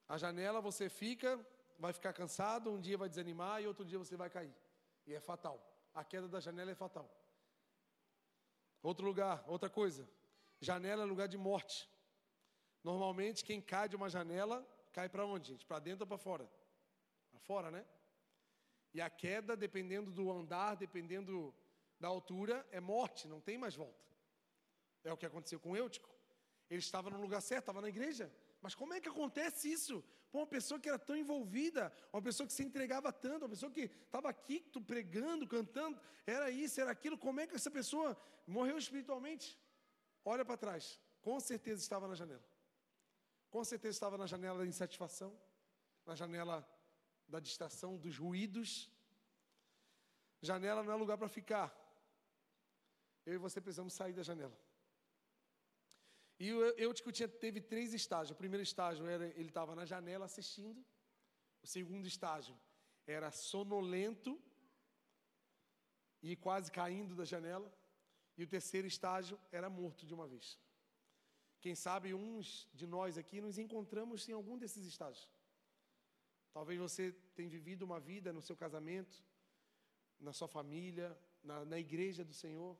A 0.07 0.17
janela 0.17 0.61
você 0.61 0.89
fica, 0.89 1.39
vai 1.77 1.93
ficar 1.93 2.13
cansado, 2.13 2.71
um 2.71 2.79
dia 2.79 2.97
vai 2.97 3.09
desanimar 3.09 3.61
e 3.61 3.67
outro 3.67 3.85
dia 3.85 3.99
você 3.99 4.15
vai 4.15 4.29
cair. 4.29 4.53
E 5.05 5.13
é 5.13 5.19
fatal. 5.19 5.61
A 5.93 6.03
queda 6.03 6.27
da 6.27 6.39
janela 6.39 6.71
é 6.71 6.75
fatal. 6.75 7.09
Outro 8.81 9.05
lugar, 9.05 9.43
outra 9.47 9.69
coisa. 9.69 10.07
Janela 10.61 11.03
é 11.03 11.05
lugar 11.05 11.27
de 11.27 11.37
morte. 11.37 11.89
Normalmente, 12.83 13.43
quem 13.43 13.61
cai 13.61 13.89
de 13.89 13.95
uma 13.95 14.09
janela, 14.09 14.65
cai 14.93 15.09
para 15.09 15.25
onde, 15.25 15.49
gente? 15.49 15.65
Para 15.65 15.79
dentro 15.79 16.03
ou 16.03 16.07
para 16.07 16.17
fora? 16.17 16.49
Para 17.31 17.39
fora, 17.39 17.71
né? 17.71 17.85
E 18.93 19.01
a 19.01 19.09
queda, 19.09 19.55
dependendo 19.57 20.11
do 20.11 20.31
andar, 20.31 20.75
dependendo 20.75 21.53
da 21.99 22.07
altura, 22.07 22.65
é 22.71 22.79
morte, 22.79 23.27
não 23.27 23.41
tem 23.41 23.57
mais 23.57 23.75
volta. 23.75 24.07
É 25.03 25.11
o 25.11 25.17
que 25.17 25.25
aconteceu 25.25 25.59
com 25.59 25.75
Eutico. 25.75 26.09
Ele 26.69 26.79
estava 26.79 27.09
no 27.09 27.19
lugar 27.19 27.41
certo, 27.41 27.63
estava 27.63 27.81
na 27.81 27.89
igreja. 27.89 28.31
Mas 28.61 28.73
como 28.75 28.93
é 28.93 28.99
que 28.99 29.09
acontece 29.09 29.71
isso? 29.71 30.03
Pô, 30.31 30.39
uma 30.39 30.47
pessoa 30.47 30.79
que 30.79 30.89
era 30.89 30.99
tão 30.99 31.15
envolvida, 31.15 31.93
uma 32.11 32.21
pessoa 32.21 32.45
que 32.47 32.53
se 32.53 32.63
entregava 32.63 33.11
tanto, 33.13 33.43
uma 33.43 33.49
pessoa 33.49 33.71
que 33.71 33.81
estava 33.81 34.29
aqui 34.29 34.59
pregando, 34.85 35.47
cantando, 35.47 35.99
era 36.25 36.49
isso, 36.49 36.81
era 36.81 36.91
aquilo. 36.91 37.17
Como 37.17 37.39
é 37.39 37.47
que 37.47 37.55
essa 37.55 37.71
pessoa 37.71 38.17
morreu 38.45 38.77
espiritualmente? 38.77 39.57
Olha 40.25 40.43
para 40.43 40.57
trás, 40.57 40.99
com 41.21 41.39
certeza 41.39 41.81
estava 41.81 42.07
na 42.07 42.15
janela. 42.15 42.43
Com 43.49 43.63
certeza 43.63 43.95
estava 43.95 44.17
na 44.17 44.25
janela 44.25 44.59
da 44.59 44.65
insatisfação, 44.65 45.39
na 46.05 46.15
janela 46.15 46.67
da 47.27 47.39
distração, 47.39 47.97
dos 47.97 48.17
ruídos. 48.17 48.91
Janela 50.41 50.83
não 50.83 50.91
é 50.91 50.95
lugar 50.95 51.17
para 51.17 51.29
ficar. 51.29 51.75
Eu 53.25 53.35
e 53.35 53.37
você 53.37 53.59
precisamos 53.61 53.93
sair 53.93 54.13
da 54.13 54.23
janela. 54.23 54.57
E 56.39 56.53
o 56.53 56.93
tinha, 56.93 57.27
teve 57.27 57.59
três 57.59 57.93
estágios. 57.93 58.31
O 58.31 58.35
primeiro 58.35 58.61
estágio 58.61 59.05
era 59.07 59.25
ele 59.25 59.49
estava 59.49 59.75
na 59.75 59.85
janela 59.85 60.25
assistindo. 60.25 60.85
O 61.63 61.67
segundo 61.67 62.05
estágio 62.07 62.55
era 63.07 63.31
sonolento 63.31 64.39
e 66.21 66.35
quase 66.35 66.71
caindo 66.71 67.15
da 67.15 67.25
janela. 67.25 67.73
E 68.37 68.43
o 68.43 68.47
terceiro 68.47 68.87
estágio 68.87 69.39
era 69.51 69.67
morto 69.69 70.05
de 70.05 70.13
uma 70.13 70.27
vez. 70.27 70.59
Quem 71.59 71.73
sabe 71.73 72.13
uns 72.13 72.69
de 72.71 72.85
nós 72.85 73.17
aqui 73.17 73.41
nos 73.41 73.57
encontramos 73.57 74.29
em 74.29 74.33
algum 74.33 74.59
desses 74.59 74.85
estágios. 74.85 75.27
Talvez 76.53 76.79
você 76.79 77.11
tenha 77.35 77.49
vivido 77.49 77.81
uma 77.81 77.99
vida 77.99 78.31
no 78.31 78.41
seu 78.41 78.55
casamento, 78.55 79.23
na 80.19 80.33
sua 80.33 80.47
família, 80.47 81.17
na, 81.41 81.65
na 81.65 81.79
igreja 81.79 82.23
do 82.23 82.33
Senhor, 82.33 82.77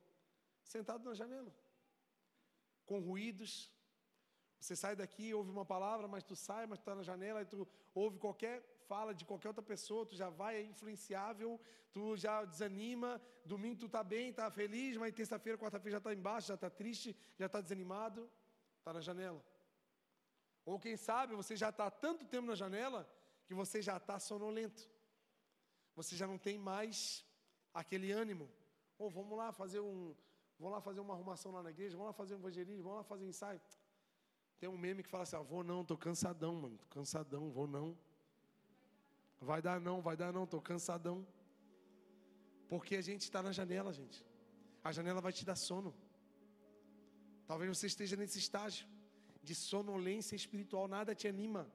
sentado 0.63 1.03
na 1.03 1.15
janela 1.15 1.51
com 2.87 2.99
ruídos. 2.99 3.71
Você 4.59 4.75
sai 4.75 4.95
daqui, 4.95 5.33
ouve 5.33 5.51
uma 5.51 5.65
palavra, 5.73 6.07
mas 6.07 6.23
tu 6.23 6.35
sai, 6.35 6.65
mas 6.65 6.79
tu 6.79 6.81
está 6.81 6.95
na 6.95 7.03
janela 7.03 7.43
e 7.43 7.45
tu 7.45 7.67
ouve 7.93 8.17
qualquer 8.17 8.55
fala 8.87 9.13
de 9.13 9.25
qualquer 9.29 9.49
outra 9.49 9.61
pessoa, 9.73 10.05
tu 10.05 10.15
já 10.15 10.29
vai, 10.29 10.55
é 10.55 10.63
influenciável, 10.63 11.59
tu 11.91 12.15
já 12.15 12.45
desanima, 12.45 13.21
domingo 13.45 13.81
tu 13.81 13.85
está 13.85 14.03
bem, 14.03 14.29
está 14.29 14.49
feliz, 14.49 14.97
mas 14.97 15.13
terça-feira, 15.13 15.57
quarta-feira 15.57 15.91
já 15.91 15.97
está 15.97 16.13
embaixo, 16.13 16.47
já 16.47 16.55
está 16.55 16.69
triste, 16.69 17.15
já 17.37 17.47
está 17.47 17.59
desanimado, 17.61 18.29
está 18.79 18.93
na 18.93 19.01
janela. 19.01 19.43
Ou 20.65 20.79
quem 20.79 20.95
sabe 20.97 21.35
você 21.35 21.55
já 21.55 21.69
está 21.69 21.91
tanto 21.91 22.25
tempo 22.25 22.47
na 22.47 22.55
janela 22.55 23.07
que 23.45 23.53
você 23.53 23.81
já 23.81 23.97
está 23.97 24.19
sonolento. 24.19 24.89
Você 25.95 26.15
já 26.15 26.27
não 26.27 26.37
tem 26.37 26.57
mais 26.57 27.25
aquele 27.73 28.11
ânimo. 28.11 28.49
Ou 28.97 29.07
oh, 29.07 29.09
vamos 29.09 29.37
lá 29.37 29.51
fazer 29.51 29.79
um, 29.79 30.15
Vão 30.59 30.69
lá 30.71 30.81
fazer 30.81 30.99
uma 30.99 31.13
arrumação 31.13 31.51
lá 31.51 31.61
na 31.61 31.69
igreja, 31.69 31.95
vão 31.95 32.05
lá 32.05 32.13
fazer 32.13 32.33
um 32.35 32.39
evangelismo, 32.39 32.83
vão 32.83 32.95
lá 32.95 33.03
fazer 33.03 33.25
um 33.25 33.29
ensaio. 33.29 33.61
Tem 34.59 34.67
um 34.67 34.77
meme 34.77 35.03
que 35.03 35.09
fala 35.09 35.23
assim: 35.23 35.35
ah, 35.35 35.41
vou 35.41 35.63
não, 35.63 35.85
tô 35.85 35.95
cansadão, 35.95 36.55
mano, 36.55 36.77
tô 36.77 36.87
cansadão, 36.87 37.51
vou 37.51 37.67
não. 37.67 37.97
Vai 39.39 39.61
dar 39.61 39.79
não, 39.79 40.01
vai 40.01 40.17
dar 40.17 40.33
não, 40.33 40.47
tô 40.47 40.59
cansadão. 40.59 41.25
Porque 42.67 42.95
a 42.95 43.01
gente 43.01 43.21
está 43.21 43.41
na 43.41 43.51
janela, 43.51 43.93
gente. 43.93 44.25
A 44.83 44.91
janela 44.91 45.21
vai 45.21 45.31
te 45.31 45.45
dar 45.45 45.55
sono. 45.55 45.93
Talvez 47.45 47.77
você 47.77 47.87
esteja 47.87 48.15
nesse 48.15 48.39
estágio 48.39 48.87
de 49.43 49.55
sonolência 49.55 50.35
espiritual, 50.35 50.87
nada 50.87 51.15
te 51.15 51.27
anima. 51.27 51.71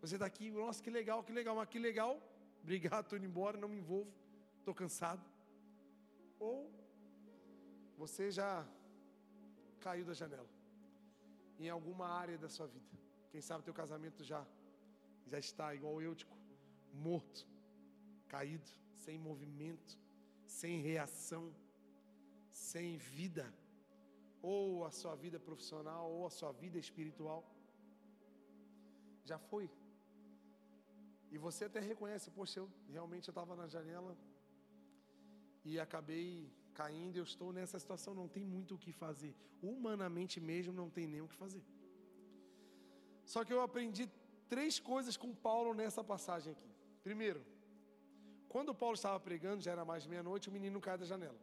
Você 0.00 0.14
está 0.14 0.26
aqui, 0.26 0.50
nossa, 0.50 0.82
que 0.82 0.90
legal, 0.90 1.22
que 1.22 1.32
legal, 1.32 1.56
mas 1.56 1.68
que 1.68 1.78
legal. 1.78 2.12
Obrigado, 2.62 3.04
estou 3.04 3.18
indo 3.18 3.26
embora, 3.26 3.58
não 3.58 3.68
me 3.68 3.76
envolvo, 3.76 4.10
estou 4.58 4.74
cansado. 4.74 5.22
Ou 6.38 6.70
você 7.96 8.30
já 8.30 8.66
caiu 9.80 10.04
da 10.04 10.14
janela 10.14 10.48
em 11.58 11.68
alguma 11.68 12.08
área 12.08 12.36
da 12.36 12.48
sua 12.48 12.66
vida. 12.66 12.86
Quem 13.30 13.40
sabe 13.40 13.64
teu 13.64 13.74
casamento 13.74 14.22
já 14.24 14.46
já 15.26 15.38
está 15.38 15.74
igual 15.74 16.00
Eutico, 16.02 16.36
morto, 16.92 17.46
caído, 18.28 18.70
sem 18.92 19.18
movimento, 19.18 19.98
sem 20.46 20.80
reação, 20.80 21.54
sem 22.52 22.98
vida, 22.98 23.52
ou 24.42 24.84
a 24.84 24.90
sua 24.90 25.14
vida 25.14 25.40
profissional, 25.40 26.10
ou 26.10 26.26
a 26.26 26.30
sua 26.30 26.52
vida 26.52 26.78
espiritual. 26.78 27.42
Já 29.24 29.38
foi. 29.38 29.70
E 31.30 31.38
você 31.38 31.64
até 31.64 31.80
reconhece, 31.80 32.30
poxa, 32.30 32.60
eu 32.60 32.70
realmente 32.88 33.28
estava 33.30 33.56
na 33.56 33.66
janela 33.66 34.16
e 35.64 35.80
acabei 35.80 36.52
caindo, 36.80 37.16
eu 37.16 37.26
estou 37.30 37.50
nessa 37.58 37.78
situação, 37.82 38.12
não 38.20 38.28
tem 38.36 38.44
muito 38.54 38.74
o 38.74 38.82
que 38.84 38.92
fazer. 39.04 39.32
Humanamente 39.70 40.36
mesmo, 40.50 40.72
não 40.82 40.88
tem 40.96 41.06
nem 41.14 41.22
o 41.24 41.28
que 41.32 41.42
fazer. 41.44 41.64
Só 43.32 43.40
que 43.44 43.52
eu 43.56 43.60
aprendi 43.68 44.04
três 44.54 44.78
coisas 44.90 45.16
com 45.22 45.30
Paulo 45.48 45.72
nessa 45.80 46.02
passagem 46.12 46.52
aqui. 46.54 46.70
Primeiro, 47.02 47.40
quando 48.54 48.78
Paulo 48.82 48.96
estava 49.00 49.18
pregando, 49.28 49.64
já 49.66 49.72
era 49.76 49.84
mais 49.92 50.06
meia-noite, 50.12 50.48
o 50.48 50.52
menino 50.56 50.80
cai 50.86 50.96
da 51.02 51.06
janela. 51.12 51.40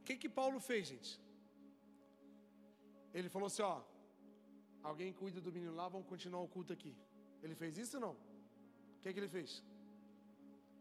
O 0.00 0.04
que 0.06 0.16
que 0.22 0.28
Paulo 0.40 0.58
fez, 0.60 0.82
gente? 0.92 1.12
Ele 3.18 3.28
falou 3.34 3.46
assim: 3.46 3.62
ó, 3.62 3.76
alguém 4.90 5.12
cuida 5.20 5.40
do 5.46 5.52
menino 5.56 5.74
lá, 5.80 5.88
vamos 5.88 6.08
continuar 6.12 6.42
o 6.42 6.52
culto 6.56 6.72
aqui. 6.76 6.94
Ele 7.42 7.54
fez 7.62 7.78
isso 7.84 7.96
ou 7.96 8.02
não? 8.06 8.14
O 8.96 9.00
que 9.02 9.12
que 9.12 9.18
ele 9.20 9.32
fez? 9.36 9.50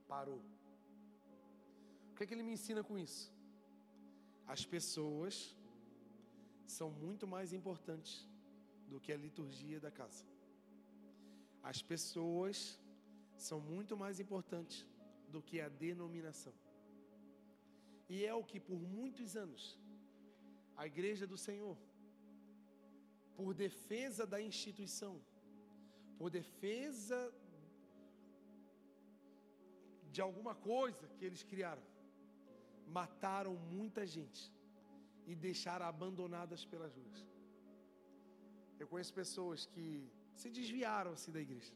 Parou. 0.08 0.42
O 2.12 2.16
que 2.16 2.26
que 2.28 2.34
ele 2.36 2.44
me 2.44 2.54
ensina 2.58 2.84
com 2.84 2.98
isso? 2.98 3.35
As 4.48 4.66
pessoas 4.66 5.56
são 6.66 6.89
muito 6.89 7.26
mais 7.28 7.52
importantes 7.54 8.28
do 8.88 9.00
que 9.00 9.12
a 9.12 9.18
liturgia 9.18 9.80
da 9.80 9.91
casa. 9.91 10.24
As 11.72 11.82
pessoas 11.82 12.80
são 13.48 13.60
muito 13.60 13.98
mais 13.98 14.20
importantes 14.20 14.86
do 15.34 15.41
que 15.41 15.60
a 15.60 15.70
denominação. 15.70 16.54
E 18.08 18.24
é 18.24 18.34
o 18.34 18.43
que 18.43 18.60
por 18.60 18.80
muitos 18.80 19.36
anos 19.36 19.64
a 20.78 20.86
igreja 20.86 21.26
do 21.26 21.38
Senhor, 21.38 21.78
por 23.36 23.54
defesa 23.54 24.26
da 24.26 24.39
instituição, 24.41 25.16
por 26.18 26.30
defesa 26.30 27.20
de 30.12 30.22
alguma 30.22 30.54
coisa 30.56 31.08
que 31.18 31.26
eles 31.26 31.43
criaram, 31.43 31.84
mataram 32.88 33.56
muita 33.56 34.06
gente 34.06 34.52
e 35.26 35.36
deixaram 35.36 35.86
abandonadas 35.86 36.66
pelas 36.66 36.96
ruas. 36.96 37.26
Eu 38.80 38.88
conheço 38.88 39.14
pessoas 39.14 39.66
que 39.66 40.10
se 40.36 40.50
desviaram-se 40.50 41.32
da 41.32 41.42
igreja 41.42 41.74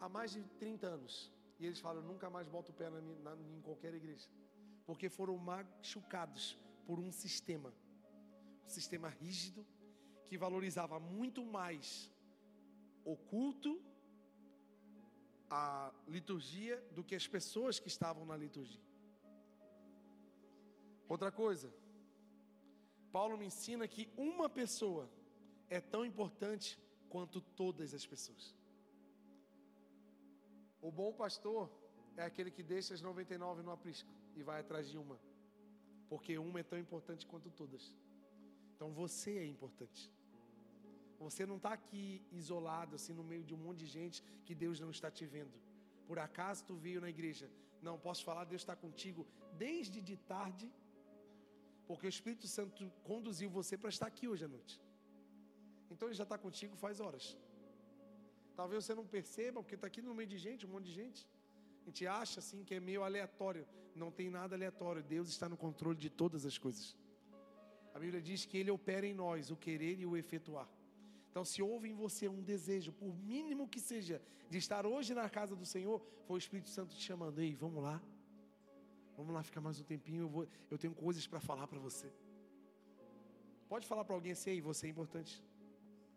há 0.00 0.08
mais 0.08 0.32
de 0.32 0.42
30 0.58 0.86
anos 0.86 1.32
e 1.58 1.66
eles 1.66 1.80
falam: 1.80 2.02
nunca 2.02 2.30
mais 2.30 2.48
boto 2.48 2.70
o 2.72 2.74
pé 2.74 2.88
na, 2.90 3.00
na, 3.00 3.36
em 3.36 3.60
qualquer 3.62 3.94
igreja, 3.94 4.28
porque 4.86 5.08
foram 5.08 5.36
machucados 5.36 6.58
por 6.86 6.98
um 6.98 7.10
sistema, 7.12 7.72
um 8.64 8.68
sistema 8.68 9.08
rígido 9.08 9.66
que 10.26 10.36
valorizava 10.36 11.00
muito 11.00 11.44
mais 11.44 12.10
o 13.04 13.16
culto, 13.16 13.80
a 15.50 15.92
liturgia, 16.06 16.76
do 16.94 17.02
que 17.02 17.14
as 17.14 17.26
pessoas 17.26 17.78
que 17.78 17.88
estavam 17.88 18.26
na 18.26 18.36
liturgia. 18.36 18.87
Outra 21.08 21.30
coisa, 21.32 21.72
Paulo 23.10 23.38
me 23.38 23.46
ensina 23.46 23.88
que 23.88 24.10
uma 24.16 24.48
pessoa 24.48 25.08
é 25.70 25.80
tão 25.80 26.04
importante 26.04 26.78
quanto 27.08 27.40
todas 27.40 27.94
as 27.94 28.04
pessoas. 28.06 28.54
O 30.80 30.90
bom 30.92 31.12
pastor 31.12 31.70
é 32.16 32.22
aquele 32.22 32.50
que 32.50 32.62
deixa 32.62 32.94
as 32.94 33.00
99 33.00 33.62
no 33.62 33.70
aprisco 33.70 34.10
e 34.36 34.42
vai 34.42 34.60
atrás 34.60 34.88
de 34.90 34.98
uma, 34.98 35.18
porque 36.08 36.38
uma 36.38 36.60
é 36.60 36.62
tão 36.62 36.78
importante 36.78 37.26
quanto 37.26 37.50
todas. 37.50 37.92
Então 38.74 38.92
você 38.92 39.38
é 39.38 39.46
importante. 39.46 40.12
Você 41.18 41.44
não 41.44 41.56
está 41.56 41.72
aqui 41.72 42.22
isolado, 42.30 42.94
assim, 42.94 43.12
no 43.12 43.24
meio 43.24 43.42
de 43.42 43.54
um 43.54 43.56
monte 43.56 43.78
de 43.78 43.86
gente 43.86 44.22
que 44.44 44.54
Deus 44.54 44.78
não 44.78 44.90
está 44.90 45.10
te 45.10 45.26
vendo. 45.26 45.56
Por 46.06 46.18
acaso 46.18 46.64
tu 46.64 46.76
veio 46.76 47.00
na 47.00 47.10
igreja? 47.10 47.50
Não, 47.82 47.98
posso 47.98 48.24
falar, 48.24 48.44
Deus 48.44 48.62
está 48.62 48.76
contigo 48.76 49.26
desde 49.64 50.00
de 50.00 50.16
tarde, 50.16 50.70
porque 51.88 52.06
o 52.06 52.14
Espírito 52.16 52.46
Santo 52.46 52.92
conduziu 53.10 53.48
você 53.58 53.74
para 53.82 53.90
estar 53.96 54.06
aqui 54.12 54.28
hoje 54.28 54.44
à 54.44 54.50
noite. 54.56 54.74
Então 55.90 56.06
ele 56.06 56.18
já 56.20 56.26
está 56.28 56.36
contigo 56.46 56.76
faz 56.76 57.00
horas. 57.00 57.26
Talvez 58.58 58.84
você 58.84 58.94
não 59.00 59.06
perceba, 59.06 59.62
porque 59.62 59.76
está 59.76 59.86
aqui 59.86 60.02
no 60.02 60.14
meio 60.18 60.28
de 60.28 60.38
gente, 60.46 60.66
um 60.66 60.72
monte 60.74 60.86
de 60.90 60.94
gente. 61.00 61.20
A 61.82 61.84
gente 61.88 62.06
acha 62.06 62.40
assim 62.42 62.62
que 62.62 62.74
é 62.74 62.80
meio 62.80 63.02
aleatório. 63.02 63.64
Não 63.94 64.10
tem 64.18 64.28
nada 64.28 64.54
aleatório. 64.54 65.02
Deus 65.02 65.28
está 65.28 65.48
no 65.48 65.56
controle 65.56 65.98
de 66.06 66.10
todas 66.10 66.44
as 66.44 66.58
coisas. 66.58 66.94
A 67.94 67.98
Bíblia 67.98 68.20
diz 68.20 68.44
que 68.44 68.58
Ele 68.58 68.70
opera 68.70 69.06
em 69.06 69.14
nós 69.14 69.50
o 69.50 69.56
querer 69.56 69.98
e 69.98 70.04
o 70.04 70.16
efetuar. 70.16 70.68
Então, 71.30 71.44
se 71.44 71.62
houve 71.62 71.88
em 71.88 71.94
você 71.94 72.28
um 72.28 72.42
desejo, 72.42 72.92
por 72.92 73.16
mínimo 73.16 73.66
que 73.66 73.80
seja, 73.80 74.20
de 74.50 74.58
estar 74.58 74.84
hoje 74.84 75.14
na 75.14 75.28
casa 75.28 75.56
do 75.56 75.64
Senhor, 75.64 76.04
foi 76.26 76.36
o 76.36 76.38
Espírito 76.38 76.68
Santo 76.68 76.94
te 76.94 77.02
chamando. 77.02 77.40
Ei, 77.40 77.54
vamos 77.54 77.82
lá. 77.82 78.02
Vamos 79.18 79.34
lá 79.34 79.42
ficar 79.50 79.60
mais 79.66 79.78
um 79.82 79.84
tempinho. 79.92 80.22
Eu, 80.22 80.30
vou, 80.34 80.44
eu 80.72 80.78
tenho 80.82 80.94
coisas 80.94 81.26
para 81.26 81.40
falar 81.48 81.66
para 81.72 81.80
você. 81.88 82.08
Pode 83.72 83.86
falar 83.86 84.04
para 84.06 84.14
alguém 84.14 84.32
assim, 84.32 84.50
ei, 84.50 84.60
você 84.70 84.86
é 84.86 84.90
importante. 84.90 85.34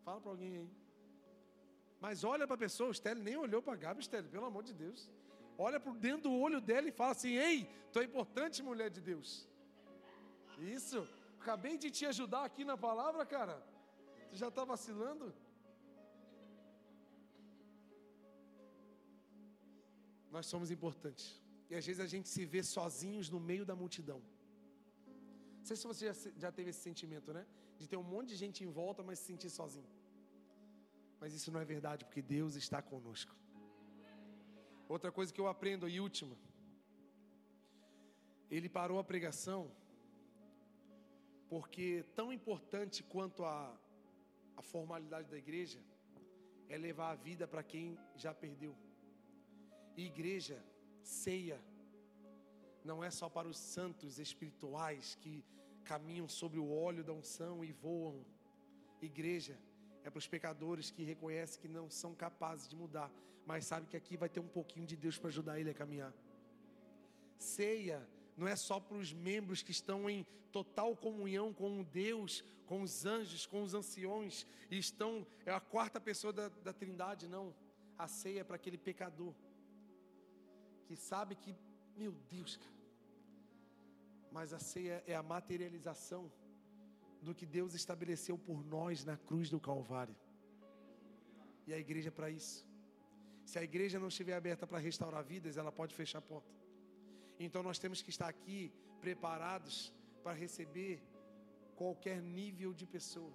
Fala 0.05 0.21
para 0.21 0.31
alguém 0.31 0.53
aí. 0.59 0.71
Mas 1.99 2.23
olha 2.23 2.45
para 2.47 2.55
a 2.55 2.63
pessoa, 2.65 2.91
o 2.91 2.93
Stélio 2.93 3.23
nem 3.29 3.35
olhou 3.45 3.61
para 3.61 3.73
a 3.73 3.81
Gabi, 3.83 4.01
Stélio, 4.09 4.29
pelo 4.29 4.45
amor 4.45 4.63
de 4.63 4.73
Deus 4.73 5.09
olha 5.57 5.79
por 5.79 5.95
dentro 5.95 6.29
do 6.29 6.35
olho 6.45 6.59
dela 6.59 6.87
e 6.87 6.91
fala 6.91 7.11
assim: 7.11 7.33
Ei, 7.47 7.69
tu 7.91 7.99
é 7.99 8.03
importante, 8.03 8.63
mulher 8.63 8.89
de 8.89 9.01
Deus. 9.01 9.47
Isso, 10.57 11.07
acabei 11.39 11.77
de 11.77 11.89
te 11.89 12.05
ajudar 12.05 12.43
aqui 12.45 12.63
na 12.63 12.77
palavra, 12.77 13.25
cara. 13.25 13.55
Tu 14.29 14.37
já 14.37 14.47
está 14.47 14.63
vacilando? 14.63 15.33
Nós 20.29 20.45
somos 20.45 20.71
importantes. 20.71 21.40
E 21.71 21.75
às 21.79 21.85
vezes 21.87 22.01
a 22.05 22.09
gente 22.13 22.27
se 22.27 22.43
vê 22.53 22.61
sozinhos 22.61 23.27
no 23.33 23.39
meio 23.49 23.65
da 23.69 23.75
multidão. 23.81 24.21
Não 25.59 25.65
sei 25.69 25.75
se 25.81 25.87
você 25.91 26.05
já, 26.07 26.15
já 26.43 26.51
teve 26.51 26.69
esse 26.71 26.81
sentimento, 26.87 27.31
né? 27.37 27.43
De 27.79 27.87
ter 27.91 27.97
um 28.01 28.07
monte 28.13 28.27
de 28.31 28.37
gente 28.43 28.59
em 28.65 28.71
volta, 28.79 29.01
mas 29.01 29.19
se 29.19 29.25
sentir 29.31 29.49
sozinho. 29.49 29.89
Mas 31.21 31.33
isso 31.37 31.49
não 31.53 31.61
é 31.61 31.65
verdade, 31.75 32.03
porque 32.03 32.21
Deus 32.21 32.55
está 32.55 32.81
conosco. 32.81 33.33
Outra 34.89 35.11
coisa 35.17 35.31
que 35.33 35.39
eu 35.39 35.47
aprendo, 35.47 35.87
e 35.87 36.01
última. 36.01 36.35
Ele 38.49 38.67
parou 38.67 38.99
a 38.99 39.03
pregação 39.11 39.71
porque 41.51 41.87
tão 42.15 42.33
importante 42.33 43.01
quanto 43.13 43.45
a, 43.45 43.57
a 44.57 44.61
formalidade 44.61 45.29
da 45.29 45.37
igreja 45.37 45.79
é 46.67 46.77
levar 46.77 47.11
a 47.11 47.15
vida 47.15 47.47
para 47.47 47.63
quem 47.63 47.97
já 48.15 48.33
perdeu. 48.33 48.75
E 49.95 50.05
igreja, 50.05 50.57
ceia, 51.01 51.59
não 52.83 53.03
é 53.03 53.11
só 53.11 53.29
para 53.29 53.47
os 53.47 53.57
santos 53.57 54.19
espirituais 54.19 55.15
que 55.21 55.43
caminham 55.83 56.27
sobre 56.27 56.59
o 56.59 56.71
óleo 56.71 57.03
da 57.03 57.13
unção 57.13 57.63
e 57.63 57.71
voam. 57.71 58.25
Igreja 59.01 59.57
é 60.03 60.09
para 60.09 60.19
os 60.19 60.27
pecadores 60.27 60.91
que 60.91 61.03
reconhecem 61.03 61.61
que 61.61 61.67
não 61.67 61.89
são 61.89 62.13
capazes 62.15 62.67
de 62.67 62.75
mudar, 62.75 63.11
mas 63.45 63.65
sabe 63.65 63.87
que 63.87 63.97
aqui 63.97 64.17
vai 64.17 64.29
ter 64.29 64.39
um 64.39 64.47
pouquinho 64.47 64.85
de 64.85 64.95
Deus 64.95 65.17
para 65.17 65.29
ajudar 65.29 65.59
ele 65.59 65.69
a 65.69 65.73
caminhar. 65.73 66.13
Ceia 67.37 68.07
não 68.37 68.47
é 68.47 68.55
só 68.55 68.79
para 68.79 68.97
os 68.97 69.13
membros 69.13 69.61
que 69.61 69.71
estão 69.71 70.09
em 70.09 70.25
total 70.51 70.95
comunhão 70.95 71.53
com 71.53 71.83
Deus, 71.83 72.43
com 72.65 72.81
os 72.81 73.05
anjos, 73.05 73.45
com 73.45 73.63
os 73.63 73.73
anciões, 73.73 74.45
e 74.69 74.77
estão, 74.77 75.25
é 75.45 75.51
a 75.51 75.59
quarta 75.59 75.99
pessoa 75.99 76.31
da, 76.31 76.49
da 76.49 76.73
Trindade, 76.73 77.27
não. 77.27 77.53
A 77.97 78.07
ceia 78.07 78.41
é 78.41 78.43
para 78.43 78.55
aquele 78.55 78.77
pecador 78.77 79.33
que 80.91 80.97
sabe 80.97 81.35
que, 81.35 81.55
meu 81.95 82.11
Deus, 82.29 82.57
cara, 82.57 82.79
mas 84.29 84.51
a 84.51 84.59
ceia 84.59 85.01
é 85.07 85.15
a 85.15 85.23
materialização 85.23 86.23
do 87.21 87.33
que 87.33 87.45
Deus 87.45 87.73
estabeleceu 87.73 88.37
por 88.37 88.59
nós 88.65 89.05
na 89.05 89.15
cruz 89.15 89.49
do 89.49 89.57
Calvário. 89.57 90.15
E 91.65 91.73
a 91.73 91.77
igreja 91.77 92.09
é 92.09 92.11
para 92.11 92.29
isso. 92.29 92.67
Se 93.45 93.57
a 93.57 93.63
igreja 93.63 94.01
não 94.01 94.09
estiver 94.09 94.35
aberta 94.35 94.67
para 94.67 94.79
restaurar 94.79 95.23
vidas, 95.23 95.55
ela 95.55 95.71
pode 95.71 95.95
fechar 95.95 96.17
a 96.17 96.27
porta. 96.33 96.53
Então 97.39 97.63
nós 97.63 97.79
temos 97.79 98.01
que 98.01 98.09
estar 98.09 98.27
aqui 98.27 98.59
preparados 98.99 99.93
para 100.21 100.33
receber 100.33 101.01
qualquer 101.77 102.21
nível 102.21 102.73
de 102.73 102.85
pessoa, 102.85 103.33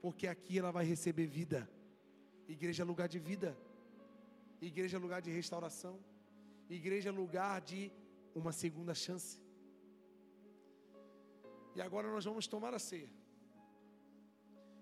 porque 0.00 0.26
aqui 0.26 0.58
ela 0.58 0.72
vai 0.72 0.86
receber 0.86 1.26
vida. 1.26 1.68
Igreja 2.48 2.82
é 2.82 2.86
lugar 2.86 3.08
de 3.08 3.18
vida. 3.18 3.54
Igreja 4.62 4.96
é 4.96 5.00
lugar 5.06 5.20
de 5.20 5.30
restauração. 5.30 5.96
Igreja 6.68 7.10
é 7.10 7.12
lugar 7.12 7.60
de 7.60 7.92
uma 8.34 8.52
segunda 8.52 8.94
chance. 8.94 9.42
E 11.74 11.80
agora 11.80 12.10
nós 12.10 12.24
vamos 12.24 12.46
tomar 12.46 12.72
a 12.74 12.78
ceia. 12.78 13.10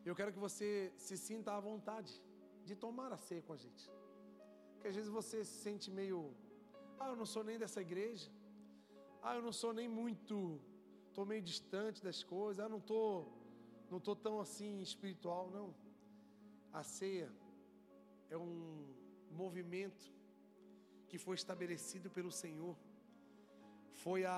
Eu 0.05 0.15
quero 0.15 0.33
que 0.33 0.39
você 0.39 0.93
se 0.97 1.17
sinta 1.17 1.53
à 1.53 1.61
vontade 1.61 2.13
de 2.65 2.75
tomar 2.77 3.13
a 3.13 3.17
ceia 3.17 3.43
com 3.43 3.53
a 3.53 3.57
gente. 3.57 3.91
Porque 4.75 4.89
às 4.89 4.95
vezes 4.95 5.11
você 5.11 5.45
se 5.45 5.57
sente 5.63 5.91
meio, 5.91 6.35
ah, 6.99 7.09
eu 7.09 7.17
não 7.17 7.27
sou 7.27 7.43
nem 7.43 7.59
dessa 7.59 7.81
igreja. 7.81 8.31
Ah, 9.23 9.35
eu 9.37 9.43
não 9.43 9.53
sou 9.53 9.73
nem 9.73 9.89
muito, 9.89 10.61
estou 11.09 11.25
meio 11.25 11.43
distante 11.43 12.03
das 12.03 12.23
coisas. 12.23 12.65
Ah, 12.65 12.69
não 12.69 12.79
estou, 12.79 13.33
não 13.91 14.01
tô 14.01 14.15
tão 14.15 14.41
assim 14.41 14.81
espiritual, 14.81 15.51
não. 15.51 15.75
A 16.73 16.83
ceia 16.83 17.31
é 18.31 18.37
um 18.37 18.87
movimento 19.31 20.13
que 21.13 21.19
foi 21.25 21.35
estabelecido 21.41 22.09
pelo 22.17 22.33
Senhor. 22.43 22.75
Foi 24.03 24.21
a 24.25 24.37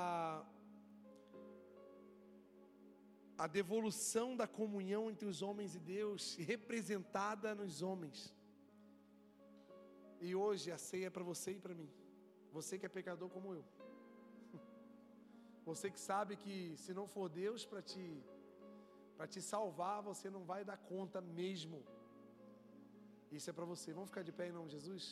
a 3.45 3.47
devolução 3.59 4.29
da 4.41 4.47
comunhão 4.61 5.03
entre 5.13 5.27
os 5.33 5.41
homens 5.47 5.77
e 5.79 5.81
Deus, 5.97 6.23
representada 6.53 7.55
nos 7.61 7.81
homens. 7.89 8.19
E 10.21 10.35
hoje 10.35 10.73
a 10.77 10.79
ceia 10.87 11.07
é 11.07 11.15
para 11.17 11.27
você 11.31 11.53
e 11.53 11.61
para 11.65 11.77
mim. 11.81 11.89
Você 12.57 12.77
que 12.77 12.87
é 12.87 12.89
pecador 12.99 13.29
como 13.37 13.55
eu. 13.59 13.65
Você 15.71 15.89
que 15.95 16.01
sabe 16.11 16.35
que 16.45 16.57
se 16.85 16.93
não 16.99 17.07
for 17.15 17.29
Deus 17.29 17.65
para 17.65 17.83
te 17.91 18.07
para 19.17 19.29
te 19.29 19.41
salvar, 19.53 19.99
você 20.11 20.29
não 20.37 20.43
vai 20.53 20.63
dar 20.71 20.79
conta 20.93 21.21
mesmo. 21.21 21.79
Isso 23.31 23.49
é 23.49 23.53
para 23.53 23.71
você. 23.75 23.93
Vamos 23.93 24.11
ficar 24.11 24.25
de 24.31 24.33
pé 24.41 24.49
em 24.49 24.57
nome 24.59 24.71
de 24.71 24.77
Jesus? 24.79 25.05